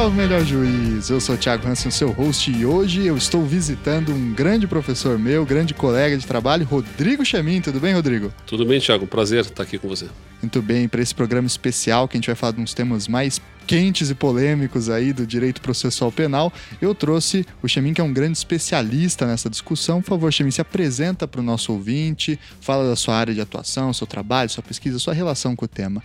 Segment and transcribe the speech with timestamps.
[0.00, 1.10] Salve Melhor Juiz.
[1.10, 5.18] Eu sou o Thiago Hansen, seu host, e hoje eu estou visitando um grande professor
[5.18, 7.60] meu, grande colega de trabalho, Rodrigo Chamin.
[7.60, 8.32] Tudo bem, Rodrigo?
[8.46, 9.06] Tudo bem, Thiago.
[9.06, 10.06] Prazer estar aqui com você.
[10.40, 13.42] Muito bem, para esse programa especial que a gente vai falar de uns temas mais
[13.66, 18.10] quentes e polêmicos aí do direito processual penal, eu trouxe o Chamin, que é um
[18.10, 20.00] grande especialista nessa discussão.
[20.00, 23.92] Por favor, Chamin, se apresenta para o nosso ouvinte, fala da sua área de atuação,
[23.92, 26.02] seu trabalho, sua pesquisa, sua relação com o tema.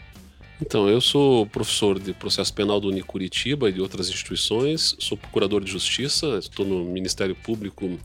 [0.62, 5.62] Então, eu sou professor de processo penal do Unicuritiba e de outras instituições, sou procurador
[5.62, 8.00] de justiça, estou no Ministério Público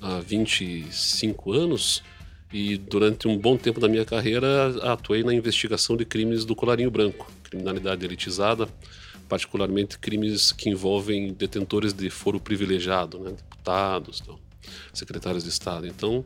[0.00, 2.02] há 25 anos
[2.50, 6.90] e durante um bom tempo da minha carreira atuei na investigação de crimes do colarinho
[6.90, 8.66] branco, criminalidade elitizada,
[9.28, 14.38] particularmente crimes que envolvem detentores de foro privilegiado, né, deputados, então,
[14.94, 15.86] secretários de Estado.
[15.86, 16.24] Então,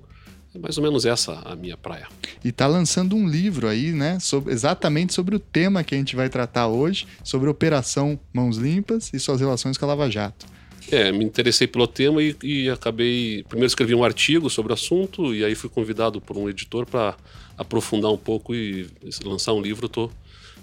[0.54, 2.06] é mais ou menos essa a minha praia.
[2.44, 4.18] E está lançando um livro aí, né?
[4.20, 9.12] Sobre, exatamente sobre o tema que a gente vai tratar hoje, sobre Operação Mãos Limpas
[9.12, 10.46] e suas relações com a Lava Jato.
[10.90, 13.42] É, me interessei pelo tema e, e acabei.
[13.48, 17.16] Primeiro escrevi um artigo sobre o assunto e aí fui convidado por um editor para
[17.56, 18.88] aprofundar um pouco e
[19.24, 19.86] lançar um livro.
[19.86, 20.10] Estou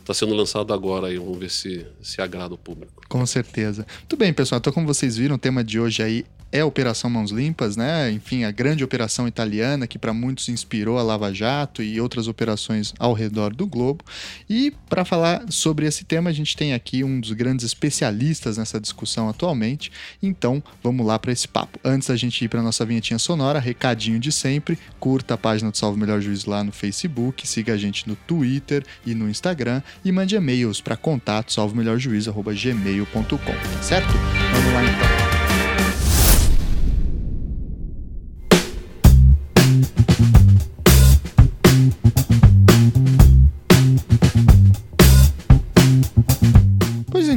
[0.01, 3.01] está sendo lançado agora e vamos ver se, se agrada o público.
[3.07, 3.85] Com certeza.
[3.99, 4.59] Muito bem, pessoal.
[4.59, 8.11] Então, como vocês viram, o tema de hoje aí é Operação Mãos Limpas, né?
[8.11, 12.93] Enfim, a grande operação italiana que para muitos inspirou a Lava Jato e outras operações
[12.99, 14.03] ao redor do globo.
[14.49, 18.79] E para falar sobre esse tema, a gente tem aqui um dos grandes especialistas nessa
[18.81, 19.91] discussão atualmente.
[20.21, 21.79] Então, vamos lá para esse papo.
[21.83, 25.77] Antes da gente ir para nossa vinhetinha sonora, recadinho de sempre, curta a página do
[25.77, 30.11] Salve Melhor Juiz lá no Facebook, siga a gente no Twitter e no Instagram e
[30.11, 34.13] mande e-mails para contato salvemelhorjuiz@gmail.com, certo?
[34.53, 35.21] Vamos lá então.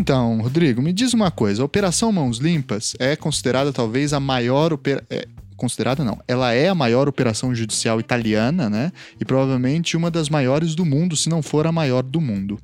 [0.04, 4.70] Então, Rodrigo, me diz uma coisa: a Operação Mãos Limpas é considerada talvez a maior
[4.70, 5.02] opera...
[5.08, 5.26] É,
[5.56, 8.92] considerada não, ela é a maior operação judicial italiana, né?
[9.20, 12.58] E provavelmente uma das maiores do mundo, se não for a maior do mundo.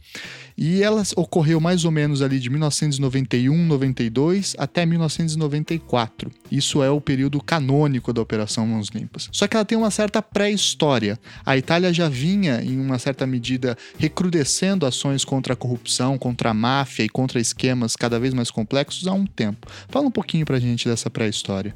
[0.62, 6.30] E ela ocorreu mais ou menos ali de 1991, 92 até 1994.
[6.52, 9.30] Isso é o período canônico da Operação Mãos Limpas.
[9.32, 11.18] Só que ela tem uma certa pré-história.
[11.46, 16.54] A Itália já vinha, em uma certa medida, recrudescendo ações contra a corrupção, contra a
[16.54, 19.66] máfia e contra esquemas cada vez mais complexos há um tempo.
[19.88, 21.74] Fala um pouquinho pra gente dessa pré-história.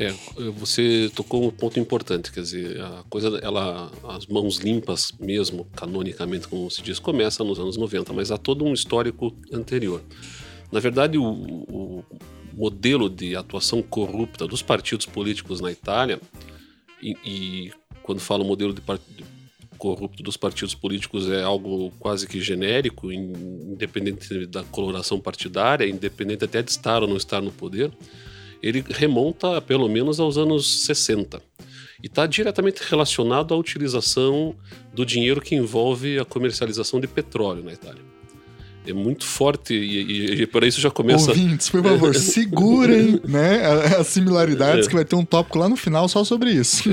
[0.00, 0.12] É,
[0.52, 6.46] você tocou um ponto importante, quer dizer, a coisa, ela, as mãos limpas mesmo, canonicamente,
[6.46, 10.00] como se diz, começa nos anos 90, mas há todo um histórico anterior.
[10.70, 12.04] Na verdade, o, o
[12.54, 16.20] modelo de atuação corrupta dos partidos políticos na Itália,
[17.02, 17.72] e, e
[18.04, 18.80] quando falo modelo de,
[19.78, 26.62] corrupto dos partidos políticos é algo quase que genérico, independente da coloração partidária, independente até
[26.62, 27.90] de estar ou não estar no poder
[28.62, 31.40] ele remonta pelo menos aos anos 60
[32.02, 34.54] e está diretamente relacionado à utilização
[34.92, 38.08] do dinheiro que envolve a comercialização de petróleo na Itália.
[38.86, 41.30] É muito forte e, e, e por isso já começa.
[41.30, 43.60] Ouvintes, por favor, segurem né,
[43.98, 44.88] as similaridades, é.
[44.88, 46.84] que vai ter um tópico lá no final só sobre isso.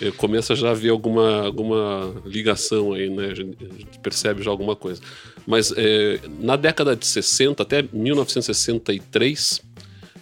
[0.00, 3.26] É, começa já a haver alguma, alguma ligação aí, né?
[3.26, 5.02] A gente, a gente percebe já alguma coisa.
[5.46, 9.60] Mas é, na década de 60 até 1963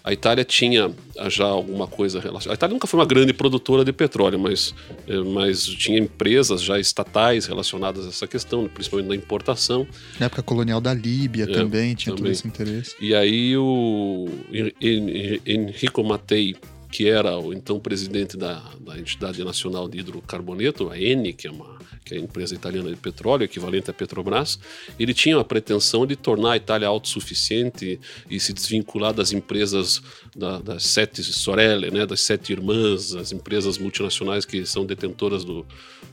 [0.05, 0.91] a Itália tinha
[1.29, 2.55] já alguma coisa relacionada.
[2.55, 4.75] A Itália nunca foi uma grande produtora de petróleo, mas,
[5.07, 9.87] eh, mas tinha empresas já estatais relacionadas a essa questão, principalmente na importação.
[10.19, 12.33] Na época colonial da Líbia é, também tinha também.
[12.33, 12.97] todo esse interesse.
[13.01, 14.29] E aí o
[15.47, 16.57] Enrico Mattei
[16.93, 21.51] que era o então presidente da, da entidade nacional de hidrocarboneto, a Eni, que é
[21.51, 24.59] uma que é a empresa italiana de petróleo, equivalente à Petrobras,
[24.99, 30.03] ele tinha a pretensão de tornar a Itália autossuficiente e se desvincular das empresas
[30.37, 35.65] da, das sete Sorelle, né, das sete irmãs, as empresas multinacionais que são detentoras do,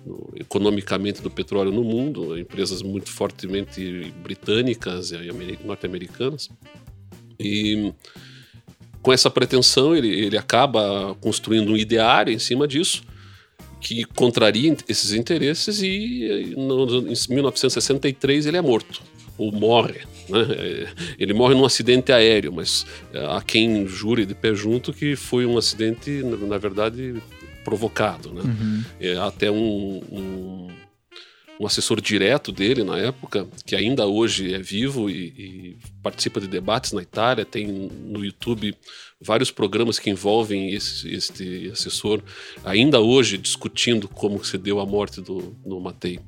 [0.06, 5.31] do, economicamente do petróleo no mundo, empresas muito fortemente britânicas e
[5.65, 6.50] norte-americanas.
[7.39, 7.92] E
[9.01, 13.04] com essa pretensão, ele, ele acaba construindo um ideário em cima disso,
[13.80, 19.01] que contraria esses interesses, e no, em 1963 ele é morto,
[19.38, 20.01] ou morre.
[20.28, 20.40] Né?
[20.51, 20.88] É,
[21.18, 25.46] ele morre num acidente aéreo, mas é, há quem jure de pé junto que foi
[25.46, 27.16] um acidente, na verdade,
[27.63, 28.34] provocado.
[28.34, 28.42] Né?
[28.42, 28.84] Uhum.
[29.00, 30.68] É, até um, um
[31.59, 36.47] um assessor direto dele na época, que ainda hoje é vivo e, e, participa de
[36.47, 38.73] debates na Itália, tem no YouTube
[39.19, 42.23] vários programas que envolvem esse, este assessor,
[42.63, 46.19] ainda hoje discutindo como se deu a morte do, do Matei.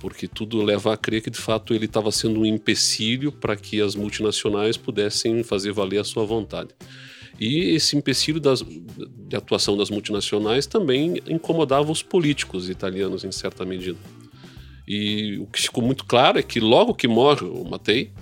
[0.00, 3.80] Porque tudo leva a crer que de fato ele estava sendo um empecilho para que
[3.80, 6.70] as multinacionais pudessem fazer valer a sua vontade.
[7.38, 13.64] E esse empecilho das, de atuação das multinacionais também incomodava os políticos italianos em certa
[13.64, 13.98] medida.
[14.92, 18.12] E o que ficou muito claro é que logo que morre o Matei,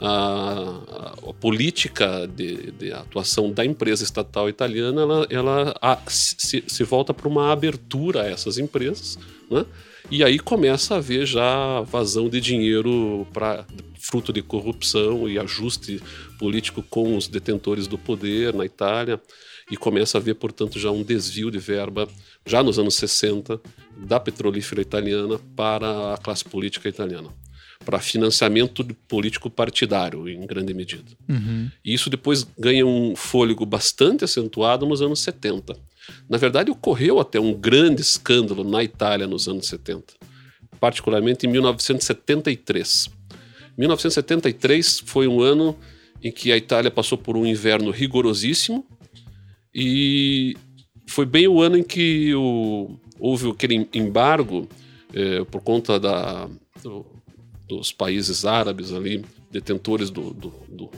[0.00, 6.84] a, a, política de, de, atuação da empresa estatal italiana ela, ela a, se, se,
[6.84, 9.16] volta para uma abertura a essas empresas,
[9.48, 9.64] né?
[10.10, 13.64] E aí começa a haver já vazão de dinheiro para
[14.00, 16.02] fruto de corrupção e ajuste
[16.36, 19.20] político com os detentores do poder na Itália
[19.70, 22.08] e começa a haver, portanto, já um desvio de verba,
[22.46, 23.60] já nos anos 60,
[24.06, 27.30] da petrolífera italiana para a classe política italiana
[27.84, 31.10] para financiamento político partidário, em grande medida.
[31.28, 31.70] Uhum.
[31.84, 35.76] E isso depois ganha um fôlego bastante acentuado nos anos 70.
[36.28, 40.14] Na verdade, ocorreu até um grande escândalo na Itália nos anos 70,
[40.80, 43.08] particularmente em 1973.
[43.76, 45.76] 1973 foi um ano
[46.22, 48.84] em que a Itália passou por um inverno rigorosíssimo
[49.72, 50.56] e
[51.08, 54.68] foi bem o ano em que o, houve aquele embargo
[55.14, 56.48] eh, por conta da,
[56.82, 57.06] do,
[57.66, 60.90] dos países árabes ali, detentores do, do, do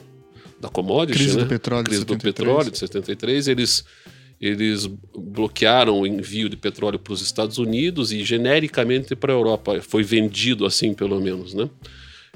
[0.60, 1.44] da commodity, crise né?
[1.44, 2.06] do petróleo, crise 73.
[2.06, 3.84] do petróleo de 73, eles
[4.40, 9.82] eles bloquearam o envio de petróleo para os Estados Unidos e genericamente para a Europa,
[9.82, 11.68] foi vendido assim pelo menos, né?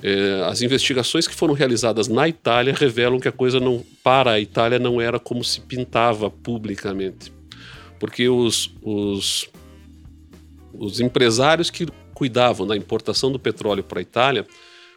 [0.02, 4.40] É, as investigações que foram realizadas na Itália revelam que a coisa não para a
[4.40, 7.32] Itália não era como se pintava publicamente,
[7.98, 9.48] porque os, os,
[10.79, 14.47] os empresários que cuidavam da importação do petróleo para a Itália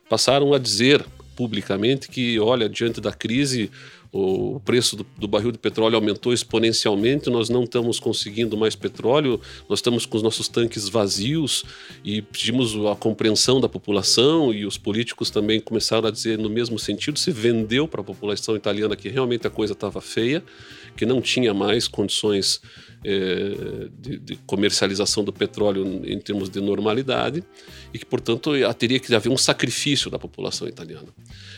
[0.09, 3.69] passaram a dizer publicamente que, olha, diante da crise,
[4.12, 9.39] o preço do, do, barril de petróleo aumentou exponencialmente, nós não estamos conseguindo mais petróleo,
[9.69, 11.63] nós estamos com os nossos tanques vazios
[12.03, 16.80] e pedimos a compreensão da população e os políticos também começaram a dizer no mesmo
[16.80, 20.44] sentido, se vendeu para a população italiana que realmente a coisa estava feia,
[20.95, 22.62] que não tinha mais condições
[23.09, 27.42] é, de, de, comercialização do petróleo em termos de normalidade
[27.94, 31.07] e que, portanto, teria que haver um sacrifício da população italiana.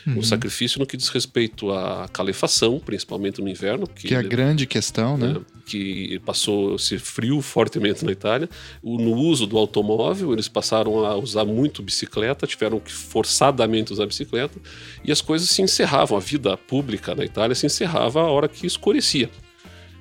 [0.05, 0.19] Uhum.
[0.19, 3.87] Um sacrifício no que diz respeito à calefação, principalmente no inverno.
[3.87, 5.33] Que, que é a grande questão, né?
[5.33, 5.41] né?
[5.65, 8.47] Que passou a ser frio fortemente na Itália.
[8.83, 14.59] No uso do automóvel, eles passaram a usar muito bicicleta, tiveram que forçadamente usar bicicleta
[15.03, 16.15] e as coisas se encerravam.
[16.15, 19.31] A vida pública na Itália se encerrava a hora que escurecia.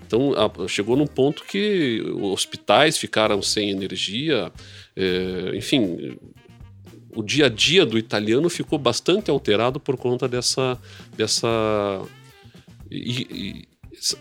[0.09, 0.33] Então
[0.67, 4.51] chegou num ponto que hospitais ficaram sem energia,
[4.97, 6.19] é, enfim,
[7.15, 10.79] o dia a dia do italiano ficou bastante alterado por conta dessa
[11.15, 12.03] dessa
[12.91, 13.69] e, e,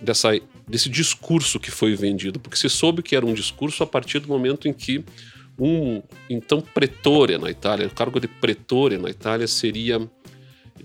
[0.02, 0.38] dessa
[0.68, 4.28] desse discurso que foi vendido, porque se soube que era um discurso a partir do
[4.28, 5.06] momento em que
[5.58, 10.00] um então pretore na Itália, o cargo de pretore na Itália seria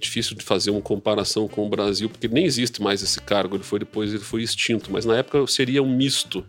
[0.03, 3.65] difícil de fazer uma comparação com o Brasil, porque nem existe mais esse cargo, ele
[3.65, 6.45] foi depois ele foi extinto, mas na época seria um misto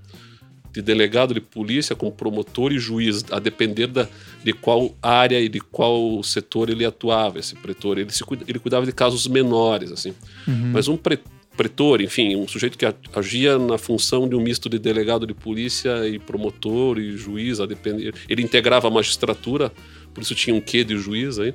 [0.73, 4.07] de delegado de polícia com promotor e juiz, a depender da,
[4.43, 7.99] de qual área e de qual setor ele atuava, esse pretor.
[7.99, 10.15] Ele, se, ele cuidava de casos menores, assim.
[10.47, 10.71] Uhum.
[10.73, 11.19] Mas um pre,
[11.55, 16.07] pretor, enfim, um sujeito que agia na função de um misto de delegado de polícia
[16.07, 18.15] e promotor e juiz, a depender.
[18.27, 19.71] Ele integrava a magistratura,
[20.11, 21.53] por isso tinha um quê de juiz aí,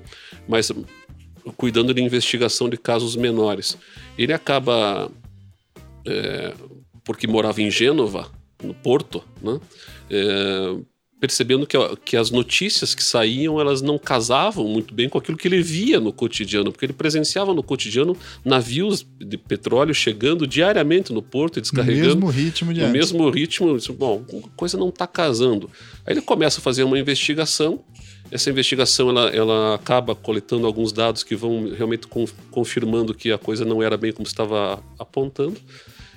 [0.48, 0.70] mas
[1.56, 3.76] cuidando de investigação de casos menores.
[4.16, 5.10] Ele acaba,
[6.06, 6.54] é,
[7.04, 8.30] porque morava em Gênova,
[8.62, 9.60] no Porto, né?
[10.10, 10.76] É,
[11.20, 15.48] percebendo que, que as notícias que saíam elas não casavam muito bem com aquilo que
[15.48, 21.20] ele via no cotidiano, porque ele presenciava no cotidiano navios de petróleo chegando diariamente no
[21.20, 22.14] porto e descarregando.
[22.14, 23.76] No mesmo ritmo de No mesmo ritmo.
[23.94, 24.22] Bom,
[24.56, 25.68] coisa não está casando.
[26.06, 27.80] Aí ele começa a fazer uma investigação
[28.30, 32.06] essa investigação ela, ela acaba coletando alguns dados que vão realmente
[32.50, 35.56] confirmando que a coisa não era bem como estava apontando.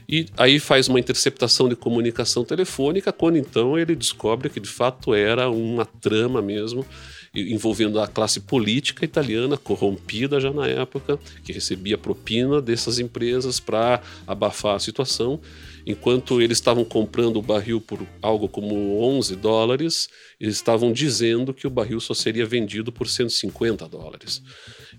[0.10, 5.14] E aí faz uma interceptação de comunicação telefônica, quando então ele descobre que de fato
[5.14, 6.86] era uma trama mesmo
[7.34, 14.02] envolvendo a classe política italiana corrompida já na época, que recebia propina dessas empresas para
[14.28, 15.40] abafar a situação
[15.86, 20.10] enquanto eles estavam comprando o barril por algo como 11 dólares,
[20.42, 24.42] eles estavam dizendo que o barril só seria vendido por 150 dólares.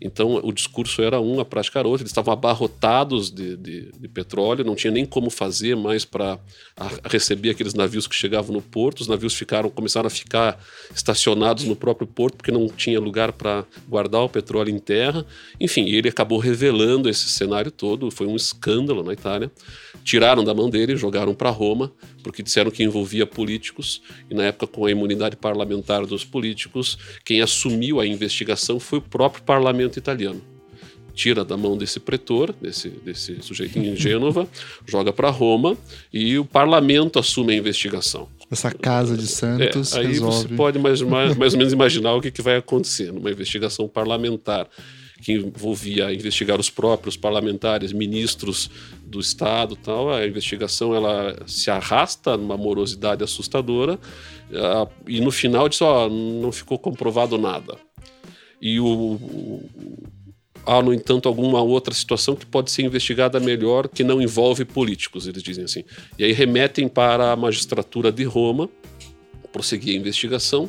[0.00, 2.04] Então o discurso era um, a prática era outra.
[2.04, 6.38] Eles estavam abarrotados de, de, de petróleo, não tinha nem como fazer mais para
[7.04, 9.00] receber aqueles navios que chegavam no porto.
[9.00, 10.62] Os navios ficaram, começaram a ficar
[10.94, 15.26] estacionados no próprio porto porque não tinha lugar para guardar o petróleo em terra.
[15.58, 18.12] Enfim, ele acabou revelando esse cenário todo.
[18.12, 19.50] Foi um escândalo na Itália.
[20.04, 21.92] Tiraram da mão dele, jogaram para Roma,
[22.22, 24.02] porque disseram que envolvia políticos.
[24.30, 29.02] E na época, com a imunidade parlamentar dos políticos, quem assumiu a investigação foi o
[29.02, 30.42] próprio parlamento italiano
[31.14, 34.48] tira da mão desse pretor, desse, desse sujeitinho em Gênova,
[34.86, 35.76] joga para Roma
[36.12, 38.28] e o parlamento assume a investigação.
[38.50, 39.94] Essa casa de Santos.
[39.94, 40.48] É, aí resolve.
[40.48, 43.88] você pode mais, mais, mais ou menos imaginar o que, que vai acontecer numa investigação
[43.88, 44.68] parlamentar
[45.22, 48.68] que envolvia investigar os próprios parlamentares, ministros
[49.04, 50.12] do Estado, tal.
[50.12, 56.50] A investigação ela se arrasta numa morosidade assustadora uh, e no final diz, ó, não
[56.50, 57.76] ficou comprovado nada.
[58.60, 59.70] E o, o,
[60.66, 65.28] há, no entanto, alguma outra situação que pode ser investigada melhor que não envolve políticos,
[65.28, 65.84] eles dizem assim.
[66.18, 68.68] E aí remetem para a magistratura de Roma,
[69.52, 70.68] prosseguir a investigação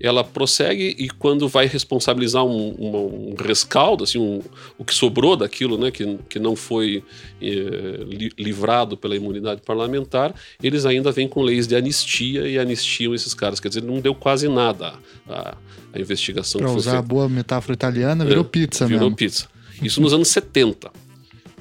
[0.00, 4.40] ela prossegue e quando vai responsabilizar um, um, um rescaldo, assim, um,
[4.78, 7.04] o que sobrou daquilo, né, que, que não foi
[7.40, 13.14] eh, li, livrado pela imunidade parlamentar, eles ainda vêm com leis de anistia e anistiam
[13.14, 13.60] esses caras.
[13.60, 14.94] Quer dizer, não deu quase nada
[15.28, 15.54] a,
[15.92, 16.62] a investigação.
[16.62, 19.16] Para usar a boa metáfora italiana, virou é, pizza virou mesmo.
[19.16, 19.48] pizza.
[19.82, 20.90] Isso nos anos 70.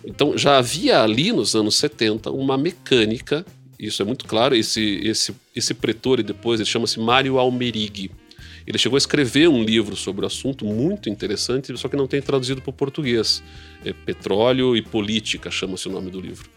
[0.05, 3.45] Então já havia ali nos anos 70 uma mecânica,
[3.77, 8.09] isso é muito claro, esse, esse, esse pretor e depois ele chama-se Mário Almerighi
[8.69, 12.21] ele chegou a escrever um livro sobre o assunto muito interessante, só que não tem
[12.21, 13.43] traduzido para o português.
[13.83, 16.47] É Petróleo e Política chama-se o nome do livro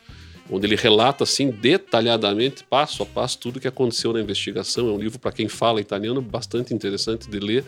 [0.50, 4.88] onde ele relata assim detalhadamente, passo a passo, tudo o que aconteceu na investigação.
[4.88, 7.64] É um livro para quem fala italiano bastante interessante de ler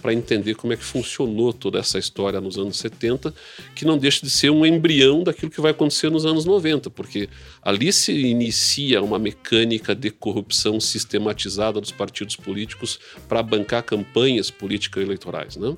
[0.00, 3.34] para entender como é que funcionou toda essa história nos anos 70,
[3.74, 7.28] que não deixa de ser um embrião daquilo que vai acontecer nos anos 90, porque
[7.62, 15.02] ali se inicia uma mecânica de corrupção sistematizada dos partidos políticos para bancar campanhas políticas
[15.02, 15.76] eleitorais, né?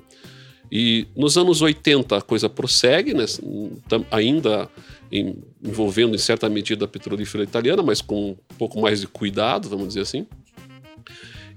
[0.71, 3.25] E nos anos 80 a coisa prossegue, né?
[4.09, 4.69] ainda
[5.11, 9.67] em, envolvendo em certa medida a petrolífera italiana, mas com um pouco mais de cuidado,
[9.67, 10.25] vamos dizer assim.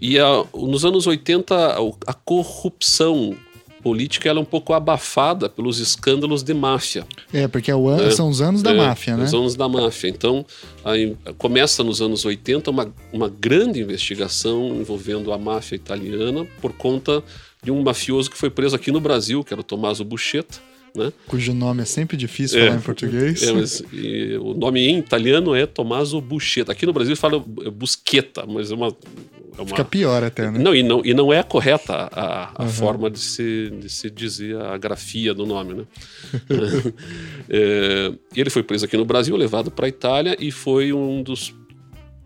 [0.05, 3.35] E a, nos anos 80 a, a corrupção
[3.83, 7.07] política ela é um pouco abafada pelos escândalos de máfia.
[7.33, 7.97] É, porque é an...
[8.07, 9.25] é, são os anos da é, máfia, né?
[9.25, 10.09] Os anos da máfia.
[10.09, 10.45] Então,
[10.85, 17.25] aí, começa nos anos 80 uma, uma grande investigação envolvendo a máfia italiana por conta
[17.63, 20.59] de um mafioso que foi preso aqui no Brasil, que era o Tommaso Buscetta,
[20.95, 21.13] né?
[21.27, 23.43] Cujo nome é sempre difícil é, falar em português.
[23.43, 26.73] É, mas e, o nome em italiano é Tommaso Buscetta.
[26.73, 28.93] Aqui no Brasil fala Busqueta, mas é uma, é
[29.59, 29.67] uma...
[29.67, 30.59] Fica pior até, né?
[30.59, 32.69] Não, e não, e não é correta a, a uhum.
[32.69, 35.85] forma de se, de se dizer a grafia do nome, né?
[37.49, 41.55] é, ele foi preso aqui no Brasil, levado para a Itália e foi um dos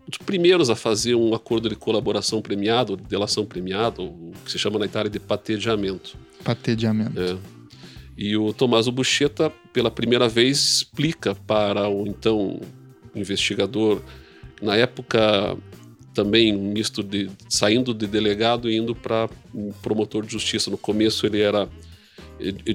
[0.09, 4.79] dos primeiros a fazer um acordo de colaboração premiado, delação premiada, o que se chama
[4.79, 6.17] na Itália de patediamento.
[6.43, 7.21] Patediamento.
[7.21, 7.37] É.
[8.17, 12.59] E o Tommaso Buscetta, pela primeira vez, explica para o então
[13.15, 14.01] investigador,
[14.61, 15.55] na época
[16.19, 19.29] também um misto de saindo de delegado e indo para
[19.81, 20.69] promotor de justiça.
[20.69, 21.69] No começo ele era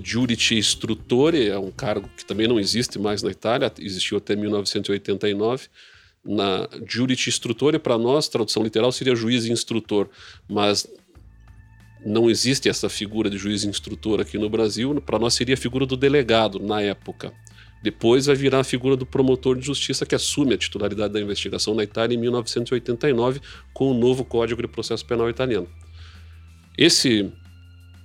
[0.02, 5.68] Giudice Istruttore, é um cargo que também não existe mais na Itália, existiu até 1989
[6.24, 10.08] na juris instrutor, e para nós, tradução literal seria juiz instrutor,
[10.48, 10.88] mas
[12.02, 15.84] não existe essa figura de juiz instrutor aqui no Brasil, para nós seria a figura
[15.84, 17.30] do delegado na época.
[17.84, 21.74] Depois vai virar a figura do promotor de justiça que assume a titularidade da investigação
[21.74, 23.42] na Itália em 1989
[23.74, 25.68] com o novo Código de Processo Penal italiano.
[26.78, 27.30] Esse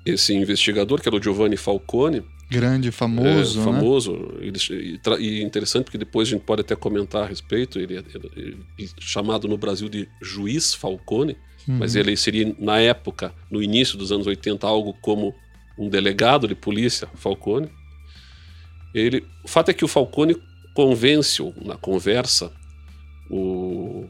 [0.05, 3.61] esse investigador, que era o Giovanni Falcone, Grande, famoso.
[3.61, 4.13] É, famoso.
[4.41, 4.51] Né?
[5.19, 7.79] E, e, interessante porque depois a gente pode até comentar a respeito.
[7.79, 8.03] Ele é,
[8.35, 11.77] ele é chamado no Brasil de juiz Falcone, uhum.
[11.77, 15.33] mas ele seria, na época, no início dos anos 80, algo como
[15.77, 17.69] um delegado de polícia, Falcone.
[18.93, 20.35] Ele, o fato é que o Falcone
[20.73, 22.51] convence na conversa
[23.29, 24.07] o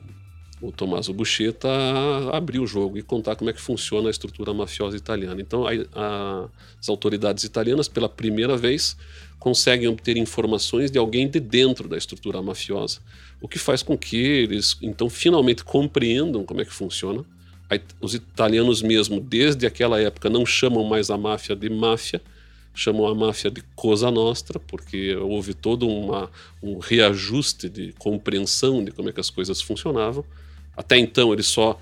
[0.61, 4.53] o Tommaso Buscetta a abrir o jogo e contar como é que funciona a estrutura
[4.53, 5.39] mafiosa italiana.
[5.39, 8.97] Então, a, a, as autoridades italianas, pela primeira vez,
[9.39, 12.99] conseguem obter informações de alguém de dentro da estrutura mafiosa,
[13.41, 17.23] o que faz com que eles, então, finalmente compreendam como é que funciona.
[18.01, 22.21] Os italianos mesmo, desde aquela época, não chamam mais a máfia de máfia,
[22.79, 26.31] chamam a máfia de Cosa Nostra, porque houve todo uma,
[26.63, 30.23] um reajuste de compreensão de como é que as coisas funcionavam.
[30.75, 31.79] Até então eles só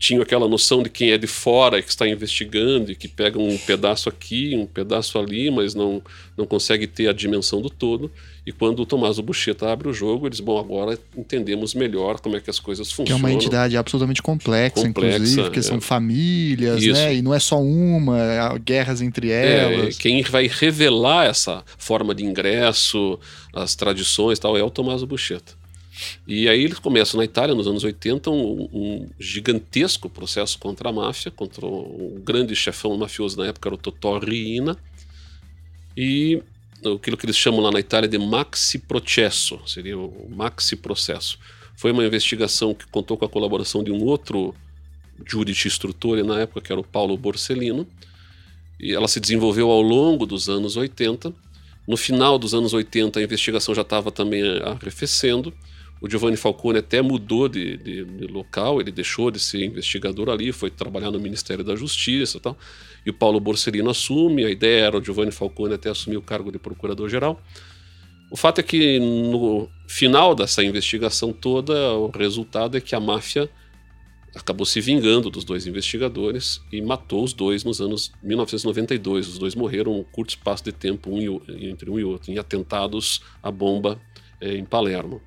[0.00, 3.38] tinham aquela noção de quem é de fora e que está investigando e que pega
[3.38, 6.02] um pedaço aqui, um pedaço ali, mas não,
[6.38, 8.10] não consegue ter a dimensão do todo.
[8.46, 12.40] E quando o Tomás Bucheta abre o jogo, eles, bom, agora entendemos melhor como é
[12.40, 13.20] que as coisas funcionam.
[13.20, 15.62] Que é uma entidade absolutamente complexa, complexa inclusive, porque é.
[15.62, 16.94] são famílias, Isso.
[16.94, 17.16] né?
[17.16, 19.98] E não é só uma, é guerras entre é, elas.
[19.98, 23.20] É, quem vai revelar essa forma de ingresso,
[23.52, 25.59] as tradições e tal, é o Tomás Bucheta.
[26.26, 30.92] E aí eles começam na Itália, nos anos 80, um, um gigantesco processo contra a
[30.92, 34.76] máfia, contra o grande chefão mafioso na época, era o Totò Riina.
[35.96, 36.42] E
[36.96, 41.38] aquilo que eles chamam lá na Itália de maxi processo, seria o maxi processo.
[41.76, 44.54] Foi uma investigação que contou com a colaboração de um outro
[45.26, 47.86] giudice instrutor na época, que era o Paulo Borsellino,
[48.78, 51.32] e ela se desenvolveu ao longo dos anos 80.
[51.86, 55.52] No final dos anos 80, a investigação já estava também arrefecendo,
[56.00, 60.50] o Giovanni Falcone até mudou de, de, de, local, ele deixou de ser investigador ali,
[60.50, 62.56] foi trabalhar no Ministério da Justiça e tal.
[63.04, 66.50] E o Paulo Borsellino assume, a ideia era o Giovanni Falcone até assumir o cargo
[66.50, 67.40] de procurador-geral.
[68.30, 73.50] O fato é que no final dessa investigação toda, o resultado é que a máfia
[74.34, 79.28] acabou se vingando dos dois investigadores e matou os dois nos anos 1992.
[79.28, 83.20] Os dois morreram um curto espaço de tempo um entre um e outro, em atentados
[83.42, 84.00] à bomba
[84.40, 85.20] eh, em Palermo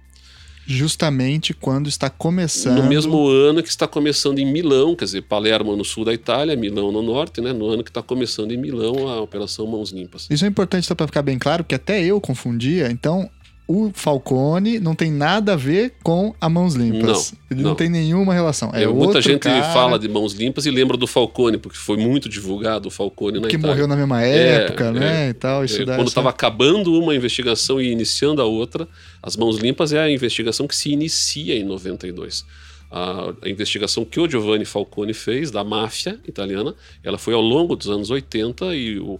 [0.65, 2.81] justamente quando está começando.
[2.81, 6.55] No mesmo ano que está começando em Milão, quer dizer, Palermo no sul da Itália,
[6.55, 7.53] Milão no norte, né?
[7.53, 10.27] No ano que está começando em Milão a Operação Mãos Limpas.
[10.29, 12.89] Isso é importante só para ficar bem claro, porque até eu confundia.
[12.91, 13.29] Então,
[13.67, 17.31] o Falcone não tem nada a ver com a Mãos Limpas.
[17.31, 18.71] Não, Ele não, não tem nenhuma relação.
[18.73, 19.73] É, é muita gente cara...
[19.73, 23.47] fala de Mãos Limpas e lembra do Falcone, porque foi muito divulgado o Falcone na
[23.47, 23.73] que Itália.
[23.73, 25.27] morreu na mesma época, é, né?
[25.27, 28.87] É, e tal, isso é, quando estava acabando uma investigação e iniciando a outra,
[29.21, 32.45] as Mãos Limpas é a investigação que se inicia em 92.
[32.91, 37.75] A, a investigação que o Giovanni Falcone fez da máfia italiana, ela foi ao longo
[37.75, 39.19] dos anos 80 e o,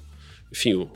[0.52, 0.90] enfim, o, o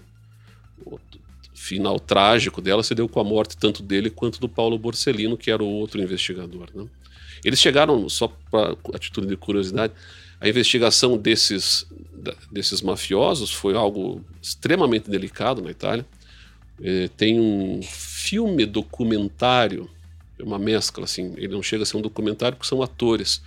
[1.68, 5.52] final trágico dela se deu com a morte tanto dele quanto do Paulo Borsellino, que
[5.52, 6.70] era o outro investigador.
[6.74, 6.86] Né?
[7.44, 9.94] Eles chegaram, só para atitude de curiosidade,
[10.40, 11.86] a investigação desses,
[12.52, 16.06] desses mafiosos foi algo extremamente delicado na Itália.
[16.82, 19.90] É, tem um filme documentário,
[20.40, 23.42] é uma mescla, assim, ele não chega a ser um documentário porque são atores,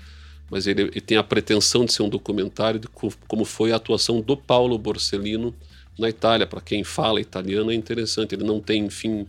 [0.51, 4.21] mas ele, ele tem a pretensão de ser um documentário de como foi a atuação
[4.21, 5.55] do Paulo Borsellino
[5.99, 6.47] na Itália.
[6.47, 8.35] Para quem fala italiano é interessante.
[8.35, 9.27] Ele não tem, enfim,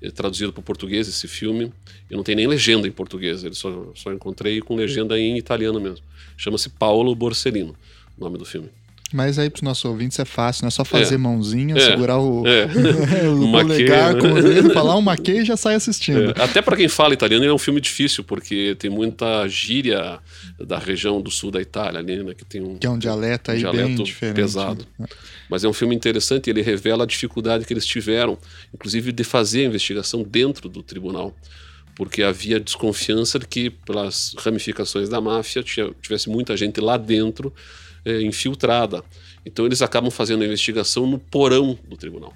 [0.00, 1.72] é traduzido para o português esse filme.
[2.10, 3.44] E não tem nem legenda em português.
[3.44, 6.04] Ele só, só encontrei com legenda em italiano mesmo.
[6.36, 7.76] Chama-se Paolo Borsellino,
[8.16, 8.68] o nome do filme.
[9.14, 11.18] Mas aí para os nossos ouvintes é fácil, não é só fazer é.
[11.18, 11.78] mãozinha, é.
[11.78, 12.64] segurar o, é.
[13.30, 14.20] o polegar né?
[14.20, 16.34] com o dedo, falar um maquê e já sai assistindo.
[16.36, 16.42] É.
[16.42, 20.18] Até para quem fala italiano, ele é um filme difícil, porque tem muita gíria
[20.58, 23.52] da região do sul da Itália, ali, né, que tem um, que é um dialeto
[23.52, 24.34] aí um dialeto bem diferente.
[24.34, 24.84] pesado.
[24.98, 25.06] Né?
[25.48, 28.36] Mas é um filme interessante, ele revela a dificuldade que eles tiveram,
[28.74, 31.32] inclusive de fazer a investigação dentro do tribunal
[31.96, 37.52] porque havia desconfiança de que, pelas ramificações da máfia, tivesse muita gente lá dentro
[38.04, 39.02] é, infiltrada.
[39.44, 42.32] Então eles acabam fazendo a investigação no porão do tribunal.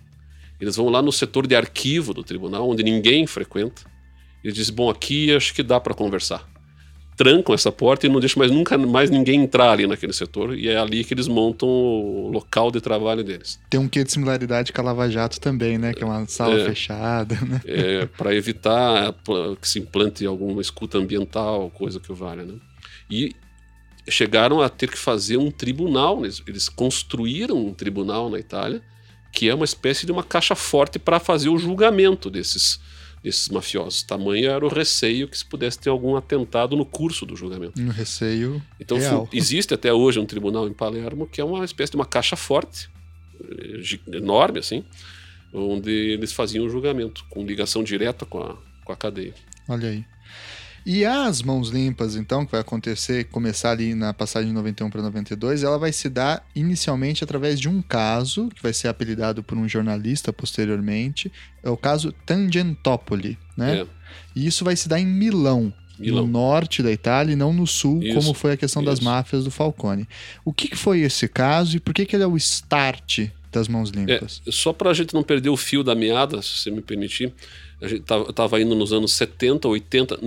[0.61, 3.83] Eles vão lá no setor de arquivo do tribunal, onde ninguém frequenta.
[4.43, 6.49] E eles dizem: Bom, aqui acho que dá para conversar.
[7.17, 10.57] Trancam essa porta e não deixam mais nunca mais ninguém entrar ali naquele setor.
[10.57, 13.59] E é ali que eles montam o local de trabalho deles.
[13.69, 15.93] Tem um quê de similaridade com a Lava Jato também, né?
[15.93, 17.35] Que é uma sala é, fechada.
[17.45, 17.61] Né?
[17.67, 19.15] É, para evitar
[19.61, 22.45] que se implante alguma escuta ambiental, coisa que o valha.
[22.45, 22.55] Né?
[23.11, 23.35] E
[24.11, 26.25] chegaram a ter que fazer um tribunal.
[26.25, 28.83] Eles, eles construíram um tribunal na Itália,
[29.33, 32.81] que é uma espécie de uma caixa forte para fazer o julgamento desses,
[33.23, 34.03] desses mafiosos.
[34.03, 37.81] Tamanho era o receio que se pudesse ter algum atentado no curso do julgamento.
[37.81, 38.62] Um receio.
[38.81, 39.29] Então real.
[39.33, 42.88] existe até hoje um tribunal em Palermo que é uma espécie de uma caixa forte,
[43.42, 44.85] eh, enorme assim,
[45.53, 49.35] onde eles faziam o julgamento, com ligação direta com a, com a cadeia.
[49.68, 50.05] Olha aí.
[50.90, 55.03] E as mãos limpas, então, que vai acontecer, começar ali na passagem de 91 para
[55.03, 59.59] 92, ela vai se dar inicialmente através de um caso, que vai ser apelidado por
[59.59, 61.31] um jornalista posteriormente,
[61.62, 63.83] é o caso Tangentopoli, né?
[63.83, 63.87] É.
[64.35, 66.24] E isso vai se dar em Milão, Milão.
[66.24, 68.90] no norte da Itália e não no sul, isso, como foi a questão isso.
[68.90, 70.09] das máfias do Falcone.
[70.42, 73.68] O que, que, foi esse caso e por que, que ele é o start das
[73.68, 74.40] mãos limpas?
[74.46, 77.31] É, só para a gente não perder o fio da meada, se você me permitir,
[77.79, 80.18] a gente estava indo nos anos 70, 80,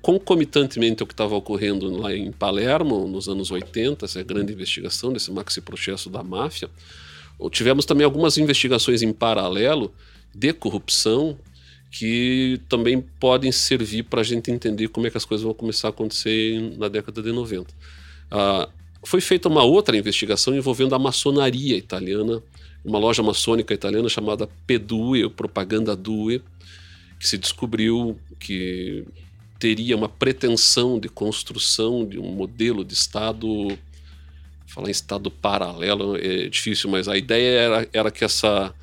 [0.00, 5.30] concomitantemente ao que estava ocorrendo lá em Palermo, nos anos 80, essa grande investigação desse
[5.32, 6.70] maxi processo da máfia,
[7.50, 9.92] tivemos também algumas investigações em paralelo
[10.34, 11.36] de corrupção
[11.90, 15.88] que também podem servir para a gente entender como é que as coisas vão começar
[15.88, 17.66] a acontecer na década de 90.
[18.30, 18.68] Ah,
[19.04, 22.42] foi feita uma outra investigação envolvendo a maçonaria italiana,
[22.84, 26.42] uma loja maçônica italiana chamada Pedue, Propaganda Due,
[27.20, 29.04] que se descobriu que
[29.62, 33.78] teria uma pretensão de construção de um modelo de Estado.
[34.66, 38.74] Falar em Estado paralelo é difícil, mas a ideia era, era que essa,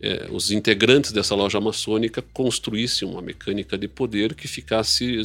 [0.00, 5.22] é, os integrantes dessa loja maçônica construíssem uma mecânica de poder que ficasse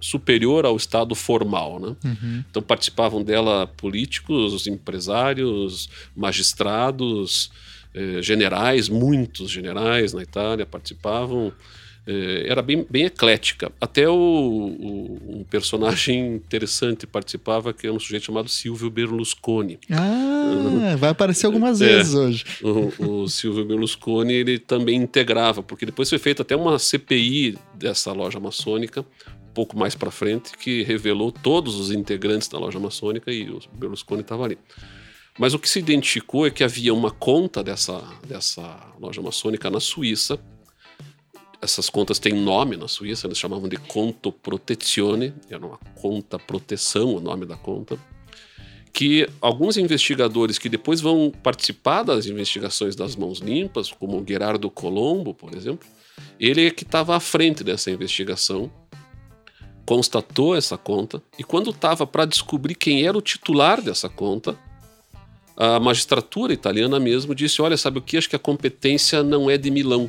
[0.00, 1.78] superior ao Estado formal.
[1.78, 1.94] Né?
[2.04, 2.44] Uhum.
[2.50, 7.52] Então participavam dela políticos, empresários, magistrados,
[7.94, 11.52] eh, generais, muitos generais na Itália participavam.
[12.10, 13.70] Eh, era bem, bem eclética.
[13.78, 19.78] Até o, o, um personagem interessante participava, que é um sujeito chamado Silvio Berlusconi.
[19.90, 22.44] Ah, vai aparecer algumas é, vezes hoje.
[22.62, 28.10] O, o Silvio Berlusconi ele também integrava, porque depois foi feita até uma CPI dessa
[28.10, 33.30] loja maçônica, um pouco mais para frente, que revelou todos os integrantes da loja maçônica
[33.30, 34.56] e o Berlusconi estava ali.
[35.38, 39.78] Mas o que se identificou é que havia uma conta dessa, dessa loja maçônica na
[39.78, 40.40] Suíça
[41.60, 47.14] essas contas têm nome na Suíça, eles chamavam de conto protezione, era uma conta proteção
[47.14, 47.98] o nome da conta,
[48.92, 54.70] que alguns investigadores que depois vão participar das investigações das mãos limpas, como o Gerardo
[54.70, 55.86] Colombo, por exemplo,
[56.38, 58.70] ele é que estava à frente dessa investigação,
[59.84, 64.56] constatou essa conta, e quando estava para descobrir quem era o titular dessa conta,
[65.56, 68.16] a magistratura italiana mesmo disse: Olha, sabe o que?
[68.16, 70.08] Acho que a competência não é de Milão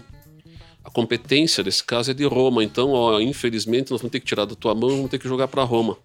[0.83, 2.63] a competência desse caso é de Roma.
[2.63, 5.47] Então, ó, infelizmente, nós vamos ter que tirar da tua mão, vamos ter que jogar
[5.47, 5.97] para Roma.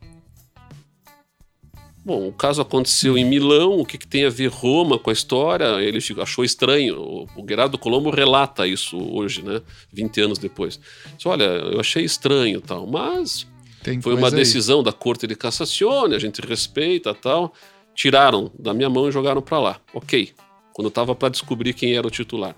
[2.04, 5.12] Bom, o caso aconteceu em Milão, o que, que, tem a ver Roma com a
[5.12, 5.80] história?
[5.80, 7.00] Ele achou estranho.
[7.00, 9.62] O, Gerardo Colombo relata isso hoje, né?
[9.90, 10.78] 20 anos depois.
[11.16, 13.46] Diz, Olha, eu achei estranho tal, mas
[13.82, 14.84] tem foi uma decisão aí.
[14.84, 17.54] da Corte de Cassação, a gente respeita tal.
[17.94, 19.80] Tiraram da minha mão e jogaram para lá.
[19.94, 20.32] Ok.
[20.74, 22.54] Quando estava para descobrir quem era o titular.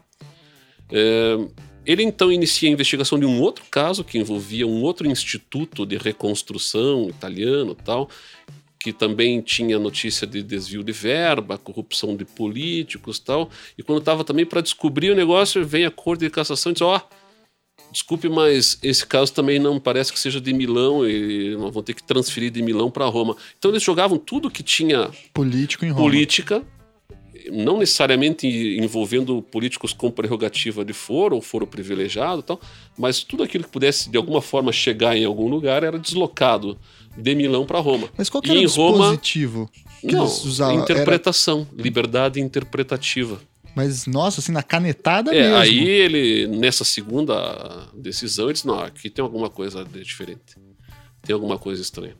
[0.90, 1.37] É,
[1.87, 5.96] ele então inicia a investigação de um outro caso que envolvia um outro instituto de
[5.96, 8.11] reconstrução italiano tal,
[8.81, 13.51] que também tinha notícia de desvio de verba, corrupção de políticos tal.
[13.79, 16.83] E quando estava também para descobrir o negócio, vem a Corte de Cassação e diz:
[16.83, 21.83] ó, oh, desculpe, mas esse caso também não parece que seja de Milão e vamos
[21.83, 23.37] ter que transferir de Milão para Roma.
[23.59, 26.03] Então eles jogavam tudo que tinha político em Roma.
[26.03, 26.64] política
[27.50, 32.61] não necessariamente envolvendo políticos com prerrogativa de foro ou foro privilegiado tal,
[32.96, 36.78] mas tudo aquilo que pudesse de alguma forma chegar em algum lugar era deslocado
[37.16, 38.09] de Milão para Roma.
[38.16, 40.82] Mas qual que era e o dispositivo Roma, que não, eles usavam?
[40.82, 41.82] Interpretação, era...
[41.82, 43.40] liberdade interpretativa.
[43.74, 45.56] Mas, nossa, assim, na canetada é, mesmo.
[45.56, 50.56] Aí ele, nessa segunda decisão, ele disse, não, aqui tem alguma coisa diferente.
[51.22, 52.16] Tem alguma coisa estranha.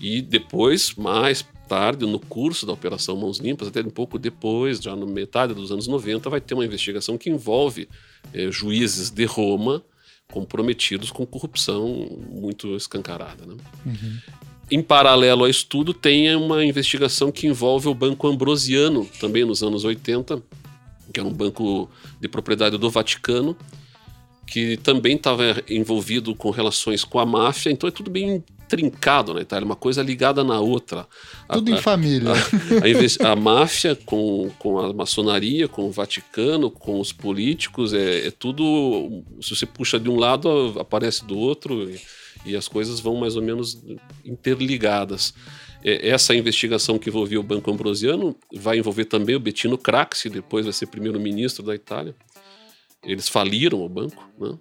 [0.00, 4.96] E depois, mais tarde, no curso da Operação Mãos Limpas, até um pouco depois, já
[4.96, 7.88] na metade dos anos 90, vai ter uma investigação que envolve
[8.34, 9.80] é, juízes de Roma
[10.32, 13.46] comprometidos com corrupção muito escancarada.
[13.46, 13.54] Né?
[13.86, 14.18] Uhum.
[14.68, 19.84] Em paralelo ao estudo, tem uma investigação que envolve o Banco Ambrosiano, também nos anos
[19.84, 20.42] 80,
[21.12, 21.88] que era um banco
[22.20, 23.56] de propriedade do Vaticano,
[24.44, 29.40] que também estava envolvido com relações com a máfia, então é tudo bem trincado na
[29.40, 31.04] Itália, uma coisa ligada na outra.
[31.52, 32.30] Tudo a, em família.
[32.30, 38.28] A, a, a, máfia com, com a maçonaria, com o Vaticano, com os políticos, é,
[38.28, 39.24] é tudo.
[39.42, 42.00] Se você puxa de um lado, aparece do outro e,
[42.46, 43.82] e as coisas vão mais ou menos
[44.24, 45.34] interligadas.
[45.84, 50.64] É, essa investigação que envolvia o Banco Ambrosiano vai envolver também o Bettino Craxi, depois
[50.64, 52.14] vai ser primeiro-ministro da Itália.
[53.02, 54.56] Eles faliram o banco, né?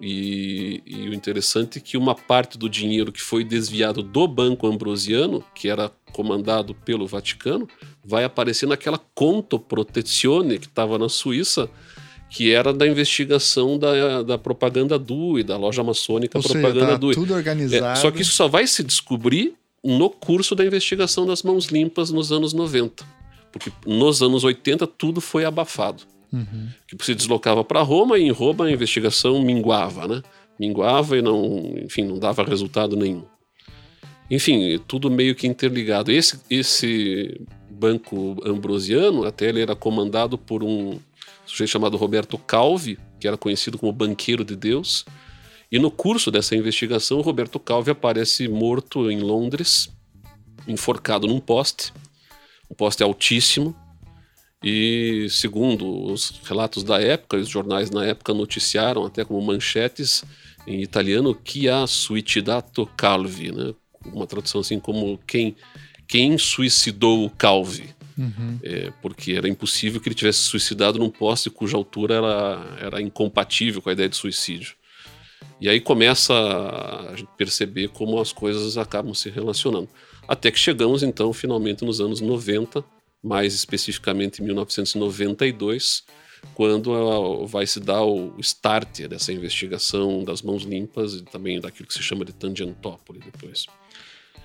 [0.00, 4.66] E, e, o interessante é que uma parte do dinheiro que foi desviado do Banco
[4.66, 7.68] Ambrosiano, que era comandado pelo Vaticano,
[8.04, 11.70] vai aparecer naquela conta protezione que estava na Suíça,
[12.28, 16.96] que era da investigação da, da propaganda DUI, da loja maçônica Ou propaganda seja, tá
[16.96, 17.14] DUI.
[17.14, 17.98] Tudo organizado.
[17.98, 22.10] É, só que isso só vai se descobrir no curso da investigação das mãos limpas
[22.10, 23.04] nos anos 90.
[23.52, 26.02] Porque nos anos 80 tudo foi abafado.
[26.32, 26.68] Uhum.
[26.86, 30.22] Que se deslocava para Roma e em Roma a investigação minguava, né?
[30.58, 33.24] Minguava e não, enfim, não dava resultado nenhum.
[34.30, 36.12] Enfim, tudo meio que interligado.
[36.12, 40.98] Esse, esse banco ambrosiano, até ele era comandado por um
[41.46, 45.04] sujeito chamado Roberto Calvi, que era conhecido como banqueiro de Deus.
[45.70, 49.88] E no curso dessa investigação, Roberto Calvi aparece morto em Londres,
[50.66, 51.92] enforcado num poste.
[52.70, 53.74] Um poste altíssimo,
[54.62, 60.24] E segundo os relatos da época, os jornais na época noticiaram até como manchetes
[60.66, 63.72] em italiano que ha suicidato Calvi, né?
[64.06, 65.56] Uma tradução assim como quem
[66.06, 67.94] quem suicidou o Calvi.
[68.16, 68.58] Uhum.
[68.64, 73.80] É, porque era impossível que ele tivesse suicidado num poste cuja altura era, era incompatível
[73.80, 74.74] com a ideia de suicídio.
[75.60, 79.88] E aí começa a gente perceber como as coisas acabam se relacionando.
[80.26, 82.84] Até que chegamos, então, finalmente nos anos 90,
[83.28, 86.02] mais especificamente em 1992,
[86.54, 91.94] quando vai se dar o start dessa investigação das mãos limpas e também daquilo que
[91.94, 93.66] se chama de Tangentópolis depois.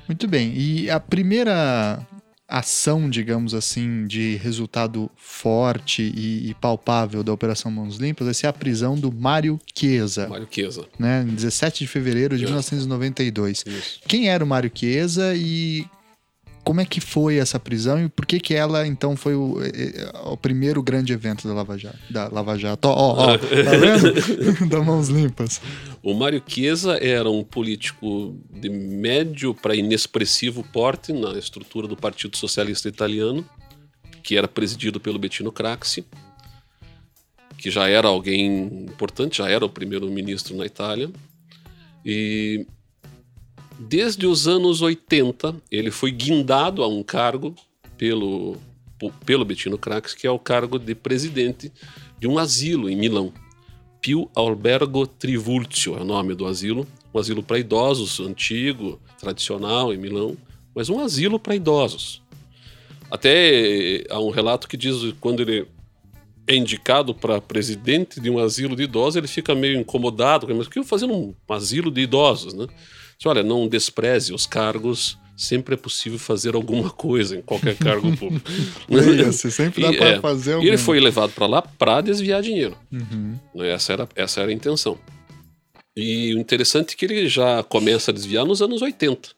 [0.07, 0.53] Muito bem.
[0.53, 2.05] E a primeira
[2.47, 8.47] ação, digamos assim, de resultado forte e, e, palpável da Operação Mãos Limpas vai ser
[8.47, 10.27] a prisão do Mário Chiesa.
[10.27, 10.85] Mário Chiesa.
[10.99, 12.47] Né, em 17 de fevereiro de é.
[12.47, 13.63] 1992.
[13.65, 13.99] Isso.
[14.07, 15.85] Quem era o Mário Chiesa e
[16.63, 19.57] como é que foi essa prisão e por que que ela então foi o,
[20.25, 21.99] o primeiro grande evento da Lava Jato?
[22.09, 22.87] Da Lava Jato.
[22.87, 24.67] Ó, ó, ó, tá vendo?
[24.69, 25.61] da Mãos Limpas.
[26.01, 32.37] O Mário Chiesa era um político de médio para inexpressivo porte na estrutura do Partido
[32.37, 33.45] Socialista Italiano,
[34.21, 36.05] que era presidido pelo Bettino Craxi,
[37.57, 41.09] que já era alguém importante, já era o primeiro-ministro na Itália.
[42.05, 42.65] E
[43.87, 47.53] Desde os anos 80, ele foi guindado a um cargo
[47.97, 48.55] pelo,
[49.25, 51.71] pelo Bettino Crax, que é o cargo de presidente
[52.17, 53.33] de um asilo em Milão.
[53.99, 56.87] Pio Albergo Trivulzio é o nome do asilo.
[57.13, 60.37] Um asilo para idosos, antigo, tradicional em Milão,
[60.73, 62.21] mas um asilo para idosos.
[63.11, 65.67] Até há um relato que diz que quando ele
[66.47, 70.69] é indicado para presidente de um asilo de idosos, ele fica meio incomodado, mas o
[70.69, 72.65] que eu fazendo um asilo de idosos, né?
[73.23, 78.11] Diz, olha, não despreze os cargos, sempre é possível fazer alguma coisa em qualquer cargo
[78.17, 78.51] público.
[78.89, 80.65] Isso, sempre dá para é, fazer alguma.
[80.65, 82.77] E ele foi levado para lá para desviar dinheiro.
[82.91, 83.39] Uhum.
[83.55, 84.97] Né, essa, era, essa era a intenção.
[85.95, 89.29] E o interessante é que ele já começa a desviar nos anos 80.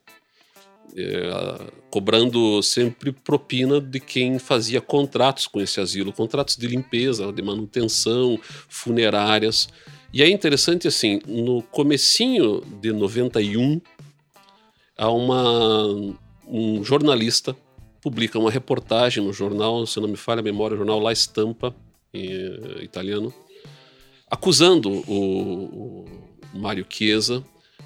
[0.98, 1.60] É,
[1.92, 8.40] cobrando sempre propina de quem fazia contratos com esse asilo, contratos de limpeza, de manutenção,
[8.68, 9.68] funerárias.
[10.16, 13.82] E é interessante assim, no comecinho de 91,
[14.98, 16.16] há uma,
[16.48, 17.54] um jornalista
[18.02, 21.76] publica uma reportagem no jornal, se não me falha a memória, o jornal La Stampa,
[22.14, 23.34] em, eh, italiano,
[24.32, 26.06] acusando o, o
[26.54, 27.44] Mário Chiesa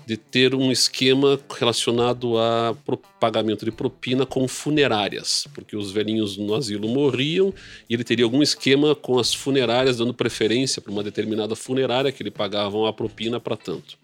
[0.09, 2.75] de ter um esquema relacionado a
[3.19, 7.53] pagamento de propina com funerárias, porque os velhinhos no asilo morriam
[7.87, 12.23] e ele teria algum esquema com as funerárias dando preferência para uma determinada funerária que
[12.23, 13.99] ele pagavam a propina para tanto.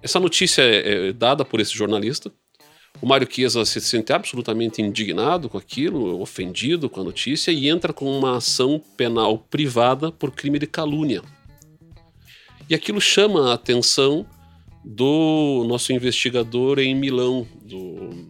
[0.00, 2.30] Essa notícia é, é dada por esse jornalista.
[3.02, 7.92] O Mário Chiesa se sente absolutamente indignado com aquilo, ofendido com a notícia e entra
[7.92, 11.22] com uma ação penal privada por crime de calúnia.
[12.70, 14.24] E aquilo chama a atenção
[14.90, 18.26] do nosso investigador em Milão, do,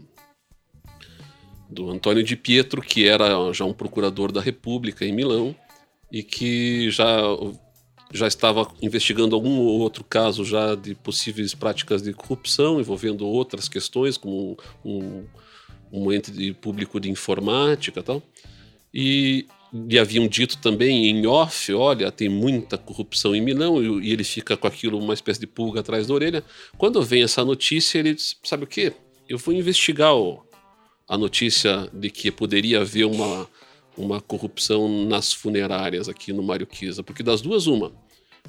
[1.70, 5.54] do Antônio Di Pietro, que era já um procurador da República em Milão
[6.10, 7.20] e que já,
[8.12, 14.16] já estava investigando algum outro caso já de possíveis práticas de corrupção envolvendo outras questões,
[14.16, 15.24] como um,
[15.92, 18.20] um ente de público de informática e tal.
[18.92, 24.24] E lhe haviam dito também em off, olha, tem muita corrupção em Milão, e, ele
[24.24, 26.44] fica com aquilo, uma espécie de pulga atrás da orelha.
[26.76, 28.92] Quando vem essa notícia, ele diz, sabe o quê?
[29.28, 30.42] Eu vou investigar o,
[31.06, 33.48] a notícia de que poderia haver uma,
[33.96, 37.92] uma corrupção nas funerárias aqui no Mário Kisa, porque das duas, uma,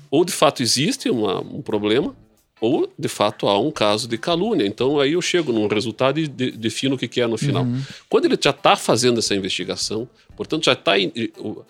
[0.10, 2.16] ou de fato existe uma, um problema,
[2.62, 4.66] ou de fato há um caso de calúnia.
[4.66, 7.64] Então aí eu chego num resultado e de, defino o que, que é no final.
[7.64, 7.82] Uhum.
[8.10, 10.94] Quando ele já está fazendo essa investigação, portanto já está.
[11.38, 11.64] O,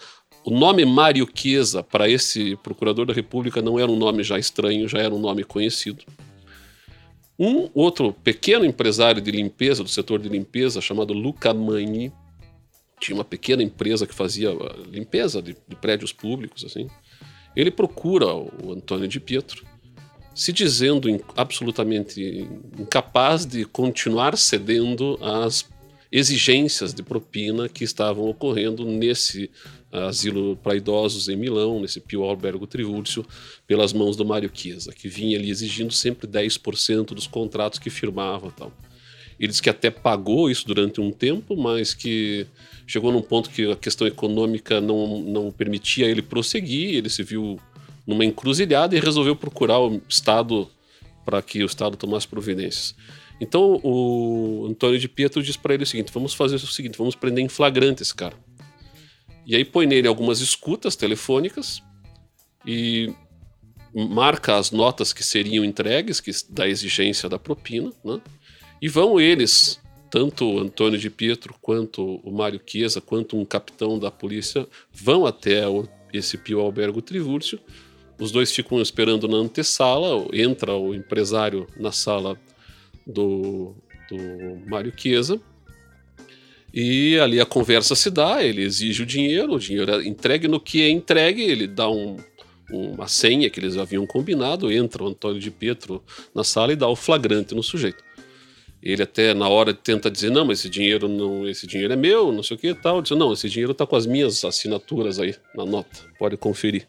[0.43, 4.88] o nome Mário Chiesa para esse procurador da República não era um nome já estranho,
[4.88, 6.04] já era um nome conhecido.
[7.38, 12.12] Um outro pequeno empresário de limpeza, do setor de limpeza, chamado Luca Magni,
[12.99, 16.89] tinha uma pequena empresa que fazia uh, limpeza de, de prédios públicos, assim.
[17.56, 19.65] Ele procura o Antônio de Pietro
[20.33, 25.65] se dizendo absolutamente incapaz de continuar cedendo às
[26.11, 29.49] exigências de propina que estavam ocorrendo nesse
[29.91, 33.25] asilo para idosos em Milão, nesse Pio Albergo Trivulzio,
[33.65, 38.51] pelas mãos do Mário Chiesa, que vinha ali exigindo sempre 10% dos contratos que firmava
[38.51, 38.71] tal.
[39.39, 42.45] Ele disse que até pagou isso durante um tempo, mas que
[42.85, 47.57] chegou num ponto que a questão econômica não, não permitia ele prosseguir, ele se viu
[48.09, 50.67] numa encruzilhada e resolveu procurar o Estado
[51.23, 52.95] para que o Estado tomasse providências.
[53.39, 57.13] Então o Antônio de Pietro diz para ele o seguinte: vamos fazer o seguinte, vamos
[57.13, 58.35] prender em flagrante esse cara.
[59.45, 61.83] E aí põe nele algumas escutas telefônicas
[62.65, 63.13] e
[63.93, 68.19] marca as notas que seriam entregues, que da exigência da propina, né?
[68.81, 74.09] E vão eles, tanto Antônio de Pietro quanto o Mário Chiesa, quanto um capitão da
[74.09, 77.59] polícia, vão até o, esse Pio Albergo Trivúrcio.
[78.19, 82.38] Os dois ficam esperando na antessala, entra o empresário na sala
[83.08, 83.73] do,
[84.10, 85.39] do Mário Chiesa.
[86.73, 90.60] E ali a conversa se dá, ele exige o dinheiro, o dinheiro é entregue no
[90.60, 92.17] que é entregue, ele dá um,
[92.69, 96.03] uma senha que eles haviam combinado, entra o Antônio de Pietro
[96.36, 98.03] na sala e dá o flagrante no sujeito.
[98.82, 102.32] Ele até na hora tenta dizer não, mas esse dinheiro não, esse dinheiro é meu,
[102.32, 103.01] não sei o que tal.
[103.01, 106.88] Diz não, esse dinheiro está com as minhas assinaturas aí na nota, pode conferir.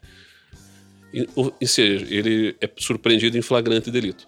[1.13, 4.27] E, ou, seja, ele é surpreendido em flagrante delito.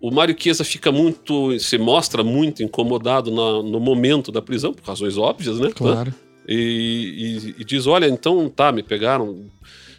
[0.00, 4.84] O Mário Chiesa fica muito, se mostra muito incomodado na, no momento da prisão, por
[4.84, 5.70] razões óbvias, né?
[5.72, 6.12] Claro.
[6.48, 9.44] E, e, e diz: Olha, então tá, me pegaram,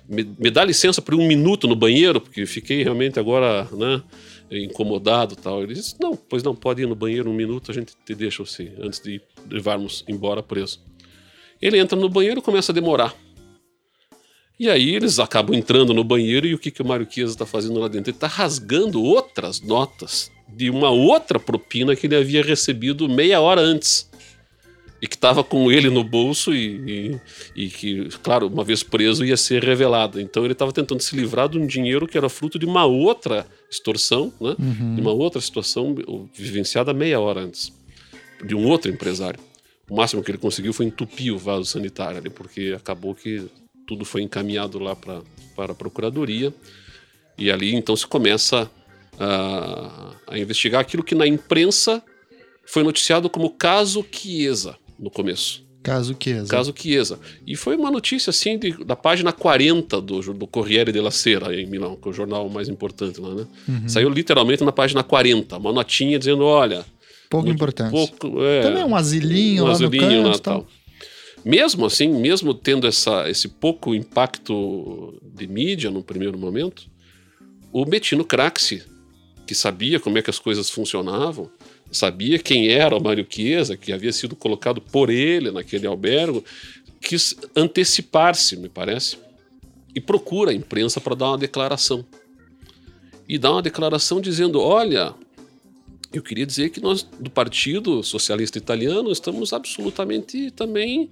[0.08, 4.04] me, me, dá licença por um minuto no banheiro, porque fiquei realmente agora, né?
[4.52, 5.64] incomodado tal.
[5.64, 8.44] Ele disse: Não, pois não, pode ir no banheiro um minuto, a gente te deixa
[8.44, 10.82] você, antes de levarmos embora preso.
[11.62, 13.16] Ele entra no banheiro e começa a demorar.
[14.60, 17.46] E aí eles acabam entrando no banheiro e o que, que o Mário Chiesa está
[17.46, 18.10] fazendo lá dentro?
[18.10, 23.62] Ele está rasgando outras notas de uma outra propina que ele havia recebido meia hora
[23.62, 24.10] antes
[25.02, 27.20] e que estava com ele no bolso e,
[27.56, 30.22] e, e, que, claro, uma vez preso ia ser revelado.
[30.22, 33.46] Então ele estava tentando se livrar de um dinheiro que era fruto de uma outra
[33.70, 34.56] extorsão, né?
[34.58, 34.96] Uhum.
[34.96, 35.94] de uma outra situação
[36.34, 37.74] vivenciada meia hora antes,
[38.46, 39.42] de um outro empresário.
[39.90, 43.46] O máximo que ele conseguiu foi entupir o vaso sanitário ali, porque acabou que
[43.88, 45.22] tudo foi encaminhado lá pra,
[45.56, 46.54] para a procuradoria.
[47.38, 48.70] E ali então se começa
[49.20, 52.02] a, a investigar aquilo que na imprensa
[52.66, 55.64] foi noticiado como caso Chiesa no começo.
[55.82, 56.48] Caso Chiesa.
[56.48, 57.20] Caso Chiesa.
[57.46, 61.66] E foi uma notícia assim de, da página 40 do, do Corriere della Sera em
[61.66, 63.46] Milão, que é o jornal mais importante lá, né?
[63.68, 63.90] Uhum.
[63.90, 66.86] Saiu literalmente na página 40, uma notinha dizendo, olha...
[67.30, 67.92] Pouco importante.
[67.92, 70.62] Pouco, é, Também um asilinho um lá asilinho no canto, tal.
[70.62, 70.68] tal.
[71.46, 76.90] Mesmo assim, mesmo tendo essa, esse pouco impacto de mídia no primeiro momento,
[77.72, 78.84] o Bettino Craxi,
[79.46, 81.52] que sabia como é que as coisas funcionavam,
[81.92, 86.44] sabia quem era o Mário Chiesa, que havia sido colocado por ele naquele albergo,
[87.02, 89.18] quis antecipar-se, me parece,
[89.94, 92.06] e procura a imprensa para dar uma declaração.
[93.28, 95.14] E dá uma declaração dizendo: olha,
[96.14, 101.10] eu queria dizer que nós, do Partido Socialista Italiano, estamos absolutamente também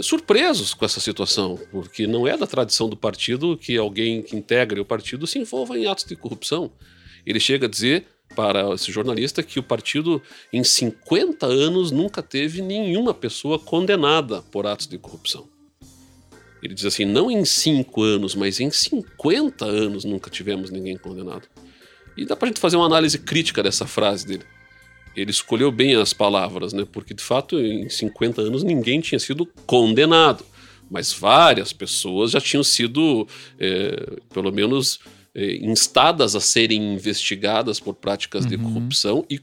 [0.00, 4.80] surpresos com essa situação, porque não é da tradição do partido que alguém que integre
[4.80, 6.72] o partido se envolva em atos de corrupção.
[7.26, 12.62] Ele chega a dizer para esse jornalista que o partido, em 50 anos, nunca teve
[12.62, 15.46] nenhuma pessoa condenada por atos de corrupção.
[16.62, 21.48] Ele diz assim: não em 5 anos, mas em 50 anos nunca tivemos ninguém condenado.
[22.16, 24.44] E dá para a gente fazer uma análise crítica dessa frase dele.
[25.14, 26.86] Ele escolheu bem as palavras, né?
[26.90, 30.44] Porque de fato, em 50 anos, ninguém tinha sido condenado.
[30.90, 33.26] Mas várias pessoas já tinham sido,
[33.58, 35.00] é, pelo menos,
[35.34, 38.50] eh, instadas a serem investigadas por práticas uhum.
[38.50, 39.40] de corrupção e,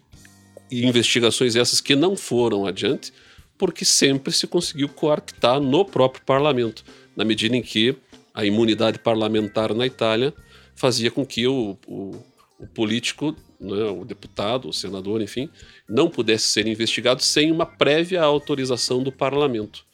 [0.70, 3.12] e, investigações essas que não foram adiante,
[3.58, 6.84] porque sempre se conseguiu coartar no próprio parlamento,
[7.16, 7.96] na medida em que
[8.36, 10.32] a imunidade parlamentar na Itália
[10.76, 12.24] fazia com que o, o,
[12.60, 15.50] o político, né, o deputado, o senador, enfim,
[15.88, 19.86] não pudesse ser investigado sem uma prévia autorização do parlamento.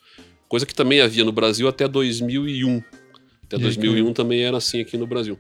[0.48, 2.84] Coisa que também havia no Brasil até 2001.
[3.44, 5.40] Até 2001 também era assim aqui no Brasil.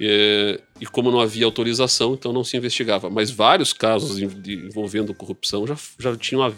[0.00, 3.10] É, e como não havia autorização, então não se investigava.
[3.10, 6.54] Mas vários casos envolvendo corrupção já, já tinham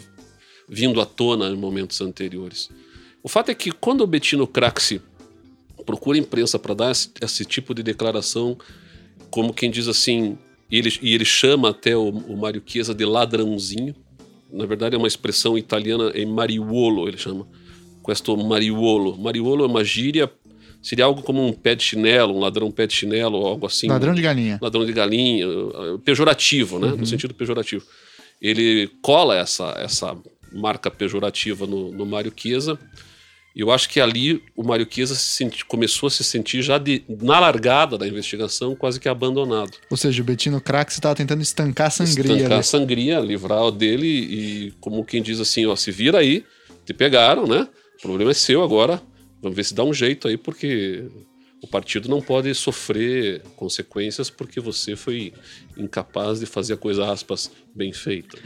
[0.69, 2.69] vindo à tona em momentos anteriores.
[3.23, 5.01] O fato é que quando o Bettino Craxi
[5.85, 8.57] procura a imprensa para dar esse, esse, tipo de declaração,
[9.31, 10.37] como quem diz assim,
[10.69, 13.95] e ele, e ele chama até o, o Mário Chiesa de ladrãozinho,
[14.51, 17.47] na verdade é uma expressão italiana, é mariuolo, ele chama.
[18.03, 19.17] Questo mariuolo.
[19.17, 20.29] Mariuolo é uma gíria
[20.81, 23.87] Seria algo como um pé de chinelo, um ladrão pé de chinelo, ou algo assim.
[23.87, 24.57] Ladrão de galinha.
[24.59, 25.45] Ladrão de galinha,
[26.03, 26.87] pejorativo, né?
[26.87, 26.97] Uhum.
[26.97, 27.85] No sentido pejorativo.
[28.41, 30.17] Ele cola essa, essa
[30.51, 32.79] marca pejorativa no, no Mário Chiesa.
[33.55, 37.03] E eu acho que ali o Mário Chiesa senti, começou a se sentir já de,
[37.21, 39.71] na largada da investigação, quase que abandonado.
[39.89, 42.33] Ou seja, o Bettino Crax estava tentando estancar a sangria.
[42.33, 46.45] Estancar a sangria, livrar dele e, como quem diz assim, ó, se vira aí,
[46.85, 47.67] te pegaram, né?
[47.99, 49.01] O problema é seu agora,
[49.41, 51.03] Vamos ver se dá um jeito aí, porque
[51.61, 55.33] o partido não pode sofrer consequências porque você foi
[55.75, 58.37] incapaz de fazer a coisa, aspas, bem feita.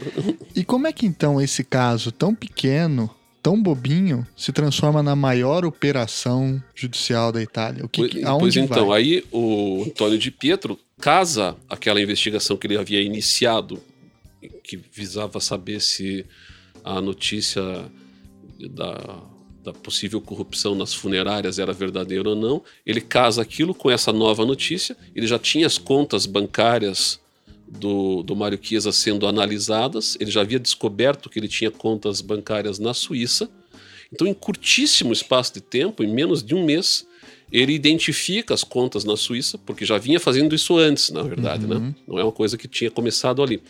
[0.54, 3.10] E como é que então esse caso tão pequeno,
[3.46, 7.84] tão bobinho se transforma na maior operação judicial da Itália?
[7.84, 9.00] O que, pois, aonde pois então, vai?
[9.02, 13.80] aí o Antônio de Pietro casa aquela investigação que ele havia iniciado,
[14.64, 16.26] que visava saber se
[16.82, 17.62] a notícia
[18.68, 19.22] da,
[19.62, 22.64] da possível corrupção nas funerárias era verdadeira ou não.
[22.84, 24.96] Ele casa aquilo com essa nova notícia.
[25.14, 27.20] Ele já tinha as contas bancárias
[27.68, 32.78] do, do Mário Chiesa sendo analisadas, ele já havia descoberto que ele tinha contas bancárias
[32.78, 33.48] na Suíça.
[34.12, 37.06] Então, em curtíssimo espaço de tempo, em menos de um mês,
[37.50, 41.76] ele identifica as contas na Suíça, porque já vinha fazendo isso antes, na verdade, né?
[41.76, 41.86] uhum.
[41.86, 41.94] né?
[42.06, 43.60] Não é uma coisa que tinha começado ali.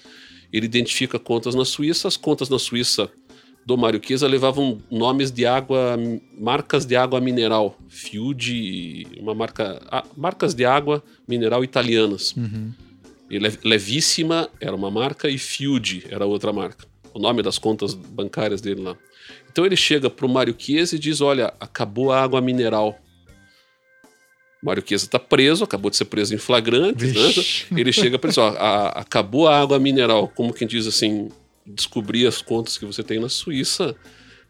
[0.52, 3.10] Ele identifica contas na Suíça, as contas na Suíça
[3.66, 5.98] do Mário Chiesa levavam nomes de água,
[6.38, 9.82] marcas de água mineral, Fiude, uma marca,
[10.16, 12.32] marcas de água mineral italianas.
[12.36, 12.72] Uhum.
[13.30, 16.86] E Levíssima era uma marca e Field era outra marca.
[17.12, 18.96] O nome das contas bancárias dele lá.
[19.50, 22.98] Então ele chega pro Mário Chiesa e diz: Olha, acabou a água mineral.
[24.62, 27.06] Mário Chiesa está preso, acabou de ser preso em flagrante.
[27.06, 27.80] Né?
[27.80, 30.28] Ele chega para ele: ó, a, acabou a água mineral.
[30.28, 31.28] Como quem diz assim,
[31.66, 33.96] descobrir as contas que você tem na Suíça.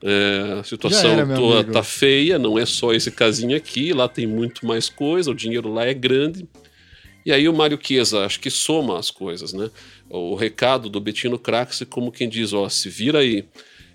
[0.02, 4.26] É, a situação era, toda tá feia, não é só esse casinho aqui, lá tem
[4.26, 6.46] muito mais coisa, o dinheiro lá é grande.
[7.26, 9.68] E aí o Mário Chiesa, acho que soma as coisas, né?
[10.08, 13.44] O recado do Bettino Craxi, como quem diz, ó, se vira aí.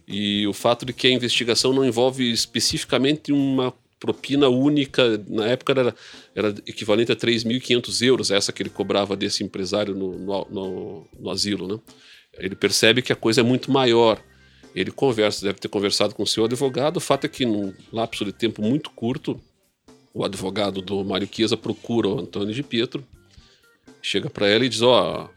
[0.06, 5.72] E o fato de que a investigação não envolve especificamente uma propina única, na época
[5.72, 5.96] era,
[6.36, 11.30] era equivalente a 3.500 euros, essa que ele cobrava desse empresário no, no, no, no
[11.30, 11.80] asilo, né?
[12.38, 14.22] Ele percebe que a coisa é muito maior.
[14.76, 16.98] Ele conversa, deve ter conversado com o seu advogado.
[16.98, 19.40] O fato é que, num lapso de tempo muito curto,
[20.14, 23.02] o advogado do Mário Chiesa procura o Antônio de Pietro
[24.02, 25.30] chega para ela e diz: Ó,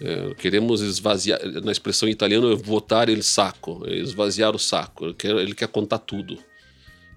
[0.00, 5.06] é, queremos esvaziar, na expressão italiana, votar ele saco, esvaziar o saco.
[5.06, 6.38] Ele quer, ele quer contar tudo.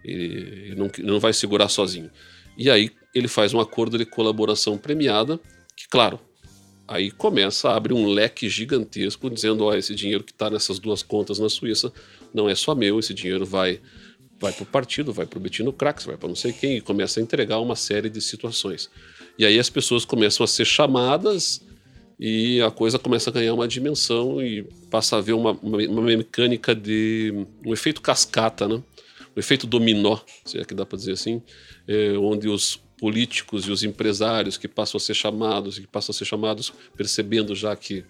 [0.04, 2.10] Ele, ele, não, ele não vai segurar sozinho.
[2.58, 5.40] E aí ele faz um acordo de colaboração premiada,
[5.76, 6.20] que, claro,
[6.88, 11.04] aí começa a abrir um leque gigantesco, dizendo: ó, esse dinheiro que está nessas duas
[11.04, 11.92] contas na Suíça
[12.34, 13.82] não é só meu, esse dinheiro vai
[14.40, 16.82] vai para o partido, vai para o Betino Crax, vai para não sei quem, e
[16.82, 18.90] começa a entregar uma série de situações.
[19.40, 21.62] E aí as pessoas começam a ser chamadas
[22.20, 26.02] e a coisa começa a ganhar uma dimensão e passa a haver uma, uma, uma
[26.02, 27.34] mecânica de
[27.66, 28.76] um efeito cascata, né?
[28.76, 31.42] um efeito dominó, se é que dá para dizer assim,
[31.88, 36.12] é, onde os políticos e os empresários que passam a ser chamados e que passam
[36.12, 38.04] a ser chamados percebendo já que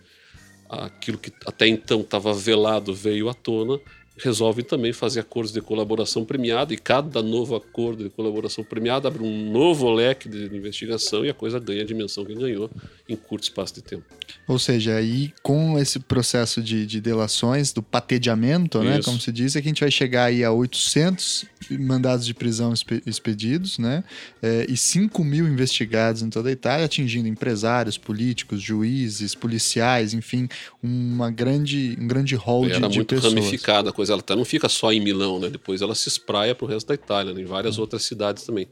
[0.68, 3.80] aquilo que até então estava velado veio à tona,
[4.20, 9.24] resolvem também fazer acordos de colaboração premiada e cada novo acordo de colaboração premiada abre
[9.24, 12.70] um novo leque de investigação e a coisa ganha a dimensão que ganhou
[13.10, 14.04] em curto espaço de tempo.
[14.48, 19.56] Ou seja, aí com esse processo de, de delações, do patedeamento, né, como se diz,
[19.56, 22.72] é que a gente vai chegar aí a 800 mandados de prisão
[23.06, 24.04] expedidos, né,
[24.42, 30.48] é, e 5 mil investigados em toda a Itália, atingindo empresários, políticos, juízes, policiais, enfim,
[30.82, 33.34] uma grande, um grande rol de, de muito pessoas.
[33.34, 36.54] ramificada a coisa, ela tá, não fica só em Milão, né, depois ela se espraia
[36.54, 37.82] para o resto da Itália, né, em várias uhum.
[37.82, 38.68] outras cidades também.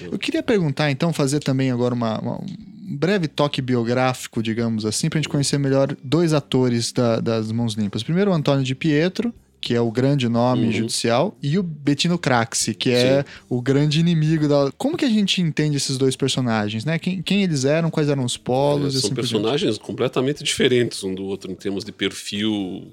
[0.00, 5.08] Eu queria perguntar, então, fazer também agora uma, uma um breve toque biográfico, digamos assim,
[5.08, 8.02] para a gente conhecer melhor dois atores da, das Mãos Limpas.
[8.02, 10.72] Primeiro, o Antônio de Pietro, que é o grande nome uhum.
[10.72, 13.28] judicial, e o Bettino Craxi, que é Sim.
[13.48, 14.70] o grande inimigo da.
[14.76, 16.98] Como que a gente entende esses dois personagens, né?
[16.98, 18.94] Quem, quem eles eram, quais eram os polos?
[18.94, 22.92] É, são assim personagens completamente diferentes um do outro em termos de perfil,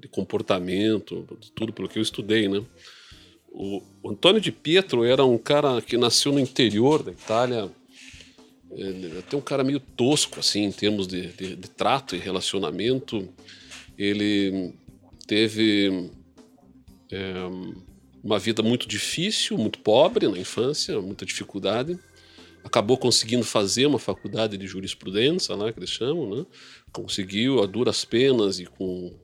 [0.00, 2.62] de comportamento, tudo pelo que eu estudei, né?
[3.50, 7.70] O, Antônio de Pietro era um cara que nasceu no interior da Itália,
[9.18, 13.28] até um cara meio tosco, assim, em termos de, de, de trato e relacionamento.
[13.96, 14.74] Ele
[15.26, 16.10] teve
[17.10, 17.34] é,
[18.22, 21.98] uma vida muito difícil, muito pobre na infância, muita dificuldade.
[22.62, 26.46] Acabou conseguindo fazer uma faculdade de jurisprudência, lá que eles chamam, né?
[26.92, 29.14] Conseguiu a duras penas e com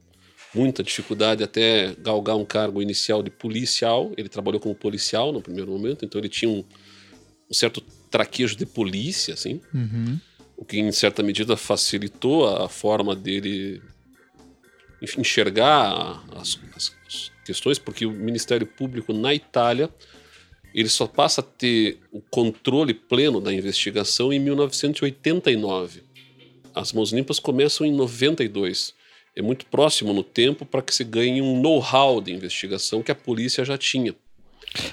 [0.55, 4.13] muita dificuldade até galgar um cargo inicial de policial.
[4.17, 6.65] Ele trabalhou como policial no primeiro momento, então ele tinha um,
[7.51, 7.83] um certo
[8.13, 10.21] traquejo de polícia, assim, uhum.
[10.57, 13.83] o que em certa medida facilitou a forma dele
[15.19, 19.91] enxergar as, as, as questões, porque o Ministério Público na Itália
[20.75, 26.03] ele só passa a ter o controle pleno da investigação em 1989.
[26.75, 28.95] As mãos limpas começam em 92.
[29.37, 33.15] É muito próximo no tempo para que se ganhe um know-how de investigação que a
[33.15, 34.15] polícia já tinha.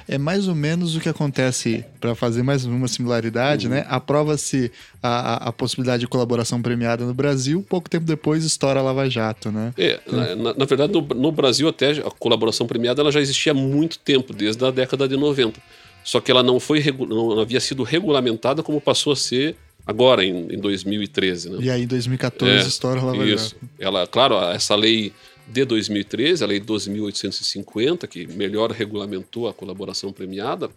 [0.08, 3.74] É mais ou menos o que acontece, para fazer mais uma similaridade, uhum.
[3.74, 3.86] né?
[3.88, 4.72] Aprova-se
[5.02, 9.52] a, a, possibilidade de colaboração premiada no Brasil, pouco tempo depois estoura a Lava Jato,
[9.52, 9.74] né?
[9.78, 13.56] É, na, na, verdade, no, no, Brasil até a colaboração premiada ela já existia há
[13.56, 15.60] muito tempo, desde a década de 90.
[16.04, 19.56] Só que ela não foi não havia sido regulamentada como passou a ser
[19.86, 21.50] agora, em, em 2013.
[21.50, 21.58] Né?
[21.62, 23.56] E aí, em 2014, é, estoura a Lava isso.
[23.56, 23.70] Jato.
[23.80, 25.12] Ela, claro, essa lei
[25.50, 30.70] de 2013, a Lei 12.850, que melhor regulamentou a colaboração premiada,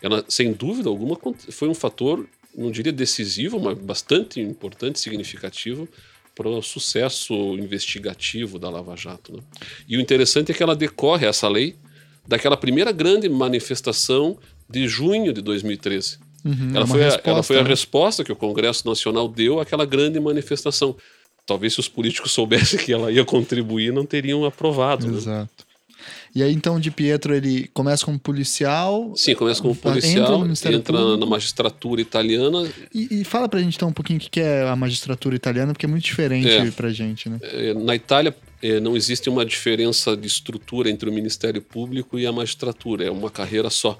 [0.00, 1.18] ela, sem dúvida alguma,
[1.50, 5.88] foi um fator, não diria decisivo, mas bastante importante, significativo
[6.34, 9.34] para o sucesso investigativo da Lava Jato.
[9.36, 9.42] Né?
[9.88, 11.76] E o interessante é que ela decorre, essa lei,
[12.26, 16.18] daquela primeira grande manifestação de junho de 2013.
[16.44, 17.68] Uhum, ela, foi a, ela foi a né?
[17.68, 20.96] resposta que o Congresso Nacional deu àquela grande manifestação
[21.46, 25.06] talvez se os políticos soubessem que ela ia contribuir, não teriam aprovado.
[25.06, 25.16] Né?
[25.16, 25.50] Exato.
[25.58, 25.72] Né?
[26.34, 29.12] E aí, então, de Pietro, ele começa como policial.
[29.14, 32.68] Sim, começa como policial, entra, entra na magistratura italiana.
[32.92, 35.84] E, e, fala pra gente, então, um pouquinho o que é a magistratura italiana, porque
[35.84, 37.38] é muito diferente é, pra gente, né?
[37.42, 42.26] É, na Itália, é, não existe uma diferença de estrutura entre o Ministério Público e
[42.26, 43.98] a magistratura, é uma carreira só.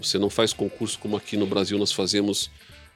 [0.00, 2.50] Você não faz concurso como aqui no Brasil nós fazemos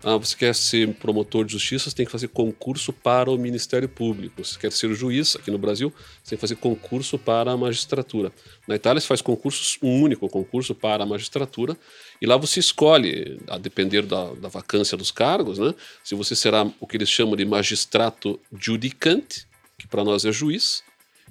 [0.05, 3.89] ah, você quer ser promotor de justiça, você tem que fazer concurso para o Ministério
[3.89, 4.45] Público.
[4.45, 5.93] Você quer ser juiz, aqui no Brasil,
[6.23, 8.33] você tem que fazer concurso para a magistratura.
[8.67, 11.77] Na Itália, você faz concurso, um único concurso para a magistratura,
[12.21, 15.73] e lá você escolhe, a depender da, da vacância dos cargos, né,
[16.03, 19.47] se você será o que eles chamam de magistrato judicante,
[19.79, 20.83] que para nós é juiz,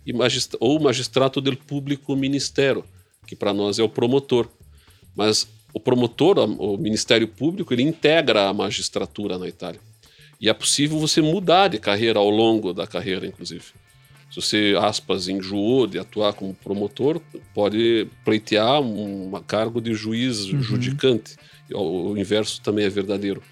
[0.05, 2.85] e magistra ou magistrato del público ministério,
[3.27, 4.49] que para nós é o promotor.
[5.15, 9.79] Mas o promotor, o Ministério Público, ele integra a magistratura na Itália.
[10.39, 13.63] E é possível você mudar de carreira ao longo da carreira, inclusive.
[14.31, 17.21] Se você, aspas, enjoou de atuar como promotor,
[17.53, 20.61] pode pleitear um cargo de juiz uhum.
[20.61, 21.35] judicante.
[21.73, 23.43] O, o inverso também é verdadeiro.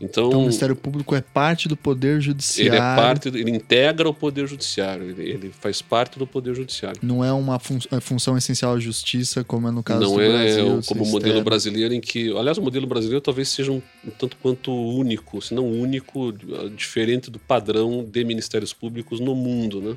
[0.00, 2.72] Então, então, o Ministério Público é parte do Poder Judiciário.
[2.72, 7.00] Ele é parte, ele integra o Poder Judiciário, ele, ele faz parte do Poder Judiciário.
[7.02, 10.20] Não é uma fun é função essencial à justiça, como é no caso Não do
[10.20, 10.68] é, Brasil.
[10.68, 13.80] Não é como o modelo brasileiro, em que, aliás, o modelo brasileiro talvez seja um,
[14.04, 16.32] um tanto quanto único, se não único,
[16.76, 19.96] diferente do padrão de ministérios públicos no mundo, né?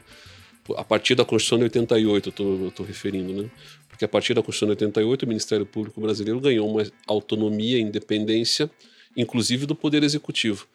[0.75, 3.49] A partir da Constituição de 88, eu estou referindo, né?
[3.89, 8.69] Porque a partir da Constituição de 88, o Ministério Público brasileiro ganhou uma autonomia independência
[9.17, 10.67] inclusive do Poder Executivo.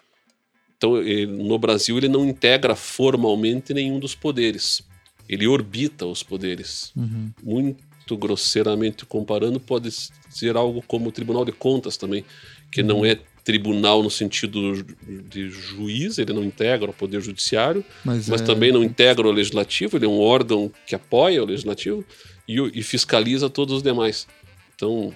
[0.76, 4.82] Então, ele, no Brasil, ele não integra formalmente nenhum dos poderes.
[5.28, 6.93] Ele orbita os poderes.
[6.97, 7.30] Uhum.
[7.40, 9.90] Muito grosseiramente comparando, pode
[10.28, 12.24] ser algo como o Tribunal de Contas também,
[12.70, 12.88] que uhum.
[12.88, 14.84] não é tribunal no sentido
[15.28, 18.45] de juiz, ele não integra o poder judiciário, mas, mas é...
[18.45, 22.05] também não integra o legislativo, ele é um órgão que apoia o legislativo
[22.47, 24.26] e, e fiscaliza todos os demais.
[24.74, 25.12] Então,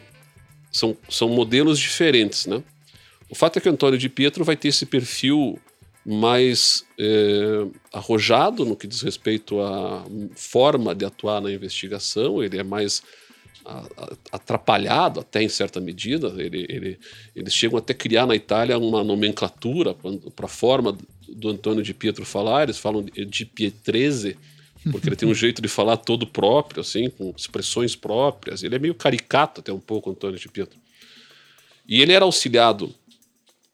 [0.72, 2.62] são, são modelos diferentes, né?
[3.28, 5.58] O fato é que o Antônio de Pietro vai ter esse perfil
[6.04, 10.04] mais é, arrojado no que diz respeito à
[10.36, 13.02] forma de atuar na investigação, ele é mais
[14.30, 16.28] atrapalhado até em certa medida.
[16.38, 16.98] Ele, ele,
[17.34, 20.96] eles chegam até a criar na Itália uma nomenclatura para a forma
[21.28, 24.36] do Antônio de Pietro falar, eles falam de Pietrese,
[24.90, 28.62] porque ele tem um jeito de falar todo próprio, assim, com expressões próprias.
[28.62, 30.78] Ele é meio caricato até um pouco, Antônio de Pietro.
[31.88, 32.94] E ele era auxiliado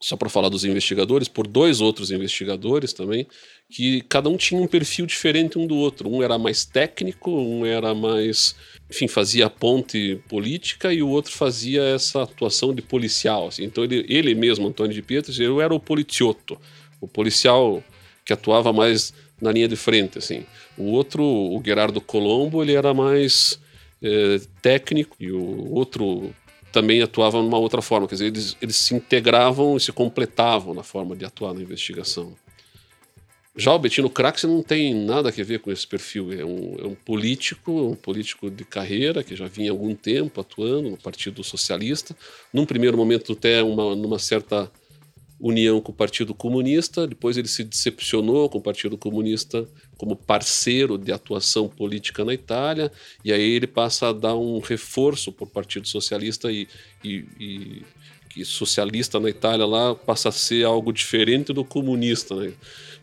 [0.03, 3.25] só para falar dos investigadores, por dois outros investigadores também,
[3.71, 6.11] que cada um tinha um perfil diferente um do outro.
[6.11, 8.57] Um era mais técnico, um era mais,
[8.91, 13.47] enfim, fazia a ponte política e o outro fazia essa atuação de policial.
[13.47, 13.63] Assim.
[13.63, 16.59] Então ele, ele mesmo, Antônio de Pietro, eu era o policiotto,
[17.01, 17.83] o policial
[18.25, 20.19] que atuava mais na linha de frente.
[20.19, 20.45] Assim.
[20.77, 23.57] O outro, o Gerardo Colombo, ele era mais
[24.03, 26.35] é, técnico e o outro
[26.73, 30.83] também atuavam numa outra forma, quer dizer, eles, eles se integravam e se completavam na
[30.83, 32.35] forma de atuar na investigação.
[33.55, 36.87] Já o Bettino Crax não tem nada a ver com esse perfil, é um, é
[36.87, 41.45] um político, um político de carreira que já vinha há algum tempo atuando no Partido
[41.45, 42.17] Socialista,
[42.51, 44.73] num primeiro momento até uma, numa certa
[45.43, 49.69] união com o Partido Comunista, depois ele se decepcionou com o Partido Comunista
[49.99, 52.93] como parceiro de atuação política na Itália,
[53.25, 56.69] e aí ele passa a dar um reforço para o Partido Socialista e,
[57.03, 57.83] e, e
[58.31, 62.53] que socialista na Itália lá passa a ser algo diferente do comunista, né?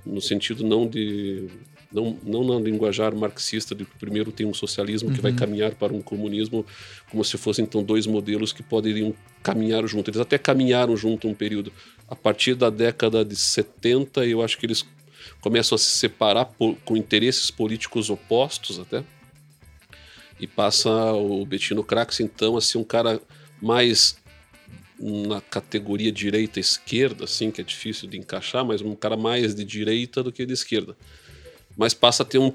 [0.06, 1.50] no sentido não de
[1.92, 5.16] não, não na linguajar marxista de que primeiro tem um socialismo uhum.
[5.16, 5.38] que vai uhum.
[5.38, 6.66] caminhar para um comunismo
[7.10, 10.10] como se fossem então dois modelos que poderiam caminhar junto.
[10.10, 11.72] Eles até caminharam junto um período.
[12.10, 14.84] A partir da década de 70, eu acho que eles
[15.42, 19.04] começam a se separar por, com interesses políticos opostos até.
[20.40, 23.22] e passa o Bettino Crax, então, assim, um cara
[23.62, 24.18] mais
[25.00, 30.22] na categoria direita-esquerda, assim, que é difícil de encaixar, mas um cara mais de direita
[30.24, 30.96] do que de esquerda.
[31.78, 32.52] Mas passa a ter um,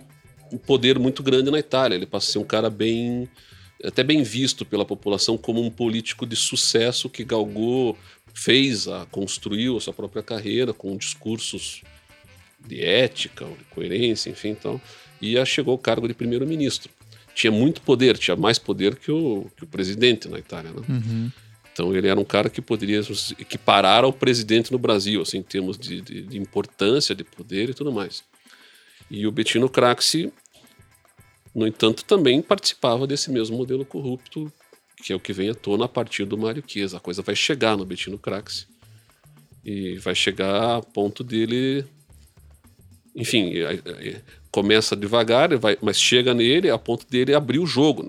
[0.53, 1.97] um poder muito grande na Itália.
[1.97, 3.29] Ele passa a ser um cara bem
[3.83, 7.99] até bem visto pela população como um político de sucesso que galgou,
[8.35, 11.83] fez, a, construiu a sua própria carreira com discursos
[12.67, 14.81] de ética, de coerência, enfim, então,
[15.21, 16.91] e chegou ao cargo de primeiro-ministro.
[17.35, 20.83] Tinha muito poder, tinha mais poder que o, que o presidente na Itália, né?
[20.89, 21.31] Uhum.
[21.73, 23.01] Então ele era um cara que poderia
[23.39, 27.75] equiparar ao presidente no Brasil, assim, em termos de, de, de importância, de poder e
[27.75, 28.23] tudo mais.
[29.11, 30.33] E o Bettino Craxi
[31.55, 34.53] no entanto, também participava desse mesmo modelo corrupto,
[35.05, 36.97] que é o que vem à tona a partir do Mário Chiesa.
[36.97, 38.67] A coisa vai chegar no Bettino Craxi
[39.63, 41.85] e vai chegar a ponto dele.
[43.15, 43.53] Enfim,
[44.51, 48.03] começa devagar, vai, mas chega nele a ponto dele abrir o jogo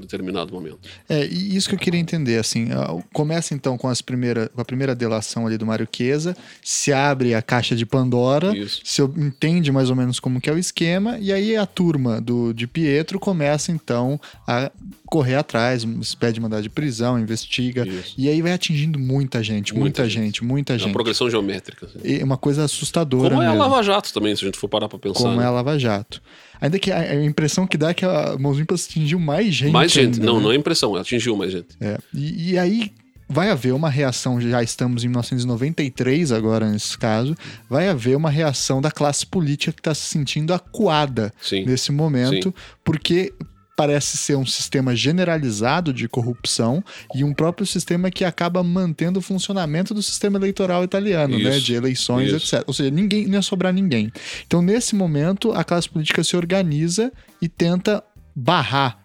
[0.00, 0.78] determinado momento.
[1.08, 2.68] É, e isso que eu queria entender, assim,
[3.12, 7.34] começa então com, as primeira, com a primeira delação ali do Mário Chiesa, se abre
[7.34, 8.80] a caixa de Pandora, isso.
[8.84, 12.52] se entende mais ou menos como que é o esquema, e aí a turma do,
[12.52, 14.70] de Pietro começa então a
[15.06, 15.84] correr atrás,
[16.18, 18.14] pede mandar de prisão, investiga, isso.
[18.16, 20.86] e aí vai atingindo muita gente, muita, muita gente, gente, muita é gente.
[20.86, 21.86] Uma progressão geométrica.
[21.86, 21.98] Assim.
[22.04, 23.54] E uma coisa assustadora Como mesmo.
[23.54, 25.18] é a Lava Jato também, se a gente for parar pra pensar.
[25.18, 25.44] Como né?
[25.44, 26.22] é a Lava Jato.
[26.60, 29.72] Ainda que a, impressão que dá é que a Mãos Limpas atingiu mais gente.
[29.72, 30.42] Mais gente, ainda, não, né?
[30.44, 31.68] não é impressão, atingiu mais gente.
[31.80, 31.98] É.
[32.14, 32.92] E, e, aí
[33.28, 37.36] vai haver uma reação, já estamos em 1993 agora nesse caso,
[37.68, 41.64] vai haver uma reação da classe política que está se sentindo acuada Sim.
[41.64, 42.54] nesse momento, Sim.
[42.84, 43.32] porque
[43.80, 49.22] parece ser um sistema generalizado de corrupção e um próprio sistema que acaba mantendo o
[49.22, 51.58] funcionamento do sistema eleitoral italiano, né?
[51.58, 52.56] De eleições, isso.
[52.56, 52.68] etc.
[52.68, 54.12] Ou seja, ninguém não ia sobrar ninguém.
[54.46, 57.10] Então, nesse momento, a classe política se organiza
[57.40, 58.04] e tenta
[58.36, 59.02] barrar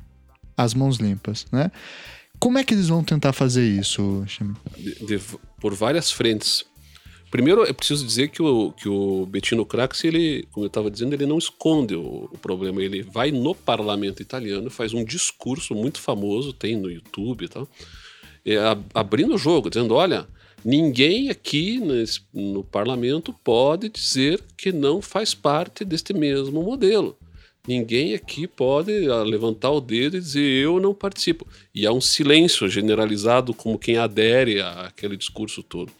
[0.57, 1.71] as mãos limpas, né?
[2.37, 4.25] Como é que eles vão tentar fazer isso,
[5.61, 6.65] por várias frentes.
[7.35, 11.13] Primeiro, é preciso dizer que o, que o Bettino Craxi, ele, como eu estava dizendo,
[11.13, 12.81] ele não esconde o, o, problema.
[12.81, 17.67] Ele vai no parlamento italiano, faz um discurso muito famoso, tem no YouTube e tal,
[18.45, 18.55] é,
[18.93, 20.25] abrindo o jogo, dizendo: olha,
[20.63, 27.17] ninguém aqui nesse, no parlamento pode dizer que não faz parte deste mesmo modelo.
[27.67, 31.45] Ninguém aqui pode ah, levantar o dedo e dizer eu não participo.
[31.73, 35.91] E há um silêncio generalizado como quem adere àquele discurso todo.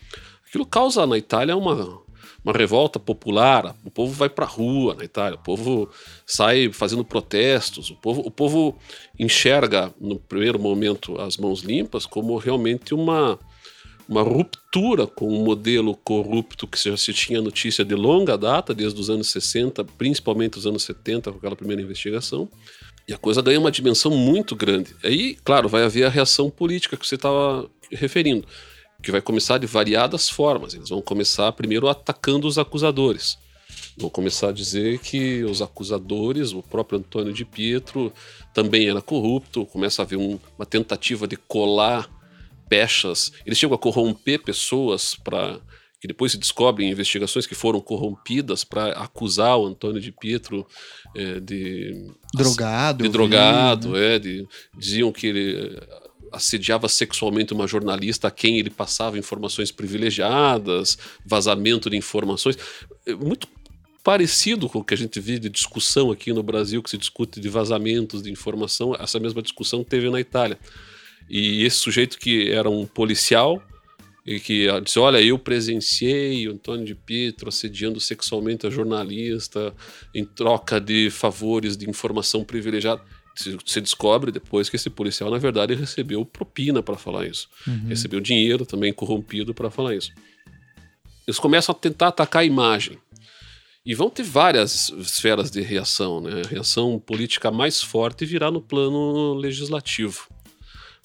[0.56, 2.01] Aquilo causa na Itália uma,
[2.41, 3.76] uma revolta popular.
[3.84, 5.89] O povo vai para a rua na Itália, o povo
[6.26, 8.80] sai fazendo protestos, o povo, o povo
[9.20, 13.38] enxerga no primeiro momento as mãos limpas como realmente uma,
[14.08, 19.01] uma ruptura com o modelo corrupto que já se tinha notícia de longa data, desde
[19.01, 22.47] os anos 60, principalmente os anos 70, com aquela primeira investigação.
[23.06, 24.95] E a coisa ganha uma dimensão muito grande.
[25.03, 28.47] Aí, claro, vai haver a reação política que você estava referindo
[29.06, 30.74] que vai começar de variadas formas.
[30.74, 33.38] Eles vão começar primeiro atacando os acusadores.
[33.95, 38.12] Vão começar a dizer que os acusadores, o próprio Antônio de Pietro,
[38.51, 39.64] também era corrupto.
[39.68, 42.10] Começa a haver um, uma tentativa de colar
[42.68, 43.32] pechas.
[43.45, 45.60] Eles chegam a corromper pessoas para
[46.01, 50.66] que depois se descobrem investigações que foram corrompidas para acusar o Antônio de Pietro
[51.16, 54.16] é, de drogado, de drogado, vi, né?
[54.16, 55.80] é, de, diziam que ele
[56.36, 62.57] assediava sexualmente uma jornalista a quem ele passava informações privilegiadas, vazamento de informações.
[63.05, 63.47] É muito
[64.03, 67.39] parecido com o que a gente vê de discussão aqui no Brasil, que se discute
[67.39, 70.59] de vazamentos de informação, essa mesma discussão teve na Itália.
[71.29, 73.63] E esse sujeito que era um policial
[74.25, 79.73] e que disse: Olha, eu presenciei o Antônio de Pietro assediando sexualmente a jornalista
[80.13, 83.01] em troca de favores de informação privilegiada
[83.36, 87.49] se descobre depois que esse policial, na verdade, recebeu propina para falar isso.
[87.67, 87.88] Uhum.
[87.88, 90.11] Recebeu dinheiro também corrompido para falar isso.
[91.27, 92.97] Eles começam a tentar atacar a imagem.
[93.86, 96.21] E vão ter várias esferas de reação.
[96.21, 96.41] Né?
[96.43, 100.27] A reação política mais forte virá no plano legislativo.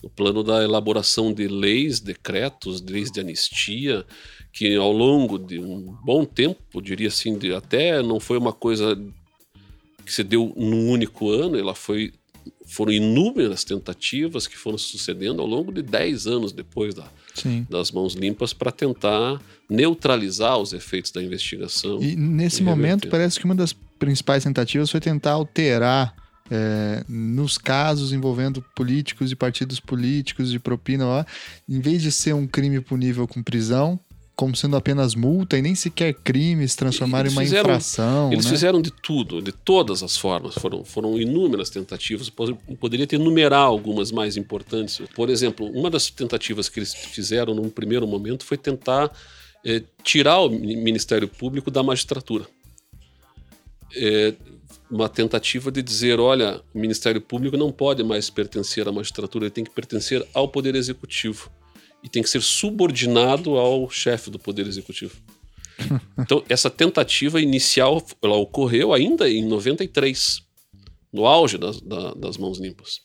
[0.03, 4.07] No plano da elaboração de leis, decretos, leis de anistia,
[4.53, 8.97] que ao longo de um bom tempo, diria assim, de, até não foi uma coisa
[10.07, 12.13] que se deu num único ano, ela foi
[12.67, 17.07] foram inúmeras tentativas que foram sucedendo ao longo de 10 anos depois da,
[17.69, 22.03] das mãos limpas para tentar neutralizar os efeitos da investigação.
[22.03, 26.15] E nesse e momento parece que uma das principais tentativas foi tentar alterar
[26.51, 31.25] é, nos casos envolvendo políticos e partidos políticos de propina, ó,
[31.69, 33.99] em vez de ser um crime punível com prisão,
[34.41, 38.33] como sendo apenas multa e nem sequer crime, se transformar em uma fizeram, infração.
[38.33, 38.51] Eles né?
[38.51, 40.55] fizeram de tudo, de todas as formas.
[40.55, 42.31] Foram, foram inúmeras tentativas.
[42.81, 45.03] Poderia ter enumerar algumas mais importantes.
[45.15, 49.13] Por exemplo, uma das tentativas que eles fizeram num primeiro momento foi tentar
[49.63, 52.47] é, tirar o Ministério Público da magistratura.
[53.95, 54.33] É,
[54.91, 59.51] uma tentativa de dizer, olha, o Ministério Público não pode mais pertencer à magistratura, ele
[59.51, 61.51] tem que pertencer ao Poder Executivo
[62.03, 65.17] e tem que ser subordinado ao chefe do Poder Executivo.
[66.19, 70.43] Então, essa tentativa inicial ela ocorreu ainda em 93,
[71.11, 73.01] no auge das, das mãos limpas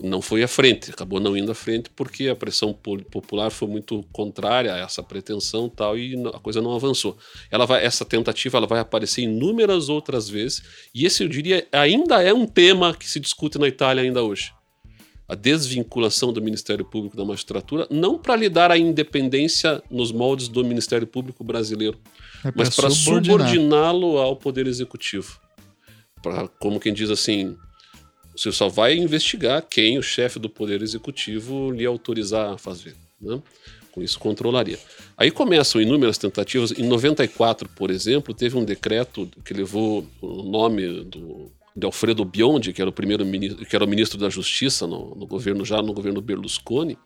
[0.00, 4.04] não foi à frente, acabou não indo à frente porque a pressão popular foi muito
[4.12, 7.18] contrária a essa pretensão tal e a coisa não avançou.
[7.50, 10.62] Ela vai, essa tentativa ela vai aparecer inúmeras outras vezes
[10.94, 14.52] e esse eu diria ainda é um tema que se discute na Itália ainda hoje.
[15.28, 20.48] A desvinculação do Ministério Público da magistratura, não para lhe dar a independência nos moldes
[20.48, 21.98] do Ministério Público brasileiro,
[22.44, 25.38] é mas para subordiná-lo ao Poder Executivo.
[26.22, 27.56] Pra, como quem diz assim,
[28.34, 32.94] você só vai investigar quem o chefe do Poder Executivo lhe autorizar a fazer.
[33.20, 33.42] Né?
[33.90, 34.78] Com isso, controlaria.
[35.16, 36.70] Aí começam inúmeras tentativas.
[36.72, 42.72] Em 94, por exemplo, teve um decreto que levou o nome do, de Alfredo Biondi,
[42.72, 45.80] que era o primeiro ministro, que era o ministro da Justiça no, no governo já
[45.80, 46.98] no governo Berlusconi,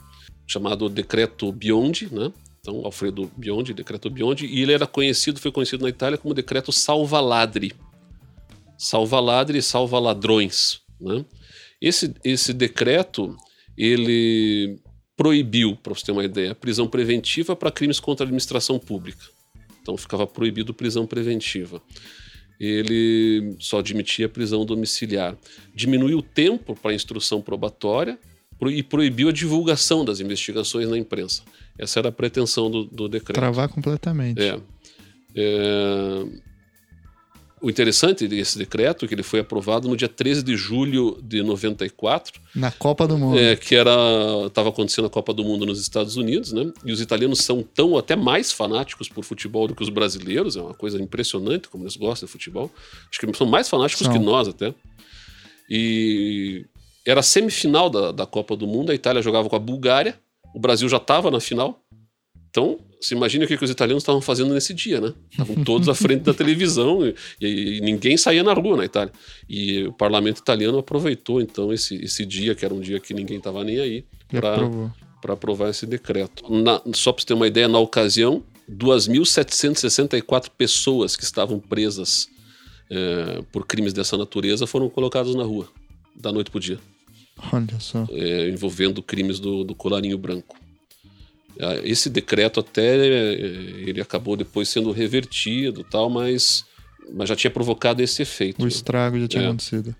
[0.47, 2.33] chamado Decreto Biondi, né?
[2.61, 6.70] Então, Alfredo Biondi, Decreto Biondi, e ele era conhecido, foi conhecido na Itália como Decreto
[6.70, 7.73] Salva Ladri.
[8.79, 10.81] Salva Ladri e Salva Ladrões.
[11.01, 11.25] Né?
[11.81, 13.37] Esse, esse decreto
[13.77, 14.79] ele
[15.16, 19.25] proibiu, para você ter uma ideia, prisão preventiva para crimes contra a administração pública.
[19.81, 21.83] Então ficava proibido prisão preventiva.
[22.59, 25.36] Ele só admitia prisão domiciliar.
[25.74, 28.18] Diminuiu o tempo para a instrução probatória
[28.66, 31.42] e proibiu a divulgação das investigações na imprensa.
[31.76, 33.34] Essa era a pretensão do, do decreto.
[33.34, 34.40] Travar completamente.
[34.40, 34.61] É.
[35.34, 36.51] é
[37.63, 41.43] o interessante desse decreto é que ele foi aprovado no dia 13 de julho de
[41.45, 42.41] 94.
[42.57, 43.39] Na Copa do Mundo.
[43.39, 43.93] É, que era
[44.47, 46.73] estava acontecendo a Copa do Mundo nos Estados Unidos, né?
[46.85, 50.61] E os italianos são tão até mais fanáticos por futebol do que os brasileiros, é
[50.61, 52.69] uma coisa impressionante como eles gostam de futebol.
[53.09, 54.13] Acho que são mais fanáticos são.
[54.13, 54.75] que nós até.
[55.71, 56.67] E
[57.07, 60.19] era a semifinal da, da Copa do Mundo, a Itália jogava com a Bulgária,
[60.53, 61.81] o Brasil já estava na final.
[62.51, 65.12] Então, você imagina o que, que os italianos estavam fazendo nesse dia, né?
[65.30, 69.12] Estavam todos à frente da televisão e, e, ninguém saía na rua na Itália.
[69.48, 73.38] E o parlamento italiano aproveitou, então, esse, esse dia, que era um dia que ninguém
[73.38, 74.05] estava nem aí,
[75.20, 76.44] para aprovar esse decreto.
[76.53, 82.28] Na, só para você ter uma ideia, na ocasião, 2.764 pessoas que estavam presas
[82.90, 85.68] é, por crimes dessa natureza foram colocadas na rua,
[86.14, 86.78] da noite para o dia.
[87.53, 88.07] Olha só.
[88.11, 90.57] É, envolvendo crimes do, do colarinho branco.
[91.61, 93.34] Ah, esse decreto até eh,
[93.86, 96.64] ele acabou depois sendo revertido, tal, mas,
[97.12, 98.62] mas já tinha provocado esse efeito.
[98.62, 99.46] O estrago já tinha é.
[99.46, 99.94] acontecido.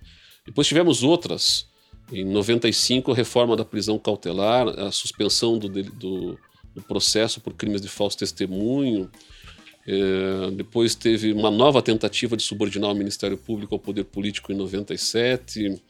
[0.47, 1.67] Depois tivemos outras.
[2.13, 6.39] Em 95, a reforma da prisão cautelar, a suspensão do, do,
[6.75, 9.11] do processo por crimes de falso testemunho.
[9.87, 14.57] É, depois teve uma nova tentativa de subordinar o Ministério Público ao poder político em
[14.57, 15.81] 97.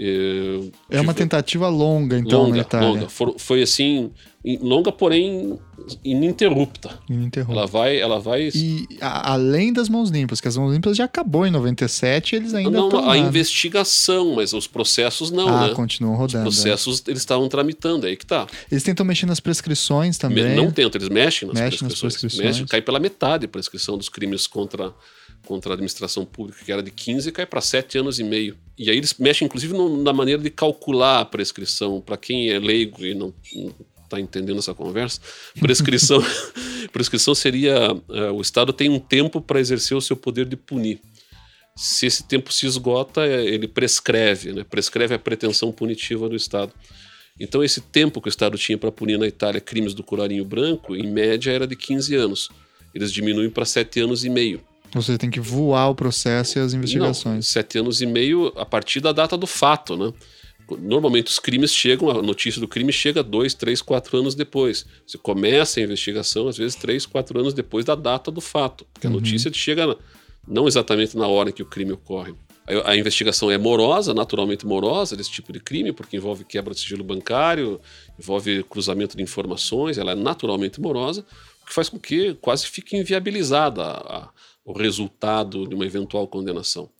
[0.00, 2.88] É, é uma tentativa longa, então, longa, na Itália.
[2.88, 3.08] Longa.
[3.08, 4.12] For, foi assim,
[4.60, 5.58] longa, porém
[6.04, 7.00] ininterrupta.
[7.10, 7.52] Ininterrupta.
[7.52, 8.48] Ela vai, ela vai.
[8.54, 12.54] E a, além das mãos limpas, que as mãos limpas já acabou em 97, eles
[12.54, 13.10] ainda não, estão.
[13.10, 15.74] A investigação, mas os processos não, ah, né?
[15.74, 16.48] continuam rodando.
[16.48, 17.10] Os processos é.
[17.10, 18.46] eles estavam tramitando, é aí que tá.
[18.70, 20.54] Eles tentam mexer nas prescrições também.
[20.54, 22.14] Não tentam, eles mexem nas mexem prescrições.
[22.14, 22.56] Nas prescrições.
[22.58, 24.94] Mexe, cai pela metade a prescrição dos crimes contra
[25.44, 28.56] contra a administração pública, que era de 15, cai para 7 anos e meio.
[28.78, 32.00] E aí eles mexem, inclusive, no, na maneira de calcular a prescrição.
[32.00, 33.34] Para quem é leigo e não
[34.04, 35.20] está entendendo essa conversa,
[35.60, 36.22] prescrição,
[36.92, 41.00] prescrição seria uh, o Estado tem um tempo para exercer o seu poder de punir.
[41.76, 44.64] Se esse tempo se esgota, é, ele prescreve, né?
[44.64, 46.72] prescreve a pretensão punitiva do Estado.
[47.38, 50.96] Então, esse tempo que o Estado tinha para punir na Itália crimes do colarinho branco,
[50.96, 52.48] em média, era de 15 anos.
[52.92, 54.60] Eles diminuem para 7 anos e meio.
[54.92, 57.34] Você tem que voar o processo e as investigações.
[57.34, 60.12] Não, sete anos e meio a partir da data do fato, né?
[60.78, 64.84] Normalmente os crimes chegam, a notícia do crime chega dois, três, quatro anos depois.
[65.06, 68.86] Você começa a investigação, às vezes, três, quatro anos depois da data do fato.
[68.92, 69.16] Porque a uhum.
[69.16, 69.96] notícia chega
[70.46, 72.34] não exatamente na hora em que o crime ocorre.
[72.66, 76.80] A, a investigação é morosa, naturalmente morosa, desse tipo de crime, porque envolve quebra de
[76.80, 77.80] sigilo bancário,
[78.18, 81.24] envolve cruzamento de informações, ela é naturalmente morosa,
[81.62, 84.28] o que faz com que quase fique inviabilizada a,
[84.68, 86.90] o resultado de uma eventual condenação.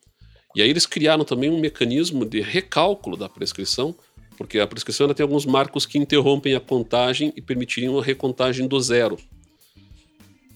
[0.56, 3.94] E aí eles criaram também um mecanismo de recálculo da prescrição,
[4.38, 8.80] porque a prescrição tem alguns marcos que interrompem a contagem e permitiriam a recontagem do
[8.80, 9.18] zero.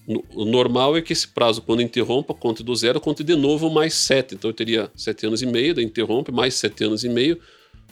[0.07, 3.93] o normal é que esse prazo, quando interrompa, conte do zero, conte de novo mais
[3.93, 4.33] sete.
[4.33, 7.39] Então eu teria sete anos e meio, daí interrompe, mais sete anos e meio,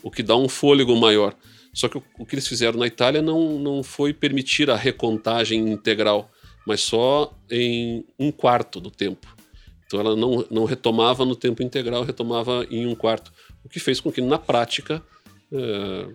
[0.01, 1.35] o que dá um fôlego maior.
[1.71, 5.69] Só que o, o que eles fizeram na Itália não, não foi permitir a recontagem
[5.69, 6.31] integral,
[6.65, 9.27] mas só em um quarto do tempo.
[9.85, 13.31] Então ela não, não retomava no tempo integral, retomava em um quarto.
[13.63, 15.03] O que fez com que, na prática,
[15.51, 16.07] é,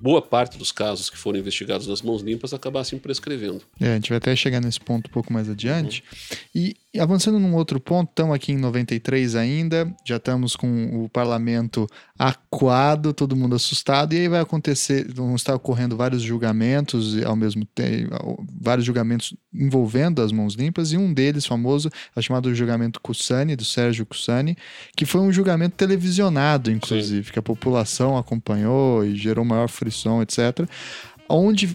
[0.00, 3.62] boa parte dos casos que foram investigados nas mãos limpas acabassem prescrevendo.
[3.78, 6.02] É, a gente vai até chegar nesse ponto um pouco mais adiante.
[6.10, 6.38] Uhum.
[6.54, 11.08] E, e, avançando num outro ponto, estamos aqui em 93 ainda, já estamos com o
[11.08, 11.86] parlamento
[12.18, 17.64] aquado, todo mundo assustado, e aí vai acontecer, vão estar ocorrendo vários julgamentos ao mesmo
[17.64, 23.56] tempo, vários julgamentos envolvendo as mãos limpas, e um deles, famoso, é chamado julgamento Cussani,
[23.56, 24.54] do Sérgio Cussani,
[24.94, 27.32] que foi um julgamento televisionado, inclusive, Sim.
[27.32, 30.68] que a população acompanhou e gerou maior frição, etc.
[31.26, 31.74] Onde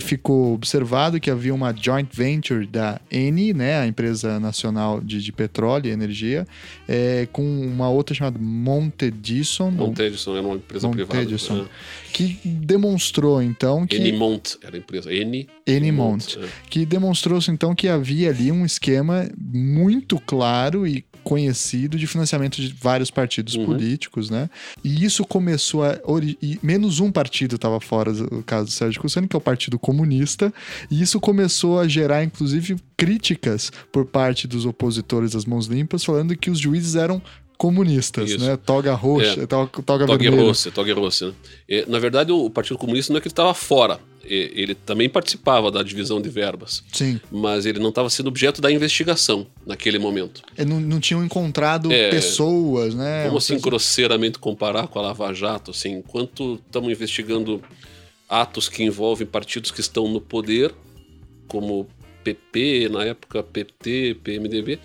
[0.00, 5.32] ficou observado que havia uma joint venture da Eni, né, a empresa nacional de, de
[5.32, 6.46] petróleo e energia,
[6.88, 9.70] é, com uma outra chamada Montedison.
[9.70, 11.70] Montedison era uma empresa Montedison, privada.
[11.70, 12.12] É.
[12.12, 13.96] Que demonstrou, então, que...
[13.96, 15.12] Enimont era a empresa.
[15.12, 15.48] Eni...
[15.66, 16.38] Enimont.
[16.38, 16.48] É.
[16.70, 22.72] Que demonstrou-se, então, que havia ali um esquema muito claro e conhecido de financiamento de
[22.72, 23.66] vários partidos uhum.
[23.66, 24.48] políticos, né?
[24.84, 25.98] E isso começou a.
[26.40, 29.65] E menos um partido estava fora do caso do Sérgio Cussani, que é o Partido
[29.78, 30.52] Comunista,
[30.90, 36.36] e isso começou a gerar, inclusive, críticas por parte dos opositores das mãos limpas, falando
[36.36, 37.20] que os juízes eram
[37.56, 38.44] comunistas, Isso.
[38.44, 38.56] né?
[38.56, 39.46] Toga roxa, é.
[39.46, 41.34] toga, toga toga roxa, toga roxa.
[41.68, 41.84] Né?
[41.88, 43.98] Na verdade, o Partido Comunista não é que ele estava fora,
[44.28, 46.82] ele também participava da divisão de verbas.
[46.92, 47.20] Sim.
[47.30, 50.42] Mas ele não estava sendo objeto da investigação naquele momento.
[50.56, 53.26] Ele não, não tinham encontrado é, pessoas, né?
[53.26, 57.62] Vamos assim, grosseiramente comparar com a Lava Jato, assim, enquanto estamos investigando
[58.28, 60.74] atos que envolvem partidos que estão no poder,
[61.46, 61.88] como
[62.24, 64.78] PP, na época PT, PMDB,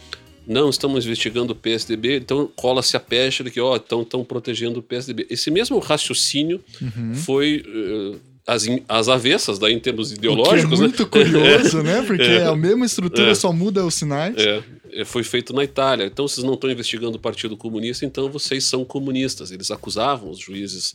[0.46, 4.84] não estamos investigando o PSDB, então cola-se a peste de que, ó, estão protegendo o
[4.84, 5.28] PSDB.
[5.30, 7.16] Esse mesmo raciocínio uhum.
[7.16, 10.80] foi uh, as, as avessas, daí, em termos ideológicos.
[10.80, 11.10] O é muito né?
[11.10, 12.02] curioso, né?
[12.02, 12.46] Porque é.
[12.46, 13.36] a mesma estrutura é.
[13.36, 14.36] só muda os sinais.
[14.38, 14.64] É.
[14.94, 15.06] é.
[15.06, 16.06] Foi feito na Itália.
[16.06, 19.52] Então, vocês não estão investigando o Partido Comunista, então vocês são comunistas.
[19.52, 20.94] Eles acusavam os juízes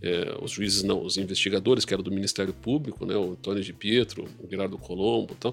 [0.00, 3.72] é, os juízes não, os investigadores, que eram do Ministério Público, né, o Antônio de
[3.72, 5.52] Pietro, o Gerardo Colombo, então,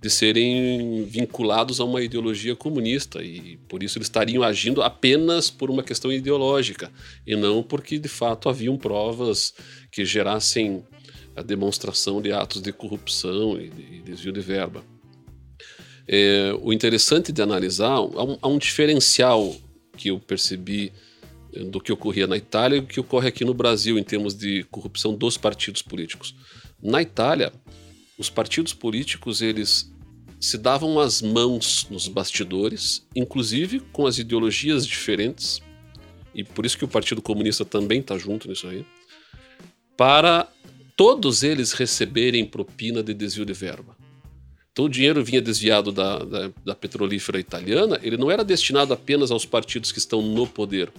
[0.00, 5.70] de serem vinculados a uma ideologia comunista e por isso eles estariam agindo apenas por
[5.70, 6.90] uma questão ideológica
[7.26, 9.52] e não porque de fato haviam provas
[9.90, 10.82] que gerassem
[11.36, 14.82] a demonstração de atos de corrupção e de, de desvio de verba.
[16.06, 19.54] É, o interessante de analisar, há um, há um diferencial
[19.96, 20.92] que eu percebi
[21.70, 24.64] do que ocorria na Itália e o que ocorre aqui no Brasil em termos de
[24.70, 26.34] corrupção dos partidos políticos.
[26.82, 27.52] Na Itália,
[28.18, 29.92] os partidos políticos eles
[30.40, 35.60] se davam as mãos nos bastidores, inclusive com as ideologias diferentes,
[36.34, 38.84] e por isso que o Partido Comunista também está junto nisso aí,
[39.96, 40.48] para
[40.96, 43.96] todos eles receberem propina de desvio de verba.
[44.72, 49.30] Então o dinheiro vinha desviado da, da, da petrolífera italiana, ele não era destinado apenas
[49.30, 50.90] aos partidos que estão no poder,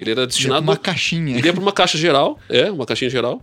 [0.00, 0.62] ele era destinado.
[0.62, 1.36] Uma caixinha.
[1.36, 3.42] Ele ia para uma caixa geral, é, uma caixinha geral.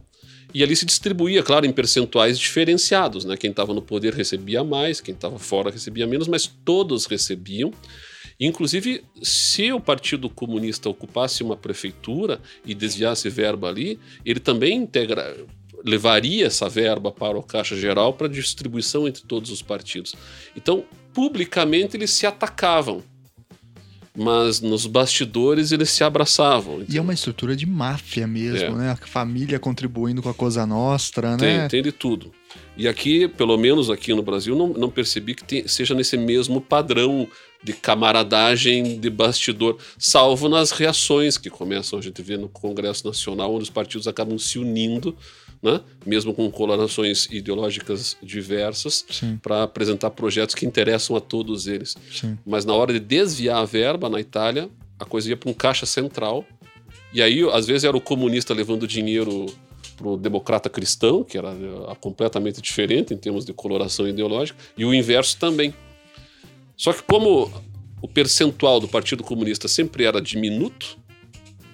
[0.53, 3.35] E ali se distribuía, claro, em percentuais diferenciados, né?
[3.35, 7.73] Quem estava no poder recebia mais, quem estava fora recebia menos, mas todos recebiam.
[8.39, 15.35] Inclusive, se o Partido Comunista ocupasse uma prefeitura e desviasse verba ali, ele também integra,
[15.85, 20.15] levaria essa verba para o Caixa Geral para distribuição entre todos os partidos.
[20.55, 23.03] Então, publicamente, eles se atacavam
[24.15, 26.75] mas nos bastidores eles se abraçavam.
[26.75, 26.95] Então.
[26.95, 28.85] E é uma estrutura de máfia mesmo, é.
[28.85, 28.91] né?
[28.91, 31.67] A família contribuindo com a Cosa Nostra, tem, né?
[31.67, 32.31] Tem de tudo.
[32.77, 36.59] E aqui, pelo menos aqui no Brasil, não, não percebi que tem, seja nesse mesmo
[36.59, 37.27] padrão
[37.63, 43.53] de camaradagem de bastidor, salvo nas reações que começam a gente ver no Congresso Nacional,
[43.53, 45.15] onde os partidos acabam se unindo
[45.65, 45.81] né?
[46.05, 49.03] mesmo com colorações ideológicas diversas,
[49.41, 51.95] para apresentar projetos que interessam a todos eles.
[52.11, 52.37] Sim.
[52.45, 55.85] Mas na hora de desviar a verba na Itália, a coisa ia para um caixa
[55.87, 56.45] central,
[57.11, 59.47] e aí às vezes era o comunista levando dinheiro
[59.97, 64.85] para o democrata cristão, que era eh, completamente diferente em termos de coloração ideológica, e
[64.85, 65.73] o inverso também.
[66.77, 67.51] Só que como
[68.01, 70.97] o percentual do Partido Comunista sempre era diminuto,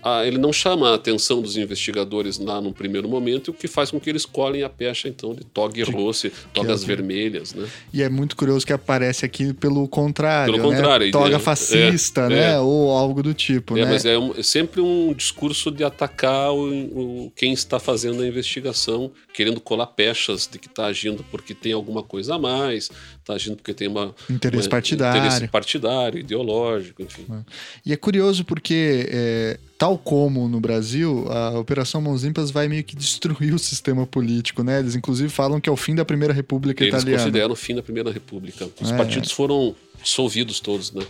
[0.03, 3.91] ah, ele não chama a atenção dos investigadores lá no primeiro momento, o que faz
[3.91, 7.67] com que eles colhem a pecha, então, de togue rosse, togas é vermelhas, né?
[7.93, 10.75] E é muito curioso que aparece aqui pelo contrário, pelo né?
[10.75, 12.53] contrário, toga é, fascista, é, né?
[12.53, 12.59] É.
[12.59, 13.91] Ou algo do tipo, é, né?
[13.91, 18.27] Mas é, um, é, sempre um discurso de atacar o, o, quem está fazendo a
[18.27, 22.89] investigação, querendo colar pechas de que está agindo porque tem alguma coisa a mais,
[23.31, 27.25] está agindo porque tem uma interesse uma, partidário, interesse partidário, ideológico, enfim.
[27.31, 27.39] É.
[27.85, 32.83] E é curioso porque é, tal como no Brasil, a Operação Mãos Limpas vai meio
[32.83, 34.79] que destruir o sistema político, né?
[34.79, 37.11] Eles inclusive falam que é o fim da Primeira República Eles Italiana.
[37.11, 38.67] Eles consideram o fim da Primeira República.
[38.79, 38.97] Os é.
[38.97, 41.05] partidos foram dissolvidos todos, né?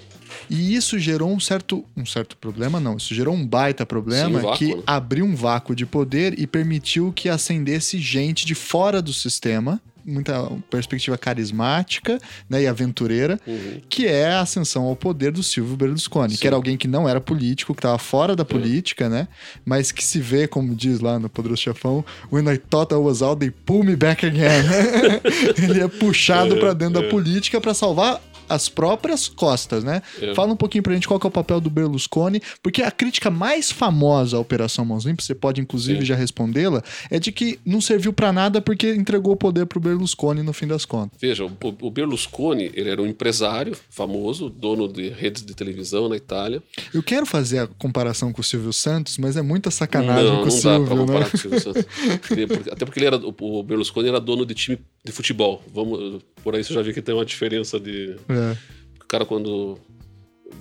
[0.49, 2.97] E isso gerou um certo, um certo problema, não.
[2.97, 4.84] Isso gerou um baita problema Sim, um vácuo, que né?
[4.86, 10.49] abriu um vácuo de poder e permitiu que ascendesse gente de fora do sistema muita
[10.70, 13.82] perspectiva carismática né, e aventureira, uhum.
[13.89, 16.39] que é a ascensão ao poder do Silvio Berlusconi, Sim.
[16.39, 19.28] que era alguém que não era político, que estava fora da política, né?
[19.66, 23.22] Mas que se vê, como diz lá no Poderoso Chefão, when I thought I was
[23.22, 24.64] out, they pull me back again.
[25.62, 27.04] Ele é puxado é, para dentro é.
[27.04, 28.22] da política para salvar
[28.52, 30.02] as próprias costas, né?
[30.22, 30.34] É.
[30.36, 33.72] Fala um pouquinho pra gente qual é o papel do Berlusconi, porque a crítica mais
[33.72, 36.06] famosa à Operação Mãos Limpas, você pode inclusive Sim.
[36.06, 40.43] já respondê-la, é de que não serviu para nada porque entregou o poder pro Berlusconi
[40.43, 41.20] no fim das contas.
[41.20, 46.62] Veja, o Berlusconi, ele era um empresário famoso, dono de redes de televisão na Itália.
[46.93, 50.47] Eu quero fazer a comparação com o Silvio Santos, mas é muita sacanagem não, com
[50.47, 51.30] o Silvio, dá pra comparar né?
[51.30, 51.86] com o Silvio Santos.
[52.72, 55.64] Até porque ele era, o Berlusconi era dono de time de futebol.
[55.74, 58.16] Vamos, por aí você já viu que tem uma diferença de.
[58.30, 58.58] É.
[59.02, 59.78] O cara, quando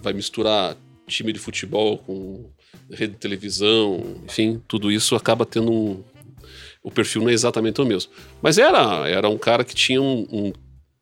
[0.03, 0.76] vai misturar
[1.07, 2.51] time de futebol com
[2.91, 6.05] rede de televisão, enfim, tudo isso acaba tendo um.
[6.82, 8.11] O perfil não é exatamente o mesmo.
[8.41, 10.53] Mas era, era um cara que tinha um, um,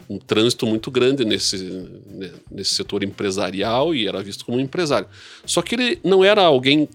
[0.09, 1.59] um trânsito muito grande nesse,
[2.07, 5.07] né, nesse setor empresarial e era visto como um empresário.
[5.47, 6.89] Só que ele não era alguém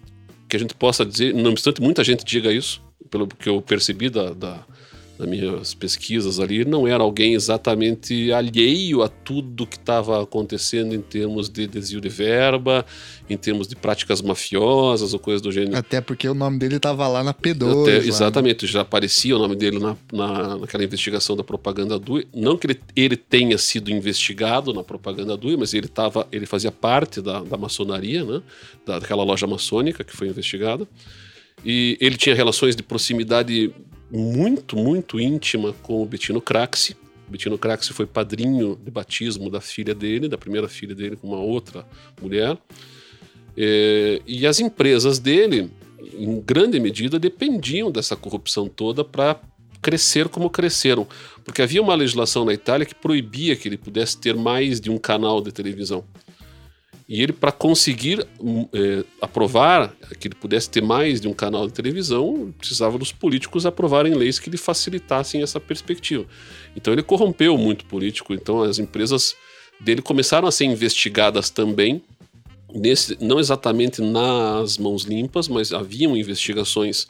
[0.50, 4.10] que a gente possa dizer, não obstante muita gente diga isso, pelo que eu percebi
[4.10, 4.66] da, da
[5.26, 11.50] minhas pesquisas ali, não era alguém exatamente alheio a tudo que estava acontecendo em termos
[11.50, 12.86] de desvio de verba,
[13.30, 15.78] em termos de práticas mafiosas ou coisas do gênero.
[15.78, 17.84] Até porque o nome dele estava lá na P2.
[17.84, 18.08] Até, né?
[18.08, 22.68] exatamente, já aparecia o nome dele na, na, naquela investigação da propaganda do Não que
[22.68, 27.42] ele, ele tenha sido investigado na propaganda do mas ele, tava, ele fazia parte da,
[27.42, 28.42] da maçonaria, né?
[28.86, 30.88] daquela loja maçônica que foi investigada.
[31.66, 33.74] E ele tinha relações de proximidade
[34.14, 36.96] muito, muito íntima com o Bettino Craxi.
[37.28, 41.28] O Bettino Craxi foi padrinho de batismo da filha dele, da primeira filha dele com
[41.28, 41.84] uma outra
[42.22, 42.56] mulher.
[43.58, 45.72] É, e as empresas dele,
[46.14, 49.42] em grande medida, dependiam dessa corrupção toda para
[49.82, 51.08] crescer como cresceram.
[51.44, 55.00] Porque havia uma legislação na Itália que proibia que ele pudesse ter mais de um
[55.00, 56.06] canal de televisão.
[57.14, 61.68] E ele, para conseguir hum, é, aprovar que ele pudesse ter mais de um canal
[61.68, 66.26] de televisão, precisava dos políticos aprovarem leis que lhe facilitassem essa perspectiva.
[66.76, 68.34] Então ele corrompeu muito político.
[68.34, 69.36] Então as empresas
[69.80, 72.02] dele começaram a ser investigadas também,
[72.74, 77.06] nesse, não exatamente nas mãos limpas, mas haviam investigações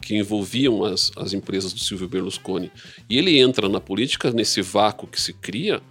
[0.00, 2.72] que envolviam as, as empresas do Silvio Berlusconi.
[3.06, 5.82] E ele entra na política nesse vácuo que se cria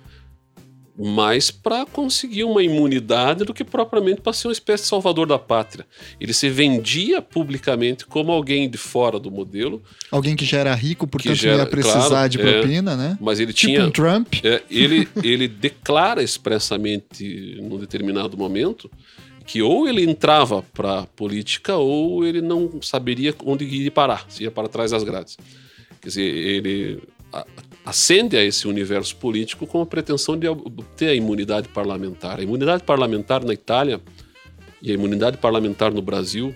[1.01, 5.39] mais para conseguir uma imunidade do que propriamente para ser uma espécie de salvador da
[5.39, 5.85] pátria.
[6.19, 9.81] Ele se vendia publicamente como alguém de fora do modelo.
[10.11, 12.95] Alguém que já era rico, portanto já não ia precisar claro, de é, propina, é,
[12.95, 13.17] né?
[13.19, 13.85] Mas ele tipo tinha.
[13.87, 14.27] Um Trump.
[14.43, 18.89] É, ele, ele declara expressamente, num determinado momento,
[19.45, 24.43] que ou ele entrava para a política ou ele não saberia onde ia parar, se
[24.43, 25.35] ia para trás das grades.
[25.99, 27.01] Quer dizer, ele
[27.85, 32.39] ascende a esse universo político com a pretensão de obter a imunidade parlamentar.
[32.39, 34.01] A imunidade parlamentar na Itália
[34.81, 36.55] e a imunidade parlamentar no Brasil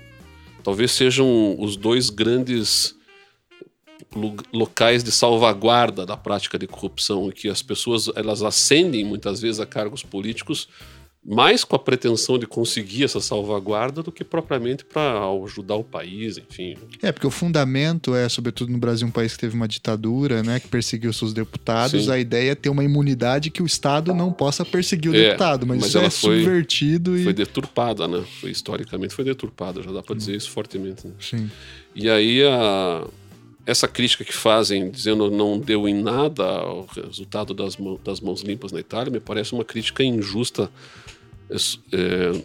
[0.63, 2.95] talvez sejam os dois grandes
[4.51, 9.59] locais de salvaguarda da prática de corrupção, em que as pessoas elas ascendem muitas vezes
[9.59, 10.67] a cargos políticos
[11.27, 16.37] mais com a pretensão de conseguir essa salvaguarda do que propriamente para ajudar o país,
[16.37, 16.77] enfim.
[17.01, 20.59] É, porque o fundamento é, sobretudo no Brasil, um país que teve uma ditadura, né,
[20.59, 22.11] que perseguiu seus deputados, Sim.
[22.11, 25.65] a ideia é ter uma imunidade que o Estado não possa perseguir o é, deputado,
[25.65, 27.23] mas, mas isso é foi, subvertido e...
[27.23, 28.23] Foi deturpada, né?
[28.39, 31.07] Foi, historicamente foi deturpada, já dá para dizer isso fortemente.
[31.07, 31.13] Né?
[31.19, 31.49] Sim.
[31.95, 33.07] E aí a
[33.65, 38.41] essa crítica que fazem, dizendo não deu em nada o resultado das, mãos, das mãos
[38.41, 40.69] limpas na Itália, me parece uma crítica injusta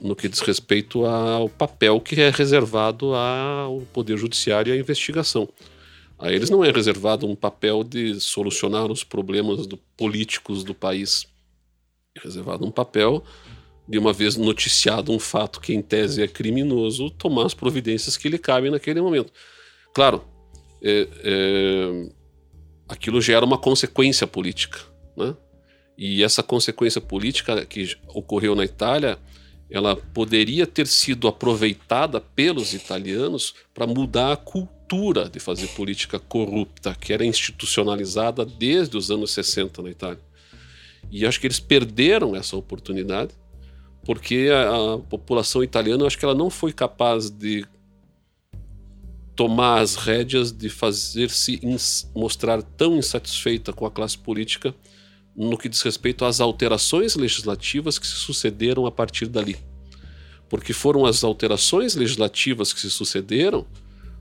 [0.00, 5.48] no que diz respeito ao papel que é reservado ao Poder Judiciário e à investigação.
[6.18, 11.26] A eles não é reservado um papel de solucionar os problemas do, políticos do país.
[12.14, 13.24] É reservado um papel
[13.88, 18.28] de uma vez noticiado um fato que em tese é criminoso, tomar as providências que
[18.28, 19.32] lhe cabem naquele momento.
[19.94, 20.22] Claro,
[20.82, 22.12] é, é,
[22.88, 24.78] aquilo gera uma consequência política,
[25.16, 25.34] né?
[26.00, 29.18] E essa consequência política que ocorreu na Itália,
[29.70, 36.96] ela poderia ter sido aproveitada pelos italianos para mudar a cultura de fazer política corrupta,
[36.98, 40.22] que era institucionalizada desde os anos 60 na Itália.
[41.10, 43.32] E acho que eles perderam essa oportunidade,
[44.02, 47.66] porque a, a população italiana, acho que ela não foi capaz de
[49.36, 51.60] tomar as rédeas de fazer-se
[52.14, 54.74] mostrar tão insatisfeita com a classe política
[55.48, 59.56] no que diz respeito às alterações legislativas que se sucederam a partir dali.
[60.50, 63.64] Porque foram as alterações legislativas que se sucederam,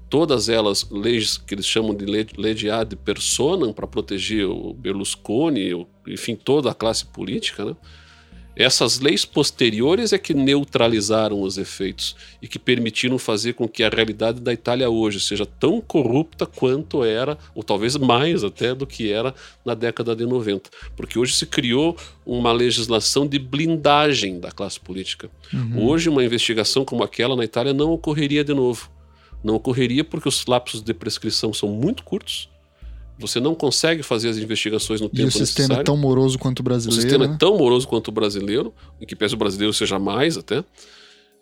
[0.10, 5.86] todas elas leis que eles chamam de lei de ad personam para proteger o Berlusconi,
[6.08, 7.76] enfim, toda a classe política, né?
[8.60, 13.90] Essas leis posteriores é que neutralizaram os efeitos e que permitiram fazer com que a
[13.90, 19.14] realidade da Itália hoje seja tão corrupta quanto era, ou talvez mais até do que
[19.14, 19.34] era
[19.64, 20.70] na década de 90.
[20.94, 21.96] Porque hoje se criou
[22.26, 25.32] uma legislação de blindagem da classe política.
[25.54, 25.88] Uhum.
[25.88, 28.92] Hoje, uma investigação como aquela na Itália não ocorreria de novo.
[29.42, 32.50] Não ocorreria porque os lapsos de prescrição são muito curtos
[33.20, 35.42] você não consegue fazer as investigações no tempo necessário.
[35.42, 35.82] E o sistema necessário.
[35.82, 36.98] é tão moroso quanto o brasileiro.
[36.98, 37.34] O sistema é né?
[37.36, 40.64] é tão moroso quanto o brasileiro, em que pese o brasileiro seja mais até.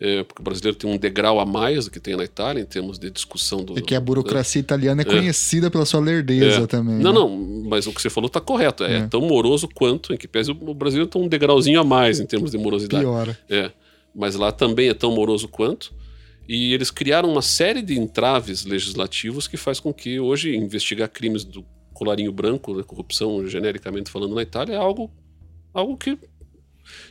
[0.00, 2.64] É, porque o brasileiro tem um degrau a mais do que tem na Itália em
[2.64, 3.76] termos de discussão do.
[3.76, 6.66] E que a burocracia italiana é, é conhecida pela sua lerdeza é.
[6.66, 6.96] também.
[6.98, 7.18] Não, né?
[7.18, 8.84] não, mas o que você falou está correto.
[8.84, 12.20] É, é, tão moroso quanto, em que pese o brasileiro tem um degrauzinho a mais
[12.20, 13.02] em termos de morosidade.
[13.02, 13.36] Pior.
[13.48, 13.72] É.
[14.14, 15.92] Mas lá também é tão moroso quanto.
[16.48, 21.44] E eles criaram uma série de entraves legislativos que faz com que hoje investigar crimes
[21.44, 25.10] do colarinho branco, né, corrupção genericamente falando na Itália, é algo,
[25.74, 26.18] algo que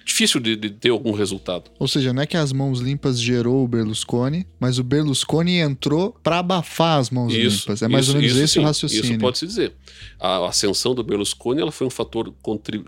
[0.03, 1.69] difícil de, de, ter algum resultado.
[1.77, 6.17] Ou seja, não é que as mãos limpas gerou o Berlusconi, mas o Berlusconi entrou
[6.23, 7.81] para abafar as mãos isso, limpas.
[7.81, 9.05] É mais isso, ou menos esse sim, o raciocínio.
[9.05, 9.73] Isso pode se dizer.
[10.19, 12.33] A ascensão do Berlusconi ela foi um fator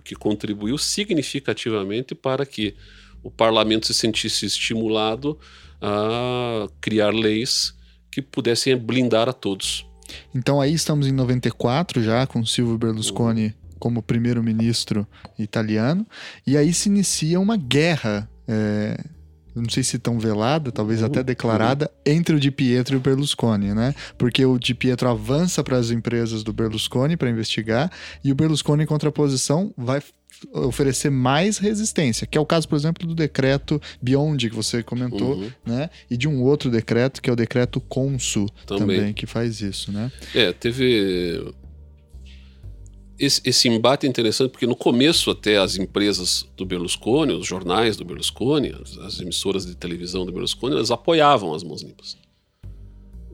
[0.04, 2.74] que contribuiu significativamente para que
[3.22, 5.38] o parlamento se sentisse estimulado
[5.82, 7.74] a criar leis
[8.12, 9.86] que pudessem blindar a todos.
[10.34, 15.08] Então aí estamos em 94 já, com Silvio Berlusconi como primeiro-ministro
[15.38, 16.06] italiano,
[16.46, 18.30] e aí se inicia uma guerra.
[18.48, 18.98] É,
[19.56, 23.74] não sei se tão velada, talvez até declarada, entre o Di Pietro e o Berlusconi,
[23.74, 23.94] né?
[24.18, 27.92] Porque o Di Pietro avança para as empresas do Berlusconi para investigar
[28.24, 30.02] e o Berlusconi, em contraposição, vai
[30.54, 35.36] oferecer mais resistência, que é o caso, por exemplo, do decreto Biondi, que você comentou,
[35.36, 35.52] uhum.
[35.66, 35.90] né?
[36.10, 38.98] E de um outro decreto, que é o decreto Consu, também.
[38.98, 40.12] também, que faz isso, né?
[40.34, 41.54] É, teve
[43.20, 47.98] esse, esse, embate é interessante porque no começo até as empresas do Berlusconi, os jornais
[47.98, 52.18] do Berlusconi, as, as emissoras de televisão do Berlusconi, elas apoiavam as mãos limpas.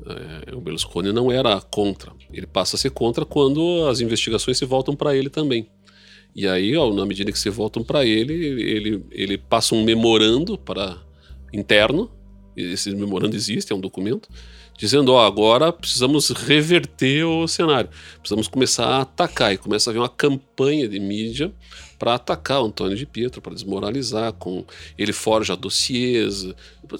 [0.07, 2.11] É, o Berlusconi não era contra.
[2.33, 5.69] Ele passa a ser contra quando as investigações se voltam para ele também.
[6.35, 10.57] E aí, ó, na medida que se voltam para ele, ele, ele passa um memorando
[10.57, 10.97] para
[11.53, 12.11] interno,
[12.57, 14.27] esse memorando existe, é um documento,
[14.77, 19.99] dizendo, ó, agora precisamos reverter o cenário, precisamos começar a atacar, e começa a haver
[19.99, 21.53] uma campanha de mídia
[21.97, 24.65] para atacar o Antônio de Pietro, para desmoralizar, com
[24.97, 26.47] ele forja dossiês,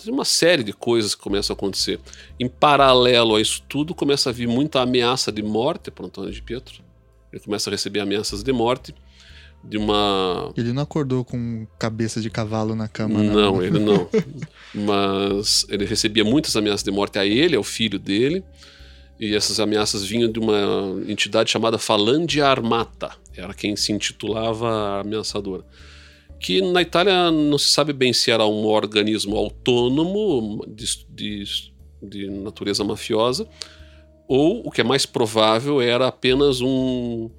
[0.08, 2.00] uma série de coisas que começam a acontecer.
[2.40, 6.42] Em paralelo a isso tudo, começa a vir muita ameaça de morte para Antônio de
[6.42, 6.82] Pietro,
[7.34, 8.96] ele começa a receber ameaças de morte,
[9.68, 10.51] de uma.
[10.55, 13.34] Ele não acordou com cabeça de cavalo na cama, não.
[13.34, 14.07] Não, ele não.
[14.74, 18.43] Mas ele recebia muitas ameaças de morte a ele, ao filho dele.
[19.20, 23.11] E essas ameaças vinham de uma entidade chamada Falandia Armata.
[23.36, 25.63] Era quem se intitulava ameaçadora.
[26.39, 31.43] Que na Itália não se sabe bem se era um organismo autônomo de, de,
[32.03, 33.47] de natureza mafiosa
[34.28, 37.30] ou o que é mais provável era apenas um,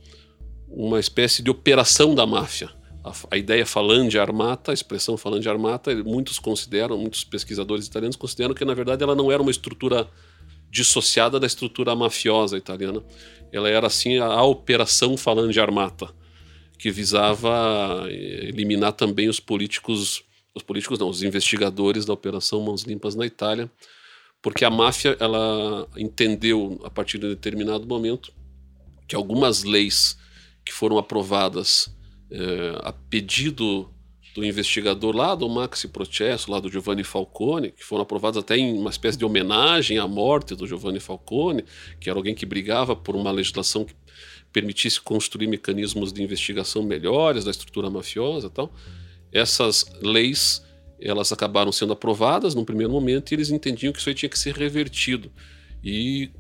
[0.69, 2.71] uma espécie de operação da máfia.
[3.05, 3.65] A, a ideia
[4.09, 9.03] de armata, a expressão de armata, muitos consideram, muitos pesquisadores italianos consideram que na verdade
[9.03, 10.09] ela não era uma estrutura
[10.71, 13.03] dissociada da estrutura mafiosa italiana.
[13.53, 15.17] Ela era assim a, a operação
[15.51, 16.13] de armata,
[16.79, 20.23] que visava eh, eliminar também os políticos,
[20.55, 23.71] os políticos não, os investigadores da operação Mãos Limpas na Itália,
[24.43, 28.33] porque a máfia ela entendeu a partir de um determinado momento
[29.09, 30.19] que algumas leis
[30.67, 31.89] que foram aprovadas
[32.29, 33.89] é, a pedido
[34.35, 38.77] do investigador lá do Maxi Processo, lá do Giovanni Falcone, que foram aprovadas até em
[38.77, 41.65] uma espécie de homenagem à morte do Giovanni Falcone,
[41.99, 43.95] que era alguém que brigava por uma legislação que
[44.53, 48.71] permitisse construir mecanismos de investigação melhores da estrutura mafiosa e tal.
[49.33, 50.63] Essas leis
[51.01, 54.39] elas acabaram sendo aprovadas num primeiro momento e eles entendiam que isso aí tinha que
[54.39, 55.31] ser revertido.
[55.85, 56.31] E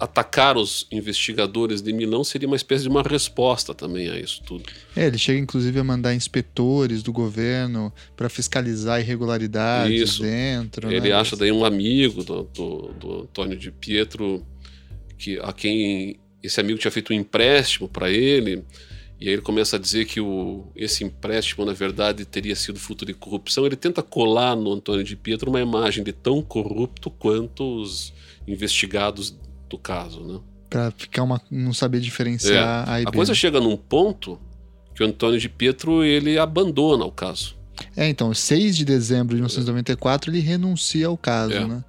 [0.00, 4.64] atacar os investigadores de Milão seria uma espécie de uma resposta também a isso tudo.
[4.96, 10.22] É, ele chega inclusive a mandar inspetores do governo para fiscalizar irregularidades isso.
[10.22, 10.90] dentro.
[10.90, 11.12] Ele né?
[11.12, 14.44] acha daí um amigo do, do, do, Antônio de Pietro
[15.18, 18.64] que a quem esse amigo tinha feito um empréstimo para ele
[19.20, 23.04] E aí ele começa a dizer que o, esse empréstimo, na verdade, teria sido fruto
[23.04, 23.66] de corrupção.
[23.66, 28.14] Ele tenta colar no Antônio de Pietro uma imagem de tão corrupto quanto os
[28.48, 29.38] investigados
[29.70, 30.40] do caso, né?
[30.68, 33.06] Pra ficar uma, não saber diferenciar É.
[33.06, 34.38] A A coisa chega num ponto
[34.94, 37.56] que o Antônio de Pietro ele abandona o caso.
[37.96, 41.66] É, então, 6 de dezembro de 1994, ele renuncia ao caso, É.
[41.66, 41.82] né?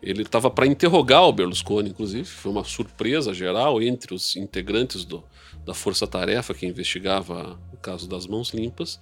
[0.00, 2.24] Ele estava para interrogar o Berlusconi, inclusive.
[2.24, 5.22] Foi uma surpresa geral entre os integrantes do,
[5.64, 8.98] da Força Tarefa que investigava o caso das mãos limpas.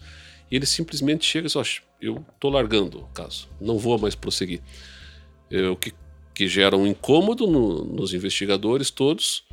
[0.50, 4.14] E ele simplesmente chega e diz: "Oxe, Eu estou largando o caso, não vou mais
[4.14, 4.60] prosseguir.
[5.50, 5.92] É, o que,
[6.40, 9.44] que gera um incômodo no- nos investigadores todos,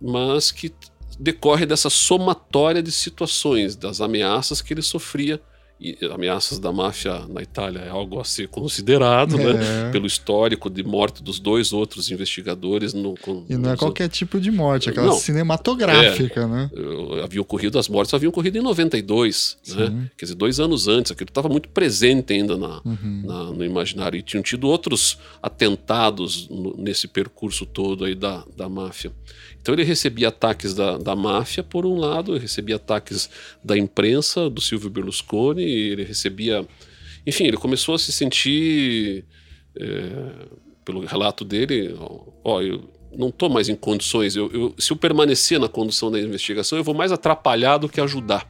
[0.00, 0.72] mas que
[1.18, 5.38] decorre dessa somatória de situações, das ameaças que ele sofria.
[5.82, 9.88] E ameaças da máfia na Itália é algo a ser considerado, né?
[9.88, 9.90] É.
[9.90, 12.92] pelo histórico de morte dos dois outros investigadores.
[12.92, 15.14] No, com- E não é qualquer tipo de morte, aquela Não.
[15.14, 16.70] cinematográfica, né?
[16.74, 19.86] eh, havia ocorrido, as mortes haviam ocorrido em 92, né?
[19.86, 20.10] Sim.
[20.18, 23.22] quer dizer, dois anos antes, aquilo estava muito presente ainda na, Uhum.
[23.24, 24.18] na- no imaginário.
[24.18, 29.12] E tinham tido outros atentados no- nesse percurso todo aí da, da máfia.
[29.60, 33.28] Então ele recebia ataques da, da máfia, por um lado, ele recebia ataques
[33.62, 36.66] da imprensa, do Silvio Berlusconi, ele recebia.
[37.26, 39.24] Enfim, ele começou a se sentir,
[39.78, 40.46] eh,
[40.84, 41.94] pelo relato dele,
[42.44, 44.36] ó, eu não estou mais em condições.
[44.36, 48.00] Eu, eu- se eu permanecer na condução da investigação, eu vou mais atrapalhar do que
[48.00, 48.48] ajudar.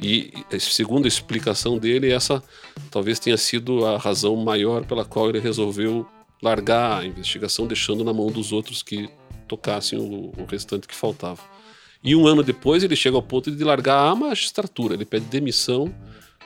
[0.00, 2.42] E, segundo a explicação dele, essa
[2.90, 6.06] talvez tenha sido a razão maior pela qual ele resolveu
[6.40, 9.08] largar a investigação, deixando na mão dos outros que
[9.48, 11.40] tocassem o, o restante que faltava.
[12.04, 15.92] E um ano depois ele chega ao ponto de largar a magistratura, ele pede demissão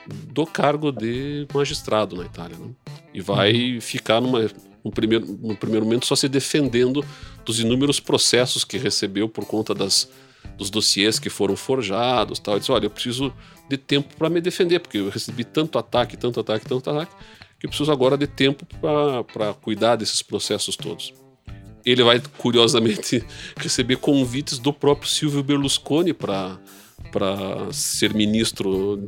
[0.07, 2.57] do cargo de magistrado na Itália.
[2.57, 2.69] né?
[3.13, 4.49] E vai ficar numa,
[4.83, 7.05] no, primeiro, no primeiro momento só se defendendo
[7.45, 10.09] dos inúmeros processos que recebeu por conta das,
[10.57, 12.39] dos dossiês que foram forjados.
[12.39, 12.55] Tal.
[12.55, 13.33] Ele diz: Olha, eu preciso
[13.69, 17.13] de tempo para me defender, porque eu recebi tanto ataque, tanto ataque, tanto ataque,
[17.59, 21.13] que eu preciso agora de tempo para cuidar desses processos todos.
[21.85, 23.23] Ele vai, curiosamente,
[23.57, 26.59] receber convites do próprio Silvio Berlusconi para
[27.71, 29.05] ser ministro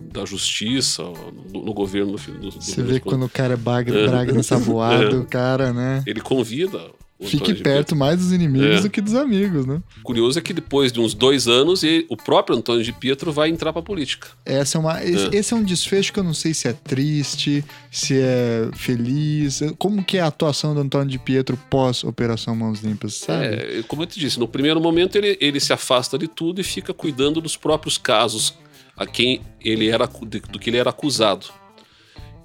[0.00, 4.32] da Justiça no, no governo do, do Você vê quando o cara é bagre, braga
[4.38, 6.02] ensaboado, o cara, né?
[6.06, 6.80] Ele convida.
[7.20, 8.80] Fique perto mais dos inimigos É.
[8.82, 9.82] do que dos amigos, né?
[10.04, 13.48] Curioso é que depois de uns dois anos, ele- o próprio Antônio de Pietro vai
[13.50, 14.28] entrar para a política.
[14.46, 17.64] Essa é uma, esse, esse é um desfecho que eu não sei se é triste,
[17.90, 19.60] se é feliz.
[19.78, 23.46] Como que é a atuação do Antônio de Pietro pós Operação Mãos Limpas, sabe?
[23.46, 26.64] É, como eu te disse, no primeiro momento ele, ele se afasta de tudo e
[26.64, 28.54] fica cuidando dos próprios casos
[28.98, 31.46] a quem ele era do que ele era acusado.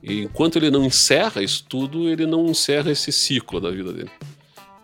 [0.04, 4.12] E enquanto ele não encerra isso tudo, ele não encerra esse ciclo da vida dele.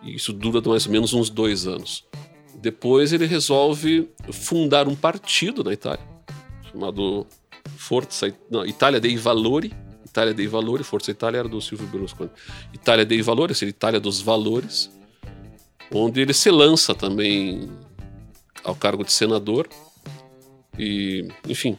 [0.02, 2.06] E isso dura mais ou menos uns dois anos.
[2.56, 6.04] Depois ele resolve fundar um partido na Itália,
[6.72, 7.28] chamado
[7.78, 9.72] Forza não, Itália dei Valori.
[10.06, 12.32] Itália dei Valori, Forza Itália era do Silvio Berlusconi.
[12.74, 14.90] Itália dei Valori, seja, Itália dos Valores,
[15.94, 17.70] onde ele se lança também
[18.64, 19.70] ao cargo de senador
[20.80, 21.77] e, enfim,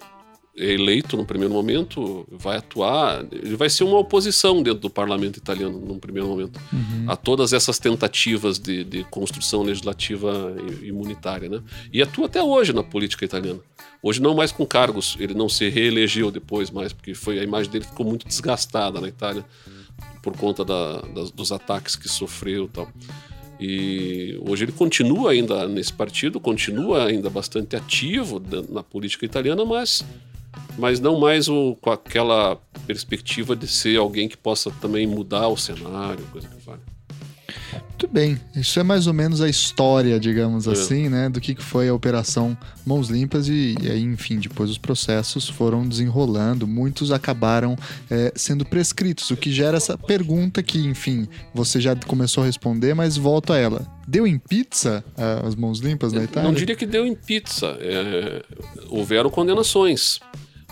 [0.57, 5.37] é eleito no primeiro momento, vai atuar, ele vai ser uma oposição dentro do parlamento
[5.39, 7.05] italiano num primeiro momento Uhum.
[7.09, 11.63] a todas essas tentativas de, de construção legislativa imunitária, né?
[11.93, 13.61] E atua até hoje na política italiana.
[14.03, 17.71] Hoje não mais com cargos, ele não se reelegeu depois mais, porque foi a imagem
[17.71, 19.45] dele ficou muito desgastada na Itália
[20.23, 22.89] por conta da- das- dos ataques que sofreu e tal.
[23.61, 30.03] E hoje ele continua ainda nesse partido, continua ainda bastante ativo na política italiana, mas,
[30.79, 32.57] mas não mais o, com aquela
[32.87, 36.81] perspectiva de ser alguém que possa também mudar o cenário, coisa que vale.
[37.89, 38.41] Muito bem.
[38.57, 40.73] Isso é mais ou menos a história, digamos É.
[40.73, 41.29] assim, né?
[41.29, 42.57] Do que foi a Operação
[42.87, 46.67] Mãos Limpas e, e aí, enfim, depois os processos foram desenrolando.
[46.67, 47.77] Muitos acabaram
[48.11, 52.95] é, sendo prescritos, o que gera essa pergunta que, enfim, você já começou a responder,
[52.95, 53.87] mas volto a ela.
[54.09, 56.49] Deu em pizza ah, as mãos limpas na Itália?
[56.49, 57.77] Não diria que deu em pizza.
[57.81, 58.43] é,
[58.89, 60.19] houveram condenações.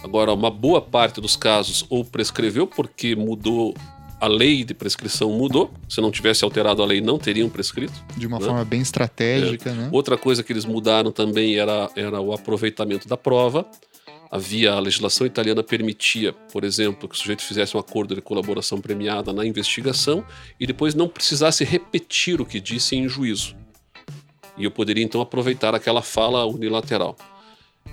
[0.03, 3.75] Agora, uma boa parte dos casos ou prescreveu porque mudou
[4.21, 5.73] a lei de prescrição mudou.
[5.89, 7.93] Se não tivesse alterado a lei, não teriam prescrito.
[8.17, 8.47] De uma né?
[8.47, 9.89] forma bem estratégica, né?
[9.93, 13.67] Outra coisa que eles mudaram também era, era o aproveitamento da prova.
[14.31, 18.79] Havia a legislação italiana permitia, por exemplo, que o sujeito fizesse um acordo de colaboração
[18.79, 20.23] premiada na investigação
[20.61, 23.57] e depois não precisasse repetir o que disse em juízo.
[24.59, 27.17] E eu poderia então aproveitar aquela fala unilateral.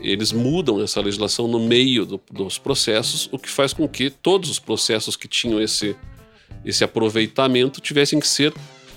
[0.02, 4.50] Eles mudam essa legislação no meio do- dos processos, o que faz com que todos
[4.50, 5.96] os processos que tinham esse,
[6.66, 8.54] esse aproveitamento tivessem que ser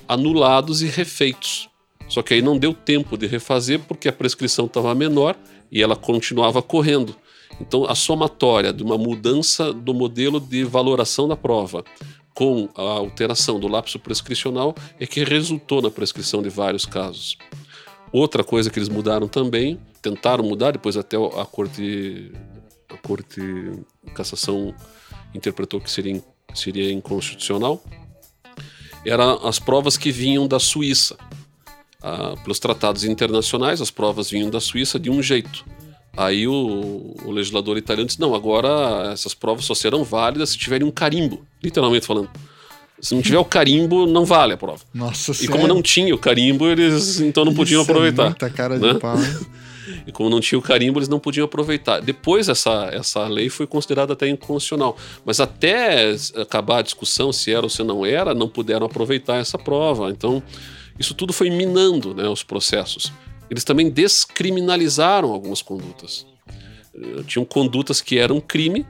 [0.08, 1.68] anulados e refeitos.
[2.08, 5.36] Só que aí não deu tempo de refazer porque a prescrição estava menor
[5.70, 7.14] e ela continuava correndo.
[7.60, 11.84] Então, a somatória de uma mudança do modelo de valoração da prova
[12.34, 17.36] com a alteração do lapso prescricional é que resultou na prescrição de vários casos.
[18.12, 22.32] Outra coisa que eles mudaram também, tentaram mudar, depois até a Corte,
[22.88, 23.40] a corte
[24.14, 24.74] Cassação
[25.34, 26.22] interpretou que seria,
[26.54, 27.82] seria inconstitucional,
[29.04, 31.16] eram as provas que vinham da Suíça.
[32.02, 35.64] Ah, pelos tratados internacionais, as provas vinham da Suíça de um jeito.
[36.16, 40.86] Aí o, o, legislador italiano disse: não, agora essas provas só serão válidas se tiverem
[40.86, 42.28] um carimbo, literalmente falando.
[43.00, 44.82] Se não tiver o carimbo, não vale a prova.
[44.92, 45.52] Nossa E sério?
[45.52, 48.24] como não tinha o carimbo, eles então não podiam Isso é aproveitar.
[48.24, 48.94] muita cara de né?
[48.94, 49.16] pau?
[50.06, 52.00] E como não tinha o carimbo, eles não podiam aproveitar.
[52.00, 54.96] Depois essa, essa lei foi considerada até inconstitucional.
[55.24, 59.58] Mas até acabar a discussão se era ou se não era, não puderam aproveitar essa
[59.58, 60.10] prova.
[60.10, 60.42] Então,
[60.98, 63.12] isso tudo foi minando né, os processos.
[63.50, 66.26] Eles também descriminalizaram algumas condutas.
[66.94, 68.86] Eh, Tinham condutas que eram crime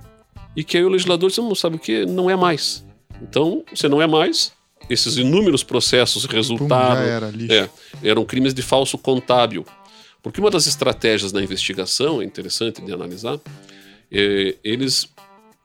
[0.56, 2.84] e que aí o legislador disse, não sabe o que, não é mais.
[3.22, 4.52] Então, você não é mais,
[4.88, 7.52] esses inúmeros processos Pum, resultaram era, lixo.
[7.52, 7.68] é,
[8.02, 9.64] eram crimes de falso contábil.
[10.22, 13.38] Porque uma das estratégias da investigação, é interessante de analisar,
[14.10, 15.08] é, eles,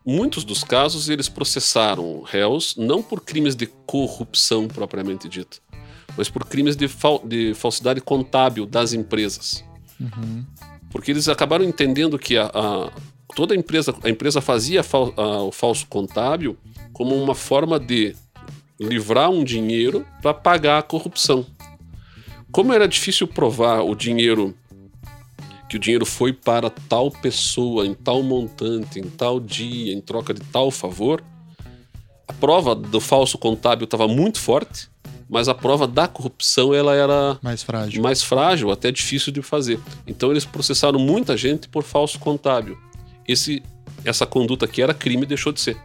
[0.05, 5.57] muitos dos casos, eles processaram réus não por crimes de corrupção propriamente dita,
[6.17, 9.63] mas por crimes de, fal de falsidade contábil das empresas.
[9.99, 10.45] Uhum.
[10.91, 12.91] Porque eles acabaram entendendo que a, a-
[13.35, 16.55] toda a empresa, a empresa fazia fal- a- o falso contábil
[16.91, 18.15] como uma forma de
[18.80, 21.45] livrar um dinheiro para pagar a corrupção.
[22.53, 24.55] Como era difícil provar o dinheiro
[25.67, 30.31] que o dinheiro foi para tal pessoa, em tal montante, em tal dia, em troca
[30.31, 31.23] de tal favor,
[32.27, 34.88] a prova do falso contábil estava muito forte,
[35.27, 38.03] mas a prova da corrupção ela era Mais frágil.
[38.03, 39.80] mais frágil, até difícil de fazer.
[40.05, 42.77] Então eles processaram muita gente por falso contábil.
[43.27, 43.63] Esse,
[44.05, 45.75] essa conduta que era crime deixou de ser.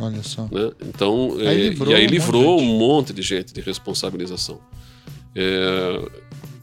[0.00, 0.48] Olha só.
[0.50, 0.72] Né?
[0.84, 2.68] Então, Aí é, e aí um monte livrou gente.
[2.68, 4.58] um monte de gente de responsabilização.
[5.34, 6.10] É,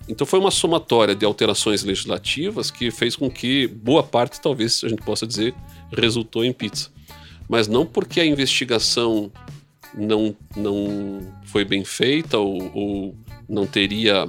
[0.08, 4.90] então foi uma somatória de alterações legislativas que fez com que boa parte, talvez a
[4.90, 5.54] gente possa dizer,
[5.96, 6.90] resultou em pizza.
[7.48, 9.32] Mas não porque a investigação
[9.96, 13.16] não, não foi bem feita ou, ou
[13.48, 14.28] não teria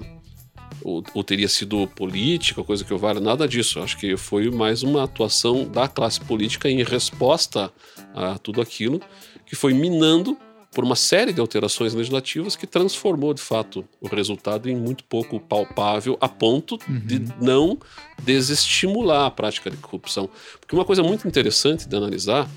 [0.82, 3.80] ou, ou teria sido política, coisa que eu valha, nada disso.
[3.80, 7.70] Acho que foi mais uma atuação da classe política em resposta
[8.14, 9.00] a tudo aquilo
[9.46, 10.38] que foi minando
[10.70, 15.40] por uma série de alterações legislativas que transformou de fato o resultado em muito pouco
[15.40, 17.78] palpável a ponto de não
[18.22, 20.30] desestimular a prática de corrupção.
[20.60, 22.48] Porque uma coisa muito interessante de analisar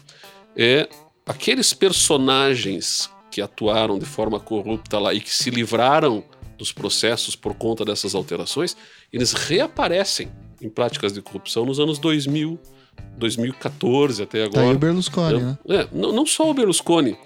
[0.56, 0.88] é
[1.26, 6.24] aqueles personagens que atuaram de forma corrupta lá e que se livraram
[6.56, 8.78] dos processos por conta dessas alterações,
[9.12, 10.32] eles reaparecem
[10.62, 12.60] em práticas de corrupção nos anos 2000,
[13.18, 14.76] 2014 até Tá aí agora.
[14.76, 15.58] o Berlusconi, né?
[15.68, 17.18] É, não, não só o Berlusconi,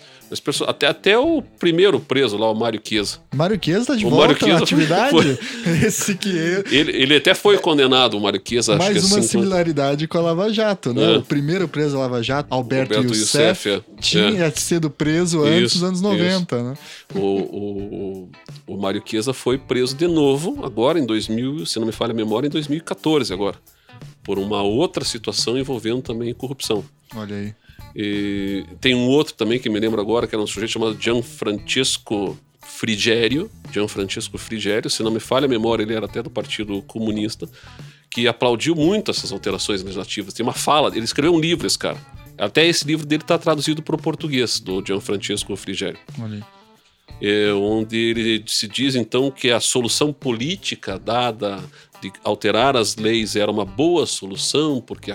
[0.44, 3.20] perso- até, até o primeiro preso lá, o Mário Chiesa.
[3.34, 5.40] Mário Chiesa tá de O volta Chiesa na foi- atividade?
[5.86, 9.20] Esse que é Ele, ele até foi condenado, o Mário Chiesa, acho mais que uma
[9.20, 11.16] assim, similaridade com a Lava Jato, né?
[11.16, 11.18] É.
[11.18, 14.02] O primeiro preso da Lava Jato, Alberto, Alberto Youssef, Youssef, é.
[14.02, 16.74] tinha sido preso antes Isso, dos anos 90, né?
[17.16, 18.30] O, o,
[18.68, 22.12] o, o Mário Chiesa foi preso de novo, agora em 2000, se não me falha
[22.12, 23.56] a memória, em 2014 agora,
[24.24, 26.84] por uma outra situação envolvendo também corrupção.
[27.16, 27.54] Olha aí.
[28.00, 32.38] E tem um outro também que me lembro agora, que era um sujeito chamado Gianfrancesco
[32.62, 37.50] Frigerio, Gianfrancesco Frigerio, se não me falha a memória, ele era até do Partido Comunista,
[38.12, 40.32] que aplaudiu muito essas alterações legislativas.
[40.36, 41.98] Tem uma fala, ele escreveu um livro, esse cara.
[42.38, 46.46] Até esse livro dele está traduzido para o português, do Gianfrancesco Frigerio Olha
[47.22, 51.60] é, onde ele se diz então que a solução política dada
[52.02, 55.12] de alterar as leis era uma boa solução, porque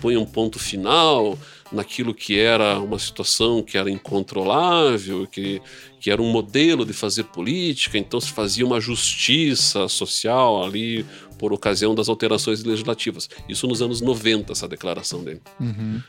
[0.00, 1.38] põe um ponto final
[1.70, 5.60] naquilo que era uma situação que era incontrolável, que,
[6.00, 11.04] que era um modelo de fazer política, então se fazia uma justiça social ali
[11.38, 13.28] por ocasião das alterações legislativas.
[13.48, 15.40] Isso nos anos 90, essa declaração dele.
[15.60, 16.00] Uhum.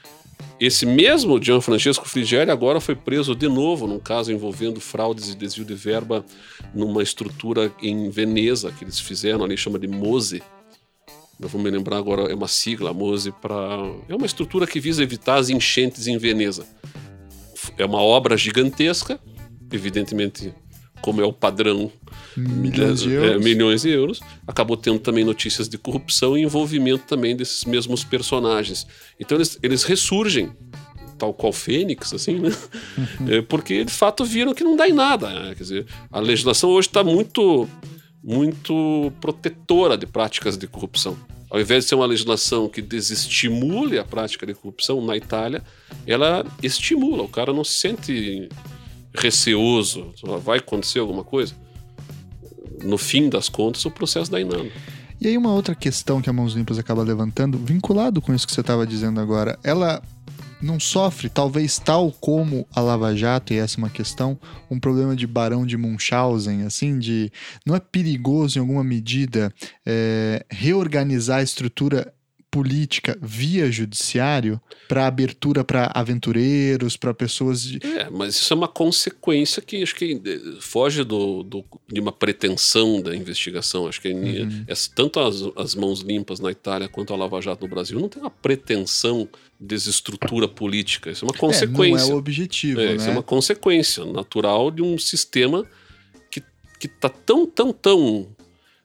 [0.59, 5.65] Esse mesmo Gianfrancesco Frigieri agora foi preso de novo num caso envolvendo fraudes e desvio
[5.65, 6.25] de verba
[6.73, 10.41] numa estrutura em Veneza que eles fizeram ali, chama de MOSE.
[11.41, 13.77] Eu vou me lembrar agora, é uma sigla, MOSE, para.
[14.09, 16.65] É uma estrutura que visa evitar as enchentes em Veneza.
[17.77, 19.19] É uma obra gigantesca,
[19.71, 20.53] evidentemente,
[21.01, 21.91] como é o padrão
[22.35, 23.43] Milhões de é, euros.
[23.43, 24.19] milhões de euros.
[24.47, 28.85] Acabou tendo também notícias de corrupção e envolvimento também desses mesmos personagens.
[29.19, 30.51] Então eles, eles ressurgem,
[31.17, 32.49] tal qual Fênix, assim, né?
[33.29, 35.29] É, porque de fato viram que não dá em nada.
[35.29, 35.55] né?
[35.55, 37.67] Quer dizer, a legislação hoje está muito
[38.21, 41.17] muito protetora de práticas de corrupção.
[41.49, 45.63] Ao invés de ser uma legislação que desestimule a prática de corrupção na Itália,
[46.05, 47.23] ela estimula.
[47.23, 48.49] O cara não se sente
[49.13, 50.13] receoso,
[50.43, 51.55] vai acontecer alguma coisa.
[52.83, 54.69] No fim das contas, o processo em nada.
[55.19, 58.53] E aí uma outra questão que a Mãos Limpas acaba levantando, vinculado com isso que
[58.53, 60.01] você estava dizendo agora, ela
[60.61, 65.15] não sofre, talvez tal como a Lava Jato, e essa é uma questão, um problema
[65.15, 67.31] de Barão de Munchausen, assim, de
[67.65, 69.53] não é perigoso em alguma medida
[69.85, 72.13] é, reorganizar a estrutura
[72.51, 77.79] política via judiciário para abertura para aventureiros, para pessoas de...
[77.85, 80.19] É, mas isso é uma consequência que acho que
[80.59, 83.87] foge do, do de uma pretensão da investigação.
[83.87, 84.65] Acho que uhum.
[84.67, 88.09] é, tanto as, as mãos limpas na Itália quanto a Lava Jato no Brasil não
[88.09, 89.29] tem uma pretensão
[89.59, 91.11] desestrutura política.
[91.11, 92.05] Isso é uma consequência.
[92.05, 92.79] É, não é o objetivo.
[92.79, 92.95] É, né?
[92.95, 95.65] Isso é uma consequência natural de um sistema
[96.79, 98.27] que está tão, tão, tão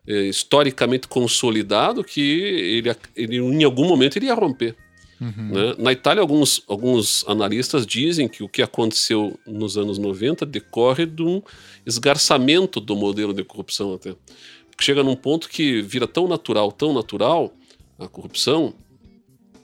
[0.06, 4.74] é, historicamente consolidado que ele, ele, em algum momento ele ia romper.
[5.20, 5.48] Uhum.
[5.50, 5.74] Né?
[5.78, 11.22] Na Itália, alguns, alguns analistas dizem que o que aconteceu nos anos 90 decorre de
[11.22, 11.40] um
[11.86, 14.14] esgarçamento do modelo de corrupção até.
[14.68, 17.54] Porque chega num ponto que vira tão natural, tão natural
[17.96, 18.74] a corrupção,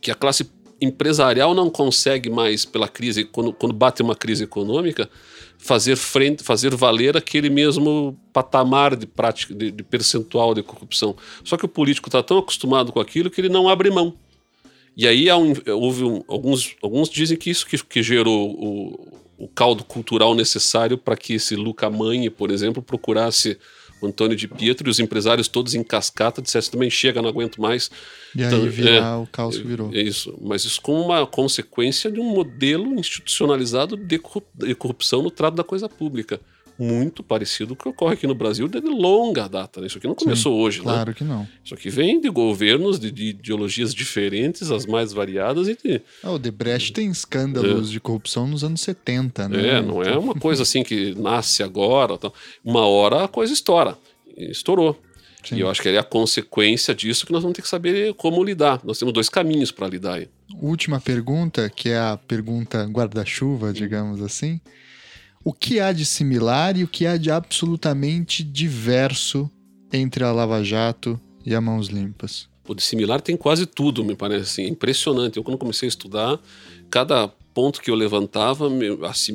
[0.01, 0.49] que a classe
[0.81, 5.09] empresarial não consegue mais, pela crise, quando, quando bate uma crise econômica,
[5.59, 11.15] fazer frente, fazer valer aquele mesmo patamar de prática, de, de percentual de corrupção.
[11.45, 14.15] Só que o político está tão acostumado com aquilo que ele não abre mão.
[14.97, 19.85] E aí houve um, alguns, alguns dizem que isso que, que gerou o, o caldo
[19.85, 23.59] cultural necessário para que esse Luca Manni, por exemplo, procurasse
[24.07, 27.91] Antônio de Pietro e os empresários todos em cascata dissessem também chega, não aguento mais.
[28.35, 29.91] E então, aí virar, é, o caos que virou.
[29.93, 35.55] É isso, mas isso como uma consequência de um modelo institucionalizado de corrupção no trato
[35.55, 36.41] da coisa pública
[36.81, 39.81] muito parecido com o que ocorre aqui no Brasil de longa data.
[39.81, 39.87] Né?
[39.87, 41.05] Isso aqui não começou Sim, hoje, claro né?
[41.05, 41.49] Claro que não.
[41.63, 46.01] Isso aqui vem de governos de, de ideologias diferentes, as mais variadas e de...
[46.23, 47.93] Ah, o Debrecht tem escândalos é.
[47.93, 49.69] de corrupção nos anos 70, né?
[49.69, 52.17] É, não é uma coisa assim que nasce agora.
[52.17, 52.33] Tá?
[52.65, 53.99] Uma hora a coisa estoura.
[54.35, 54.99] Estourou.
[55.45, 55.57] Sim.
[55.57, 58.43] E eu acho que é a consequência disso que nós vamos ter que saber como
[58.43, 58.81] lidar.
[58.85, 60.29] Nós temos dois caminhos para lidar aí.
[60.61, 64.61] Última pergunta, que é a pergunta guarda-chuva, digamos assim
[65.45, 69.51] o que há de similar e o que há de absolutamente diverso
[69.93, 72.49] entre a Lava Jato e a Mãos Limpas?
[72.69, 74.67] O de similar tem quase tudo, me parece assim.
[74.71, 75.39] Impressionante.
[75.39, 76.39] Eu, quando comecei a estudar,
[76.89, 78.69] cada ponto que eu levantava,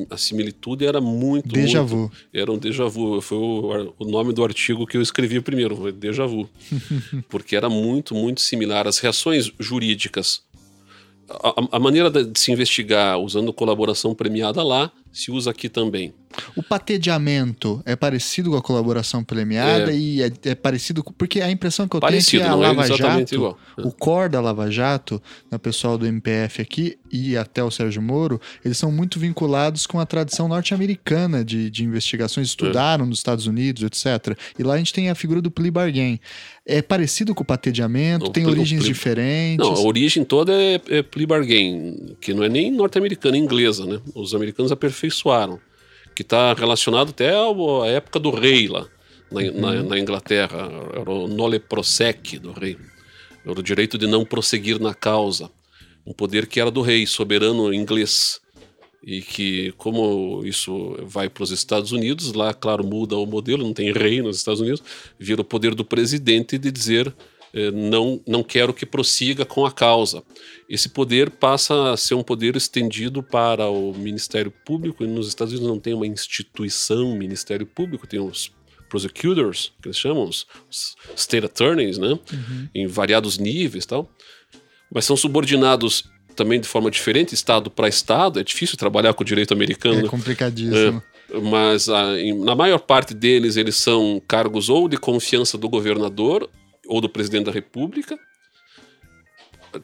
[0.10, 1.50] a similitude era muito.
[1.50, 2.12] Déjà muito, vu.
[2.34, 3.20] Era um déjà vu.
[3.20, 6.48] Foi o, o, nome do artigo que eu escrevi primeiro, foi déjà vu.
[7.28, 8.88] Porque era muito, muito similar.
[8.88, 10.44] As reações jurídicas
[11.30, 16.14] a, a, maneira de se investigar usando colaboração premiada lá se usa aqui também.
[16.56, 19.96] O patedeamento é parecido com a colaboração premiada é.
[19.96, 22.68] e é, é, parecido com, porque a impressão que eu parecido, tenho é que a
[22.68, 23.58] é Lava Jato, igual.
[23.78, 25.22] o core da Lava Jato,
[25.52, 30.00] o pessoal do MPF aqui e até o Sérgio Moro, eles são muito vinculados com
[30.00, 33.08] a tradição norte-americana de, de investigações, estudaram é.
[33.08, 34.38] nos Estados Unidos, etc.
[34.60, 36.20] E lá a gente tem a figura do plea bargain.
[36.66, 38.94] É parecido com o patedeamento, tem origens plea...
[38.94, 39.66] diferentes.
[39.66, 43.86] Não, a origem toda é, é plea bargain, que não é nem norte-americana, é inglesa,
[43.86, 44.02] né?
[44.14, 45.05] Os americanos aperfeiçoaram
[46.16, 48.88] que está relacionado até à época do rei lá
[49.32, 49.62] na, uhum.
[49.62, 52.78] na, na, Inglaterra, era o nole prosec do rei,
[53.46, 55.50] era o direito de não prosseguir na causa,
[56.06, 58.40] um poder que era do rei, soberano inglês,
[59.04, 63.74] e que como isso vai para os Estados Unidos, lá claro muda o modelo, não
[63.74, 64.84] tem rei nos Estados Unidos,
[65.20, 67.14] vira o poder do presidente de dizer
[67.72, 70.22] não, não quero que prossiga com a causa.
[70.70, 75.54] Esse poder passa a ser um poder estendido para o Ministério Público, e nos Estados
[75.54, 78.52] Unidos não tem uma instituição Ministério Público, tem os
[78.90, 80.46] prosecutors, que eles chamam, os
[81.16, 82.10] state attorneys, né?
[82.10, 82.70] Uhum.
[82.74, 84.10] Em variados níveis tal.
[84.94, 86.04] Mas são subordinados
[86.36, 88.40] também de forma diferente, estado para estado.
[88.40, 90.06] É difícil trabalhar com o direito americano.
[90.06, 91.02] É complicadíssimo.
[91.34, 95.70] É, mas a, em, na maior parte deles, eles são cargos ou de confiança do
[95.70, 96.50] governador
[96.88, 98.18] ou do presidente da República.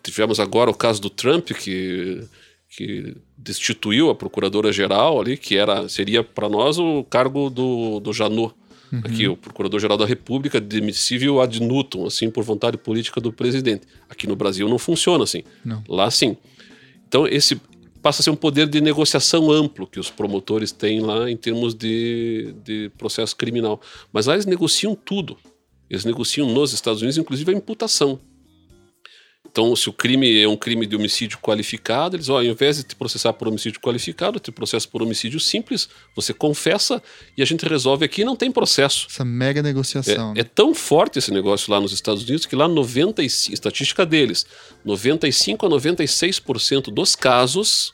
[0.04, 2.24] Tivemos agora o caso do Trump, que,
[2.70, 8.54] que destituiu a procuradora-geral ali, que era seria para nós o cargo do, do Janot.
[8.92, 9.02] Uhum.
[9.06, 13.88] Aqui, o Procurador-Geral da República, demissível ad nutum, assim, por vontade política do presidente.
[14.10, 15.44] Aqui no Brasil não funciona assim.
[15.64, 15.82] Não.
[15.88, 16.36] Lá sim.
[17.08, 17.60] Então, esse
[18.02, 21.74] passa a ser um poder de negociação amplo que os promotores têm lá em termos
[21.74, 23.80] de, de processo criminal.
[24.12, 25.38] Mas lá eles negociam tudo.
[25.92, 28.18] Eles negociam nos Estados Unidos, inclusive, a imputação.
[29.52, 32.84] Então, se o crime é um crime de homicídio qualificado, eles, ó, ao invés de
[32.84, 37.04] te processar por homicídio qualificado, te processa por homicídio simples, você confessa
[37.38, 39.08] e a gente resolve aqui não tem processo.
[39.10, 40.34] Essa mega negociação.
[40.38, 44.46] É, é tão forte esse negócio lá nos Estados Unidos que lá 95, estatística deles,
[44.86, 47.94] 95 a 96% dos casos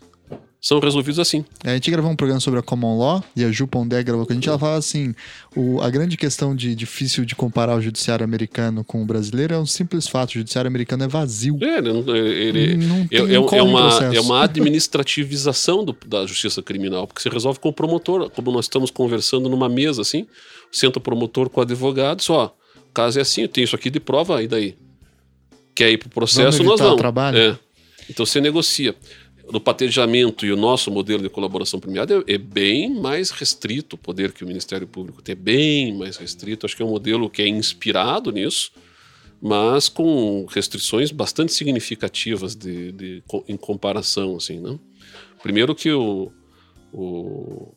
[0.59, 1.45] são resolvidos assim.
[1.63, 4.25] É, a gente gravou um programa sobre a Common Law e a Ju Pondé gravou
[4.25, 4.49] com a gente.
[4.49, 5.13] Ela fala assim:
[5.55, 9.57] o, a grande questão de difícil de comparar o judiciário americano com o brasileiro é
[9.57, 11.57] um simples fato: o judiciário americano é vazio.
[11.61, 11.93] É, ele,
[12.77, 17.59] não é, é, é, uma, é uma administrativização do, da justiça criminal, porque você resolve
[17.59, 20.25] com o promotor, como nós estamos conversando numa mesa assim,
[20.71, 22.55] senta o promotor com o advogado, só,
[22.89, 24.75] o caso é assim, eu tenho isso aqui de prova, e daí?
[25.75, 26.97] Quer ir para o processo, vamos nós vamos.
[26.97, 27.38] Trabalho?
[27.38, 27.59] É.
[28.09, 28.95] Então você negocia
[29.52, 33.99] no patejamento e o nosso modelo de colaboração premiada é, é, bem mais restrito o
[33.99, 36.65] poder que o Ministério Público tem, é bem mais restrito.
[36.65, 38.72] Acho que é um modelo que é inspirado nisso,
[39.41, 44.78] mas com restrições bastante significativas de, de em comparação, assim, né?
[45.41, 46.32] Primeiro que o,
[46.91, 47.74] o,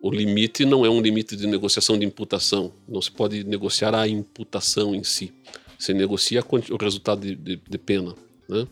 [0.00, 2.72] o limite não é um limite de negociação de imputação.
[2.88, 5.32] Não se pode negociar a imputação em si.
[5.78, 8.14] Se negocia o resultado de, de, de pena,
[8.48, 8.66] né?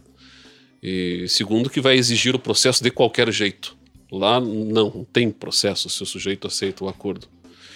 [0.82, 3.76] E segundo, que vai exigir o processo de qualquer jeito.
[4.10, 7.28] Lá não tem processo se o sujeito aceita o acordo.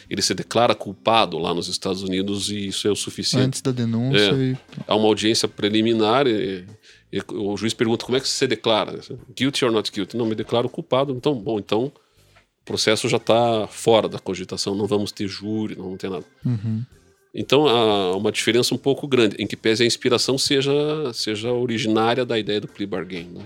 [0.08, 3.46] Ele se declara culpado lá nos Estados Unidos e isso é o suficiente.
[3.46, 4.32] Antes da denúncia.
[4.32, 4.34] É.
[4.34, 4.56] E...
[4.86, 6.66] Há uma audiência preliminar e,
[7.12, 9.00] e, o juiz pergunta como é que você se declara.
[9.34, 10.16] Guilty or not guilty?
[10.16, 11.12] Não, me declaro culpado.
[11.12, 14.74] Então, bom, então o processo já está fora da cogitação.
[14.74, 16.24] Não vamos ter júri, não vamos ter nada.
[16.44, 16.84] Uhum.
[17.34, 20.72] Então há uma diferença um pouco grande, em que pese a inspiração seja,
[21.12, 23.28] seja originária da ideia do plea bargain.
[23.34, 23.42] Né?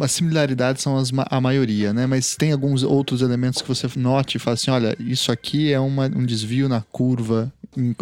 [0.00, 2.04] As similaridades são as, a maioria, né?
[2.04, 5.78] Mas tem alguns outros elementos que você note e fala assim: olha, isso aqui é
[5.78, 7.52] uma, um desvio na curva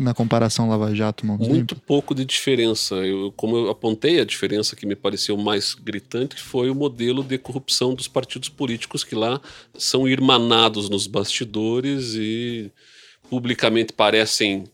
[0.00, 1.78] na comparação Lava Jato Mãos Muito limpas?
[1.86, 2.94] pouco de diferença.
[2.94, 7.36] Eu, como eu apontei, a diferença que me pareceu mais gritante foi o modelo de
[7.36, 9.40] corrupção dos partidos políticos que lá
[9.76, 12.70] são irmanados nos bastidores e
[13.28, 14.64] publicamente parecem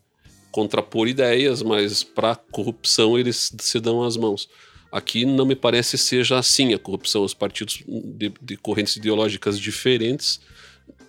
[0.52, 4.48] contrapor ideias, mas para corrupção eles se dão as mãos.
[4.92, 7.24] Aqui não me parece seja assim a corrupção.
[7.24, 10.38] Os partidos de, de correntes ideológicas diferentes,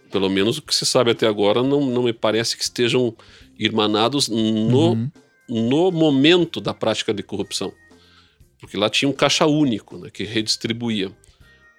[0.09, 3.13] pelo menos o que se sabe até agora, não, não me parece que estejam
[3.59, 5.11] irmanados no, uhum.
[5.49, 7.73] no momento da prática de corrupção.
[8.57, 11.11] Porque lá tinha um caixa único né, que redistribuía.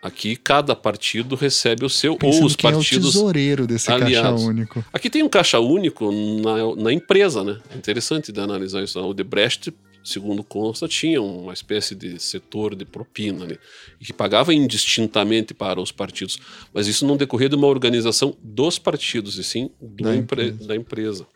[0.05, 2.93] Aqui cada partido recebe o seu, Pensando ou os partidos.
[2.93, 4.33] É o tesoureiro desse aliados.
[4.33, 4.85] caixa único.
[4.93, 7.59] Aqui tem um caixa único na, na empresa, né?
[7.71, 9.01] É interessante de analisar isso.
[9.01, 9.73] O Debrecht,
[10.05, 13.59] segundo consta, tinha uma espécie de setor de propina ali,
[13.99, 16.39] que pagava indistintamente para os partidos.
[16.75, 20.69] Mas isso não decorria de uma organização dos partidos, e sim da, empre empresa.
[20.69, 21.27] da empresa.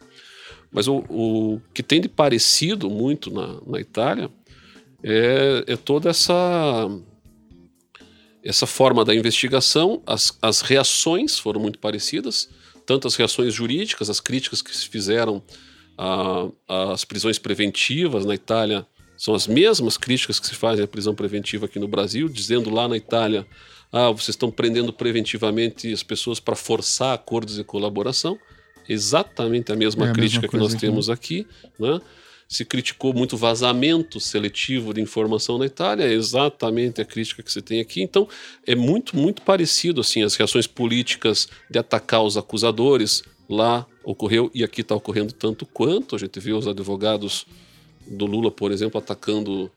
[0.70, 4.31] Mas o, o, que tem de parecido muito na, na Itália
[5.03, 6.86] é, é toda essa
[8.48, 12.48] essa forma da investigação, as, as reações foram muito parecidas,
[12.86, 15.42] tanto as reações jurídicas, as críticas que se fizeram
[16.66, 18.86] às prisões preventivas na Itália
[19.18, 22.88] são as mesmas críticas que se fazem à prisão preventiva aqui no Brasil, dizendo lá
[22.88, 23.46] na Itália,
[23.92, 28.38] ah, vocês estão prendendo preventivamente as pessoas para forçar acordos de colaboração.
[28.88, 31.46] Exatamente a mesma é a crítica mesma que nós temos aqui,
[31.78, 32.00] né?
[32.48, 37.60] Se criticou muito vazamento seletivo de informação na Itália, é exatamente a crítica que você
[37.60, 38.00] tem aqui.
[38.00, 38.26] Então,
[38.66, 44.64] é muito, muito parecido assim as reações políticas de atacar os acusadores lá ocorreu e
[44.64, 46.16] aqui está ocorrendo tanto quanto.
[46.16, 47.46] A gente viu os advogados
[48.06, 49.70] do Lula, por exemplo, atacando,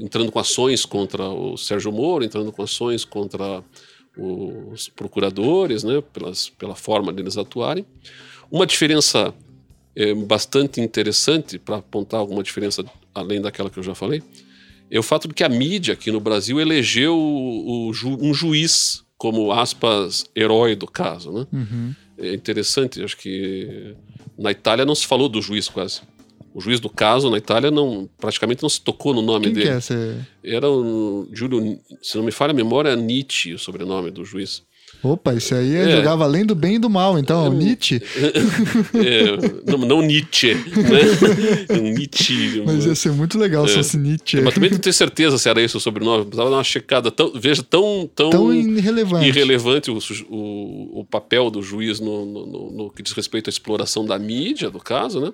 [0.00, 3.62] entrando com ações contra o Sérgio Moro, entrando com ações contra
[4.16, 7.84] os procuradores, né, pelas, pela forma deles atuarem.
[8.50, 9.34] Uma diferença
[9.94, 14.22] é, bastante interessante para apontar alguma diferença além daquela que eu já falei
[14.92, 18.34] é o fato de que a mídia aqui no Brasil elegeu o, o ju, um
[18.34, 21.46] juiz como aspas herói do caso, né?
[21.50, 21.94] Uhum.
[22.18, 23.96] É interessante, acho que
[24.38, 26.02] na Itália não se falou do juiz quase.
[26.52, 29.66] O juiz do caso na Itália não praticamente não se tocou no nome Quem dele.
[29.66, 30.16] Que é esse...
[30.44, 34.62] Era o Júlio, se não me falha a memória, Nietzsche, o sobrenome do juiz.
[35.02, 35.96] Opa, isso aí é, é.
[35.96, 38.00] jogava além do bem e do mal, então, é, Nietzsche.
[38.94, 41.80] É, não, não, Nietzsche, né?
[41.90, 42.62] Nietzsche.
[42.64, 43.76] Mas ia ser muito legal se é.
[43.78, 44.40] fosse Nietzsche.
[44.40, 46.24] Mas também não tenho certeza se era esse o sobrenome.
[46.24, 47.10] Precisava dar uma checada.
[47.10, 49.98] Tão, veja, tão, tão, tão irrelevante, irrelevante o,
[50.28, 54.18] o, o papel do juiz no, no, no, no, que diz respeito à exploração da
[54.18, 55.32] mídia, do caso, né?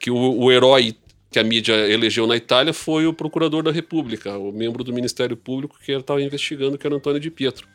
[0.00, 0.96] Que o, o herói
[1.30, 5.36] que a mídia elegeu na Itália foi o procurador da República, o membro do Ministério
[5.36, 7.66] Público que estava investigando, que era Antônio de Pietro.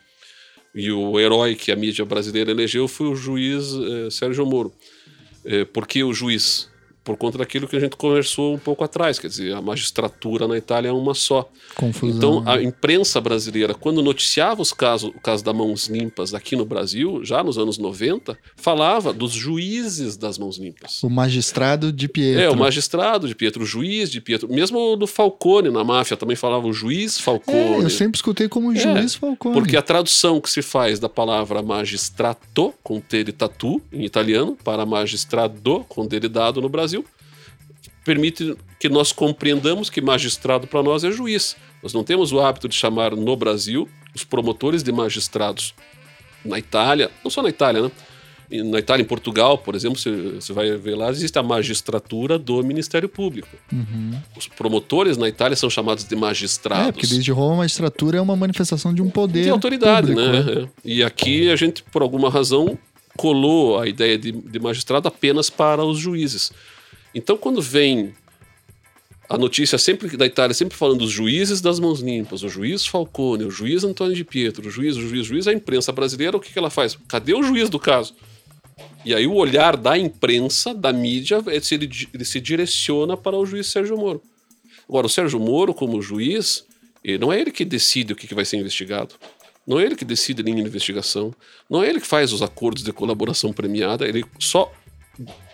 [0.74, 4.72] E o herói que a mídia brasileira elegeu foi o juiz eh, Sérgio Moro.
[5.44, 6.69] Eh, por que o juiz?
[7.10, 10.56] Por conta daquilo que a gente conversou um pouco atrás, quer dizer, a magistratura na
[10.56, 11.50] Itália é uma só.
[11.74, 12.16] Confusão.
[12.16, 12.52] Então, né?
[12.52, 17.24] a imprensa brasileira, quando noticiava os casos, o caso das mãos limpas aqui no Brasil,
[17.24, 21.02] já nos anos 90, falava dos juízes das mãos limpas.
[21.02, 22.42] O magistrado de Pietro.
[22.42, 24.48] É, o magistrado de Pietro, o juiz de Pietro.
[24.48, 27.82] Mesmo do Falcone na máfia também falava o juiz Falcone.
[27.82, 29.54] É, eu sempre escutei como juiz Falcone.
[29.54, 34.56] Porque a tradução que se faz da palavra magistrato, com T de tatu, em italiano,
[34.62, 36.99] para magistrado, com D de dado no Brasil,
[38.04, 41.56] permite que nós compreendamos que magistrado para nós é juiz.
[41.82, 45.74] Nós não temos o hábito de chamar no Brasil os promotores de magistrados.
[46.44, 47.90] Na Itália, não só na Itália, né?
[48.64, 53.08] Na Itália, em Portugal, por exemplo, você, vai ver lá, existe a magistratura do Ministério
[53.08, 53.48] Público.
[53.72, 54.18] Uhum.
[54.36, 56.88] Os promotores na Itália são chamados de magistrados.
[56.88, 59.44] É, porque desde Roma a magistratura é uma manifestação de um poder.
[59.44, 60.62] de autoridade, público, né?
[60.64, 60.68] É.
[60.84, 62.76] E aqui a gente, por alguma razão,
[63.16, 66.50] colou a ideia de, de magistrado apenas para os juízes.
[67.14, 68.14] Então, quando vem
[69.28, 73.44] a notícia sempre da Itália, sempre falando dos juízes das mãos limpas, o juiz Falcone,
[73.44, 76.40] o juiz Antônio de Pietro, o juiz, o juiz, o juiz, a imprensa brasileira, o
[76.40, 76.98] que, que ela faz?
[77.06, 78.14] Cadê o juiz do caso?
[79.04, 83.46] E aí o olhar da imprensa, da mídia, ele se, ele se direciona para o
[83.46, 84.20] juiz Sérgio Moro.
[84.88, 86.64] Agora, o Sérgio Moro, como juiz,
[87.02, 89.14] ele, não é ele que decide o que, que vai ser investigado.
[89.66, 91.32] Não é ele que decide a linha de investigação.
[91.68, 94.06] Não é ele que faz os acordos de colaboração premiada.
[94.06, 94.72] Ele só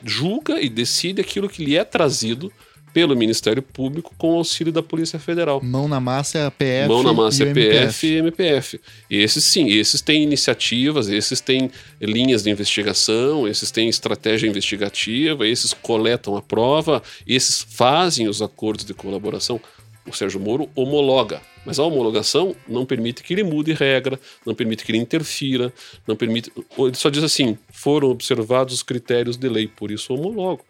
[0.04, 2.52] julga e decide aquilo que lhe é trazido
[2.96, 5.60] pelo Ministério Público com o auxílio da Polícia Federal.
[5.62, 6.88] Mão na massa é a PF.
[6.88, 8.80] Mão na massa e é o PF e MPF.
[9.10, 11.70] E esses sim, esses têm iniciativas, esses têm
[12.00, 18.86] linhas de investigação, esses têm estratégia investigativa, esses coletam a prova, esses fazem os acordos
[18.86, 19.60] de colaboração.
[20.06, 24.84] O Sérgio Moro homologa, mas a homologação não permite que ele mude regra, não permite
[24.84, 25.72] que ele interfira,
[26.06, 26.52] não permite.
[26.78, 30.64] Ele só diz assim: foram observados os critérios de lei, por isso homologo.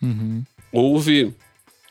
[0.00, 0.44] Uhum.
[0.72, 1.34] Houve,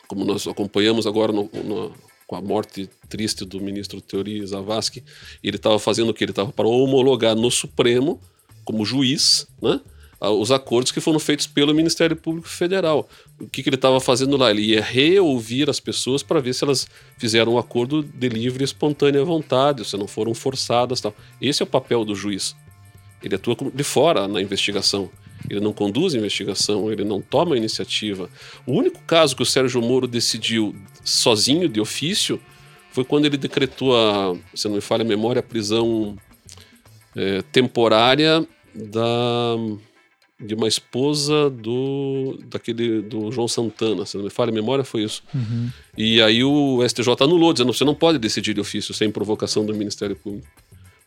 [0.07, 1.93] como nós acompanhamos agora no, no,
[2.27, 5.03] com a morte triste do ministro Teori Zavascki,
[5.43, 6.23] ele estava fazendo o que?
[6.23, 8.21] Ele estava para homologar no Supremo,
[8.63, 9.79] como juiz, né?
[10.19, 13.07] Os acordos que foram feitos pelo Ministério Público Federal.
[13.39, 14.49] O que, que ele estava fazendo lá?
[14.49, 16.87] Ele ia reouvir as pessoas para ver se elas
[17.17, 21.01] fizeram um acordo de livre e espontânea vontade, se não foram forçadas.
[21.01, 21.13] Tal.
[21.41, 22.55] Esse é o papel do juiz.
[23.21, 25.09] Ele atua de fora na investigação.
[25.49, 28.29] Ele não conduz a investigação, ele não toma a iniciativa.
[28.65, 32.41] O único caso que o Sérgio Moro decidiu sozinho, de ofício,
[32.91, 36.17] foi quando ele decretou a, se não me falha a memória, a prisão
[37.15, 39.55] é, temporária da
[40.39, 45.03] de uma esposa do daquele do João Santana, se não me falha a memória, foi
[45.03, 45.23] isso.
[45.33, 45.69] Uhum.
[45.97, 49.73] E aí o STJ anulou, dizendo você não pode decidir de ofício sem provocação do
[49.73, 50.47] Ministério Público.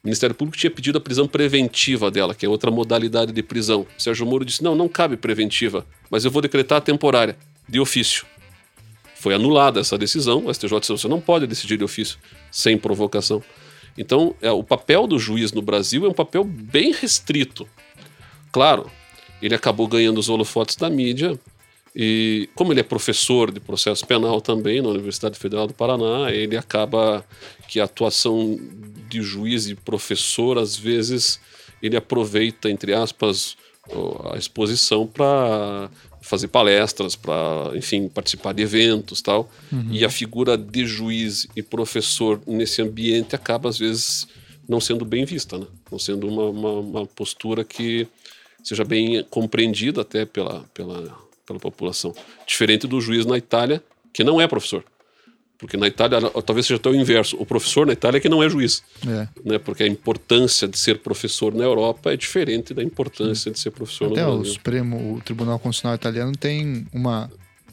[0.02, 3.86] O Ministério Público tinha pedido a prisão preventiva dela, que é outra modalidade de prisão.
[3.98, 7.36] Sérgio Moro disse: não, não cabe preventiva, mas eu vou decretar a temporária,
[7.68, 8.24] de ofício.
[9.16, 12.18] Foi anulada essa decisão, o STJ disse: você não pode decidir de ofício
[12.50, 13.42] sem provocação.
[13.98, 17.68] Então, é, o papel do juiz no Brasil é um papel bem restrito.
[18.52, 18.88] Claro,
[19.42, 21.38] ele acabou ganhando os holofotes da mídia.
[21.94, 26.56] E como ele é professor de processo penal também na Universidade Federal do Paraná, ele
[26.56, 27.24] acaba
[27.66, 28.58] que a atuação
[29.08, 31.40] de juiz e professor, às vezes,
[31.82, 33.56] ele aproveita, entre aspas,
[34.32, 35.90] a exposição para
[36.20, 39.50] fazer palestras, para, enfim, participar de eventos tal.
[39.72, 39.88] Uhum.
[39.90, 44.26] E a figura de juiz e professor nesse ambiente acaba, às vezes,
[44.68, 45.66] não sendo bem vista, né?
[45.90, 48.06] não sendo uma, uma, uma postura que
[48.62, 51.16] seja bem compreendido até pela, pela,
[51.46, 52.14] pela população.
[52.46, 53.82] Diferente do juiz na Itália,
[54.12, 54.84] que não é professor.
[55.58, 57.36] Porque na Itália, talvez seja até o inverso.
[57.36, 58.82] O professor na Itália é que não é juiz.
[59.04, 59.28] É.
[59.44, 59.58] Né?
[59.58, 64.12] Porque a importância de ser professor na Europa é diferente da importância de ser professor
[64.12, 64.52] até no Brasil.
[64.52, 67.28] O Supremo, o Tribunal Constitucional Italiano tem uma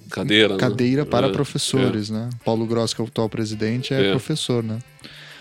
[0.10, 1.10] cadeira, cadeira né?
[1.10, 2.14] para é, professores, é.
[2.14, 2.30] né?
[2.44, 4.12] Paulo Gross, que é o atual presidente, é, É.
[4.12, 4.80] professor, né?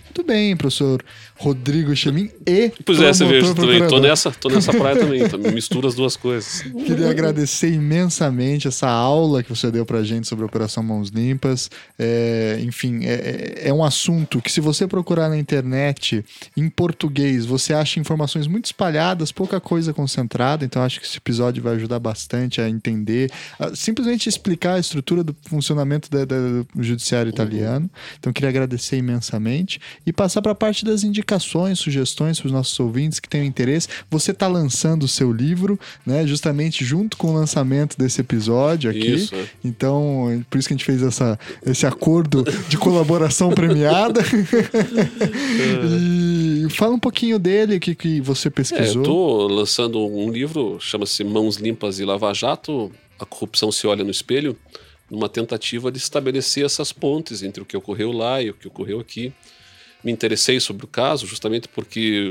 [0.04, 1.04] Muito bem, professor
[1.36, 5.36] Rodrigo Chemin e Pois é, você veja, também, tô nessa, tô nessa praia também, tá?
[5.36, 6.62] mistura as duas coisas.
[6.62, 11.68] Queria agradecer imensamente essa aula que você deu pra gente sobre a Operação Mãos Limpas.
[11.98, 16.24] É, enfim, é, é um assunto que, se você procurar na internet
[16.56, 20.64] em português, você acha informações muito espalhadas, pouca coisa concentrada.
[20.64, 25.24] Então, acho que esse episódio vai ajudar bastante a entender, a simplesmente explicar a estrutura
[25.24, 27.90] do funcionamento da- da- do judiciário italiano.
[28.20, 32.78] Então, queria agradecer imensamente e passar para a parte das indicações, sugestões para os nossos
[32.80, 33.88] ouvintes que tenham interesse.
[34.10, 36.26] Você está lançando o seu livro, né?
[36.26, 39.14] Justamente junto com o lançamento desse episódio aqui.
[39.14, 39.44] Isso, é.
[39.64, 44.20] Então, por isso que a gente fez essa, esse acordo de colaboração premiada.
[46.66, 49.02] e fala um pouquinho dele, o que, que você É, pesquisou.
[49.02, 54.04] eu tô lançando um livro, chama-se Mãos Limpas e Lava Jato, a corrupção se olha
[54.04, 54.56] no espelho
[55.10, 58.98] numa tentativa de estabelecer essas pontes entre o que ocorreu lá e o que ocorreu
[59.00, 59.32] aqui.
[60.04, 62.30] Me interessei sobre o caso justamente porque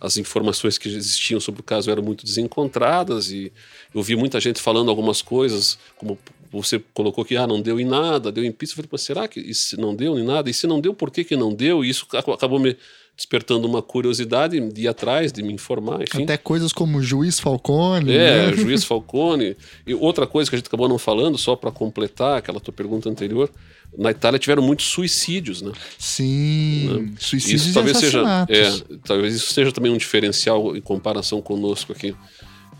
[0.00, 3.52] as informações que existiam sobre o caso eram muito desencontradas e
[3.94, 6.18] eu vi muita gente falando algumas coisas, como
[6.52, 8.80] você colocou que ah, não deu em nada, deu em pista.
[8.80, 10.48] Eu falei, será que isso não deu em nada?
[10.48, 11.84] E se não deu, por que, que não deu?
[11.84, 12.76] E isso acabou me
[13.16, 16.24] despertando uma curiosidade de ir atrás, de me informar, enfim.
[16.24, 18.12] Até coisas como Juiz Falcone.
[18.12, 18.52] É, né?
[18.56, 19.56] Juiz Falcone.
[19.86, 23.08] E outra coisa que a gente acabou não falando, só para completar aquela tua pergunta
[23.08, 23.48] anterior,
[23.96, 25.72] na Itália tiveram muitos suicídios, né?
[25.96, 27.14] Sim, né?
[27.18, 32.16] suicídios isso talvez seja, é, talvez isso seja também um diferencial em comparação conosco aqui.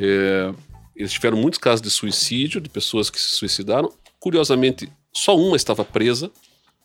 [0.01, 0.52] É,
[0.97, 3.93] eles tiveram muitos casos de suicídio, de pessoas que se suicidaram.
[4.19, 6.31] Curiosamente, só uma estava presa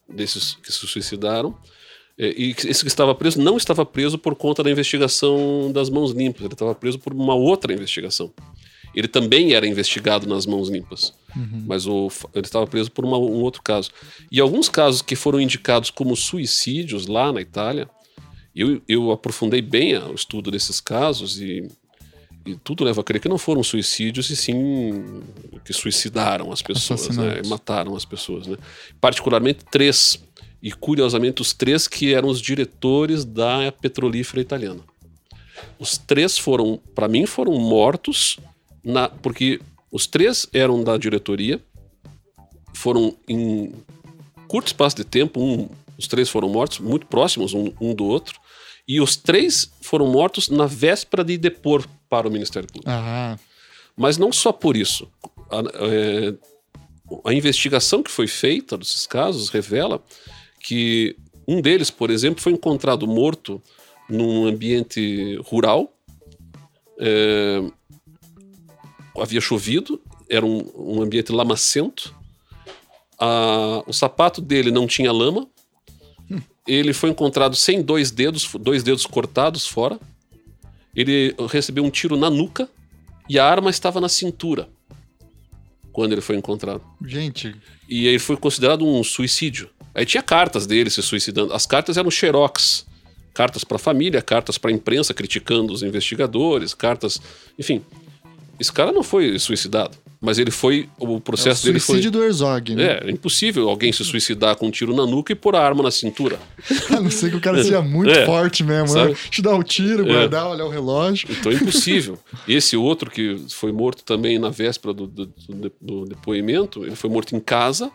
[0.08, 1.58] desses que se suicidaram.
[2.20, 6.12] É, e esse que estava preso não estava preso por conta da investigação das mãos
[6.12, 8.32] limpas, ele estava preso por uma outra investigação.
[8.94, 11.64] Ele também era investigado nas mãos limpas, uhum.
[11.66, 13.92] mas o, ele estava preso por uma, um outro caso.
[14.30, 17.88] E alguns casos que foram indicados como suicídios lá na Itália,
[18.54, 21.70] eu, eu aprofundei bem o estudo desses casos e,
[22.46, 25.22] e, tudo leva a crer que não foram suicídios, e sim
[25.64, 27.42] que suicidaram as pessoas, né?
[27.46, 28.48] mataram as pessoas.
[28.48, 28.58] Né?
[29.00, 30.20] Particularmente três
[30.62, 34.82] e curiosamente os três que eram os diretores da petrolífera italiana.
[35.78, 38.38] Os três foram, para mim, foram mortos
[38.84, 39.60] na, porque
[39.92, 41.62] os três eram da diretoria,
[42.74, 43.74] foram em
[44.48, 48.40] curto espaço de tempo, um, os três foram mortos, muito próximos um, um, do outro,
[48.88, 52.90] e os três foram mortos na véspera de depor para o Ministério Público.
[53.96, 55.08] Mas não só por isso.
[55.52, 56.34] A, é,
[57.26, 60.02] a investigação que foi feita desses casos revela
[60.60, 61.16] que
[61.48, 63.62] um deles, por exemplo, foi encontrado morto
[64.10, 65.92] num ambiente rural.
[67.00, 67.64] É,
[69.18, 72.16] havia chovido, era um, um ambiente lamacento.
[73.18, 75.48] A, o sapato dele não tinha lama.
[76.68, 80.00] Ele foi encontrado sem dois dedos, dois dedos cortados fora.
[80.96, 82.70] Ele recebeu um tiro na nuca
[83.28, 84.70] e a arma estava na cintura
[86.00, 86.82] quando ele foi encontrado.
[87.06, 87.54] Gente.
[87.90, 89.70] E ele foi considerado um suicídio.
[89.94, 91.52] Aí tinha cartas dele se suicidando.
[91.52, 92.88] As cartas eram xerox.
[93.34, 97.22] Cartas para a família, cartas para a imprensa criticando os investigadores, cartas.
[97.60, 97.84] Enfim.
[98.58, 99.98] Esse cara não foi suicidado.
[100.22, 100.90] Mas ele foi.
[100.98, 101.96] O processo é o dele foi.
[101.96, 102.84] Suicídio do Herzog, né?
[102.84, 105.82] É, é impossível alguém se suicidar com um tiro na nuca e pôr a arma
[105.82, 106.38] na cintura.
[106.92, 108.98] a não ser que o cara seja muito é, forte mesmo.
[108.98, 109.16] Né?
[109.30, 110.12] Te dar o um tiro, é.
[110.12, 111.30] guardar, olhar o relógio.
[111.32, 112.20] Então é impossível.
[112.46, 117.10] Esse outro que foi morto também na véspera do, do, do, do depoimento, ele foi
[117.10, 117.90] morto em casa,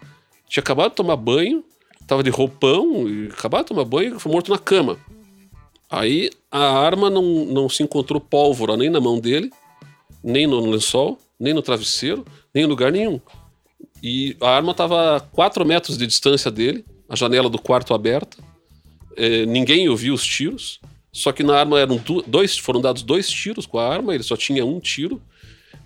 [0.49, 1.63] tinha acabado de tomar banho,
[2.07, 4.97] tava de roupão, e acabado de tomar banho e foi morto na cama.
[5.91, 9.51] Aí a arma não, não se encontrou pólvora nem na mão dele,
[10.23, 13.21] nem no lençol, nem no travesseiro, nem em lugar nenhum.
[14.03, 18.39] E a arma estava a 4 metros de distância dele, a janela do quarto aberta.
[19.17, 20.81] É, ninguém ouviu os tiros,
[21.13, 24.37] só que na arma eram dois, foram dados dois tiros com a arma, ele só
[24.37, 25.23] tinha um tiro.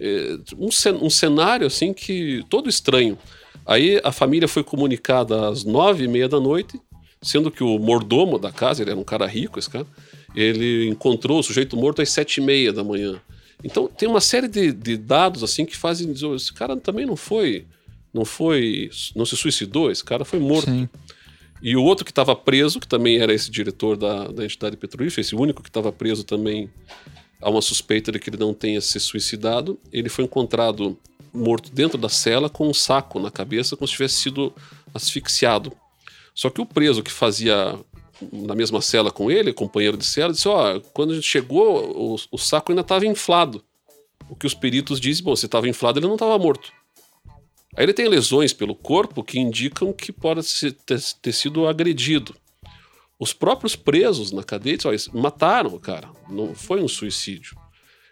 [0.00, 0.68] É, um,
[1.06, 3.18] um cenário assim que todo estranho.
[3.66, 6.80] Aí a família foi comunicada às nove e meia da noite,
[7.20, 9.86] sendo que o mordomo da casa, ele era um cara rico, esse cara,
[10.34, 13.20] ele encontrou o sujeito morto às sete e meia da manhã.
[13.62, 17.16] Então tem uma série de, de dados assim que fazem dizer, esse cara também não
[17.16, 17.66] foi,
[18.12, 20.70] não foi, não se suicidou, esse cara foi morto.
[20.70, 20.88] Sim.
[21.60, 25.20] E o outro que estava preso, que também era esse diretor da, da entidade petrolífera,
[25.20, 26.70] esse único que estava preso também,
[27.42, 29.78] há uma suspeita de que ele não tenha se suicidado.
[29.92, 30.96] Ele foi encontrado
[31.32, 34.54] morto dentro da cela com um saco na cabeça, como se tivesse sido
[34.94, 35.72] asfixiado.
[36.32, 37.76] Só que o preso que fazia
[38.32, 42.14] na mesma cela com ele, companheiro de cela, disse: Ó, oh, quando a gente chegou,
[42.14, 43.64] o, o saco ainda estava inflado.
[44.28, 46.72] O que os peritos dizem: bom, se estava inflado, ele não estava morto.
[47.76, 50.42] Aí ele tem lesões pelo corpo que indicam que pode
[51.22, 52.34] ter, sido agredido.
[53.18, 57.56] Os próprios presos na cadeia dizem, mataram o cara, não foi um suicídio.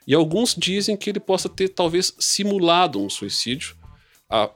[0.06, 3.76] E alguns dizem que ele possa ter talvez simulado um suicídio,
[4.30, 4.50] a,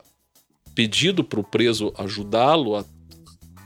[0.75, 2.85] pedido para o preso ajudá-lo a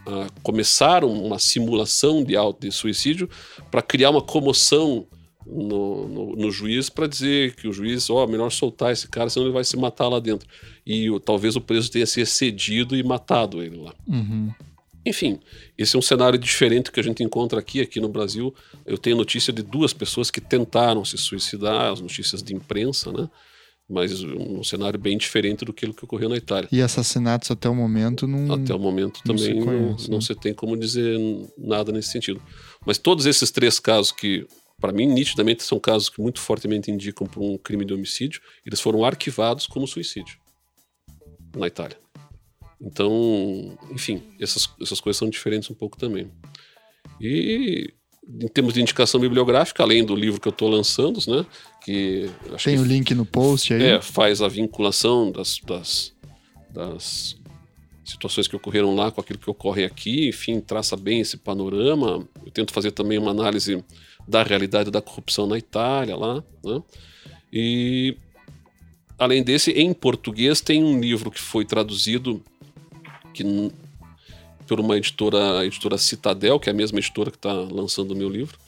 [0.06, 3.28] uh, começaram uma simulação de, de suicídio
[3.70, 5.06] para criar uma comoção
[5.46, 9.28] no, no, no juiz para dizer que o juiz, ó, oh, melhor soltar esse cara,
[9.28, 10.48] senão ele vai se matar lá dentro.
[10.86, 13.94] E o, talvez o preso tenha se excedido e matado ele lá.
[14.06, 14.50] Uhum.
[15.06, 15.38] Enfim,
[15.76, 18.54] esse é um cenário diferente que a gente encontra aqui, aqui no Brasil.
[18.86, 23.28] Eu tenho notícia de duas pessoas que tentaram se suicidar, as notícias de imprensa, né?
[23.88, 26.68] Mas um cenário bem diferente do que que ocorreu na Itália.
[26.72, 28.54] E assassinatos até o momento não.
[28.54, 30.24] Até o momento não também se conhece, não, não né?
[30.24, 31.18] se tem como dizer
[31.58, 32.42] nada nesse sentido.
[32.86, 34.46] Mas todos esses três casos que
[34.80, 38.80] para mim, nitidamente são casos que muito fortemente indicam para um crime de homicídio, eles
[38.80, 40.38] foram arquivados como suicídio
[41.56, 41.96] na Itália.
[42.80, 46.30] Então, enfim, essas, essas coisas são diferentes um pouco também.
[47.20, 47.94] E
[48.28, 51.44] em termos de indicação bibliográfica, além do livro que eu estou lançando, né?
[51.82, 52.30] Que
[52.62, 53.82] tem que, o link no post aí.
[53.82, 56.12] É, faz a vinculação das, das,
[56.70, 57.36] das
[58.04, 62.26] situações que ocorreram lá com aquilo que ocorre aqui, enfim, traça bem esse panorama.
[62.44, 63.84] Eu tento fazer também uma análise
[64.26, 66.82] da realidade da corrupção na Itália lá, né?
[67.52, 68.16] E
[69.18, 72.42] além desse, em português tem um livro que foi traduzido
[73.32, 73.44] que
[74.66, 78.16] por uma editora, a editora Citadel, que é a mesma editora que está lançando o
[78.16, 78.58] meu livro.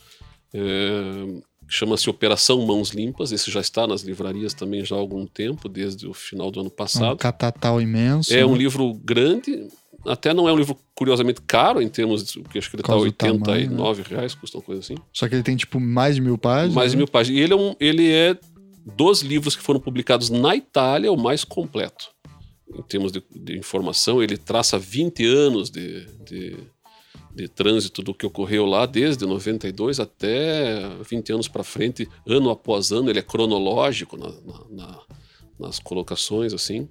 [0.55, 3.32] É, Chama-se Operação Mãos Limpas.
[3.32, 6.70] Esse já está nas livrarias também já há algum tempo, desde o final do ano
[6.70, 7.14] passado.
[7.14, 8.32] Um catatal imenso.
[8.32, 8.47] É né?
[8.47, 9.66] um livro grande,
[10.06, 12.94] até não é um livro curiosamente caro em termos de que acho que ele está
[12.94, 14.05] 89 tamanho, né?
[14.09, 14.94] reais, custa uma coisa assim.
[15.12, 16.74] Só que ele tem tipo mais de mil páginas.
[16.74, 17.01] Mais de né?
[17.01, 17.40] mil páginas.
[17.40, 18.39] E ele é, um, ele é
[18.85, 22.10] dos livros que foram publicados na Itália o mais completo
[22.74, 26.56] em termos de, de informação, ele traça 20 anos de, de,
[27.34, 32.90] de, trânsito do que ocorreu lá, desde 92 até 20 anos para frente, ano após
[32.90, 35.01] ano, ele é cronológico na, na, na,
[35.59, 36.88] nas colocações, assim.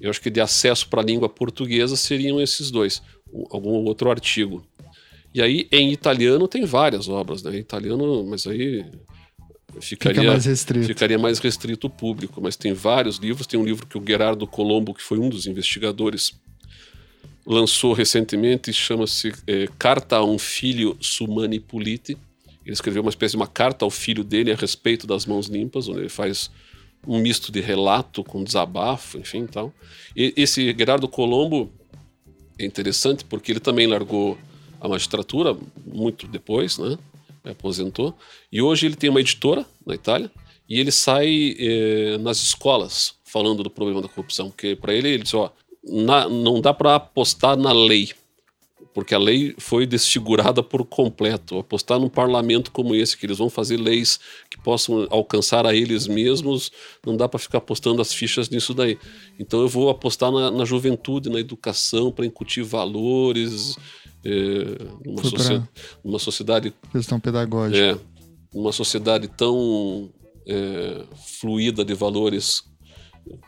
[0.00, 3.02] Eu acho que de acesso para a língua portuguesa seriam esses dois,
[3.50, 4.64] algum outro artigo.
[5.32, 7.56] E aí, em italiano, tem várias obras, né?
[7.56, 8.84] Em italiano, mas aí
[9.80, 10.86] ficaria Fica mais restrito.
[10.86, 13.46] ficaria mais restrito o público, mas tem vários livros.
[13.46, 16.32] Tem um livro que o Gerardo Colombo, que foi um dos investigadores,
[17.46, 22.16] lançou recentemente, chama-se é, Carta a um Filho Sumani Puliti.
[22.64, 25.88] Ele escreveu uma espécie de uma carta ao filho dele a respeito das mãos limpas,
[25.88, 26.50] onde ele faz
[27.06, 29.72] um misto de relato com desabafo, enfim, tal.
[30.14, 31.72] E esse Gerardo Colombo
[32.58, 34.36] é interessante porque ele também largou
[34.80, 35.56] a magistratura
[35.86, 36.98] muito depois, né?
[37.44, 38.14] Aposentou.
[38.50, 40.30] E hoje ele tem uma editora na Itália
[40.68, 44.50] e ele sai eh, nas escolas falando do problema da corrupção.
[44.50, 45.52] Porque para ele, ele diz: ó,
[45.84, 48.10] na, não dá para apostar na lei,
[48.92, 51.58] porque a lei foi desfigurada por completo.
[51.58, 54.18] Apostar num parlamento como esse, que eles vão fazer leis
[54.50, 56.70] que possam alcançar a eles mesmos,
[57.04, 58.98] não dá para ficar apostando as fichas nisso daí.
[59.38, 63.76] Então eu vou apostar na, na juventude, na educação, para incutir valores,
[64.24, 65.68] é, socia
[66.04, 66.74] numa sociedade.
[66.92, 67.78] Questão pedagógica.
[67.78, 67.98] É,
[68.54, 70.10] uma sociedade tão
[70.46, 71.04] é,
[71.40, 72.64] fluida de valores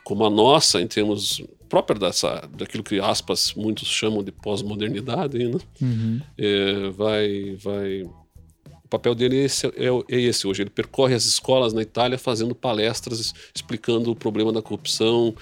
[0.05, 5.59] como a nossa, em termos própria dessa, daquilo que aspas muitos chamam de pós-modernidade, né?
[5.81, 6.21] uhum.
[6.37, 10.63] é, vai, vai, o papel dele é esse, é, é esse, hoje.
[10.63, 15.35] Ele percorre as escolas na Itália fazendo palestras explicando o problema da corrupção,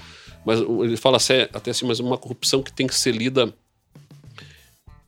[0.46, 1.18] mas ele fala
[1.52, 3.52] até assim, mas uma corrupção que tem que ser lida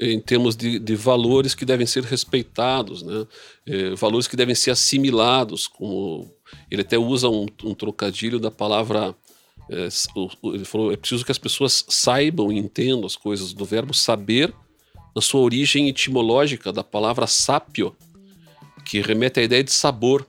[0.02, 3.26] em termos de, de, valores que devem ser respeitados, né?
[3.66, 6.28] É, valores que devem ser assimilados, como
[6.70, 9.14] ele até usa um, um trocadilho da palavra.
[9.70, 9.88] É,
[10.54, 14.52] ele falou: é preciso que as pessoas saibam e entendam as coisas, do verbo saber,
[15.14, 17.94] na sua origem etimológica da palavra sápio,
[18.84, 20.26] que remete à ideia de sabor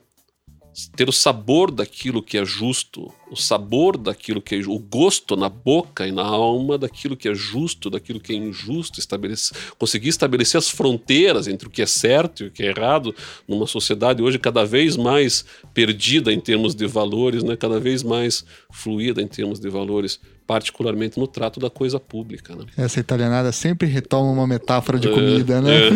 [0.96, 5.48] ter o sabor daquilo que é justo, o sabor daquilo que é o gosto na
[5.48, 10.58] boca e na alma daquilo que é justo, daquilo que é injusto, estabelecer, conseguir estabelecer
[10.58, 13.14] as fronteiras entre o que é certo e o que é errado
[13.46, 17.56] numa sociedade hoje cada vez mais perdida em termos de valores, né?
[17.56, 22.54] cada vez mais fluida em termos de valores particularmente no trato da coisa pública.
[22.54, 22.64] Né?
[22.76, 25.88] Essa italianada sempre retoma uma metáfora de é, comida, né?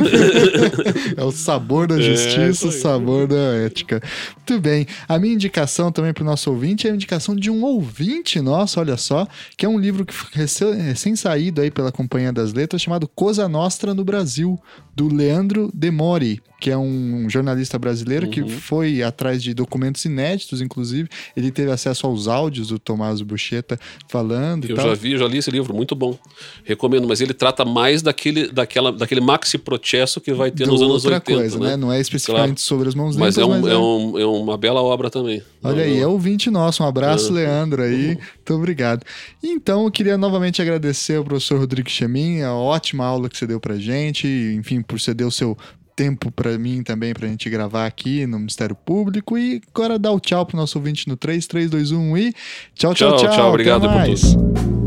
[1.16, 1.20] É.
[1.20, 4.02] é o sabor da é, justiça, é, o sabor da ética.
[4.36, 4.86] Muito bem.
[5.06, 8.80] A minha indicação também para o nosso ouvinte é a indicação de um ouvinte nosso,
[8.80, 9.26] olha só,
[9.56, 14.04] que é um livro que recém-saído aí pela Companhia das Letras, chamado Cosa Nostra no
[14.04, 14.58] Brasil,
[14.98, 18.32] do Leandro Demori que é um jornalista brasileiro uhum.
[18.32, 21.08] que foi atrás de documentos inéditos, inclusive.
[21.36, 24.68] Ele teve acesso aos áudios do Tomás Bucheta falando.
[24.68, 26.18] Eu já vi, já li esse livro, muito bom.
[26.64, 30.82] Recomendo, mas ele trata mais daquele, daquela, daquele maxi processo que vai ter do nos
[30.82, 31.40] anos outra 80.
[31.40, 31.76] Coisa, né?
[31.76, 32.60] Não é especificamente claro.
[32.60, 33.74] sobre as mãos limpas, mas, é, um, mas é...
[33.74, 35.40] é, um, é uma bela obra também.
[35.62, 36.82] Olha aí, é ouvinte nosso.
[36.82, 38.10] Um abraço, Leandro, aí.
[38.10, 38.16] Uhum.
[38.48, 39.04] Muito obrigado.
[39.42, 43.60] Então, eu queria novamente agradecer ao professor Rodrigo Chemin, a ótima aula que você deu
[43.60, 44.26] pra gente,
[44.58, 45.56] enfim, por ceder o seu
[45.94, 49.36] tempo para mim também pra gente gravar aqui no Ministério Público.
[49.36, 52.32] E agora dá o tchau pro nosso ouvinte no 3, 3, 2, 1 e
[52.74, 53.18] tchau, tchau, tchau.
[53.18, 53.48] Tchau, tchau.
[53.50, 54.77] Obrigado por tudo.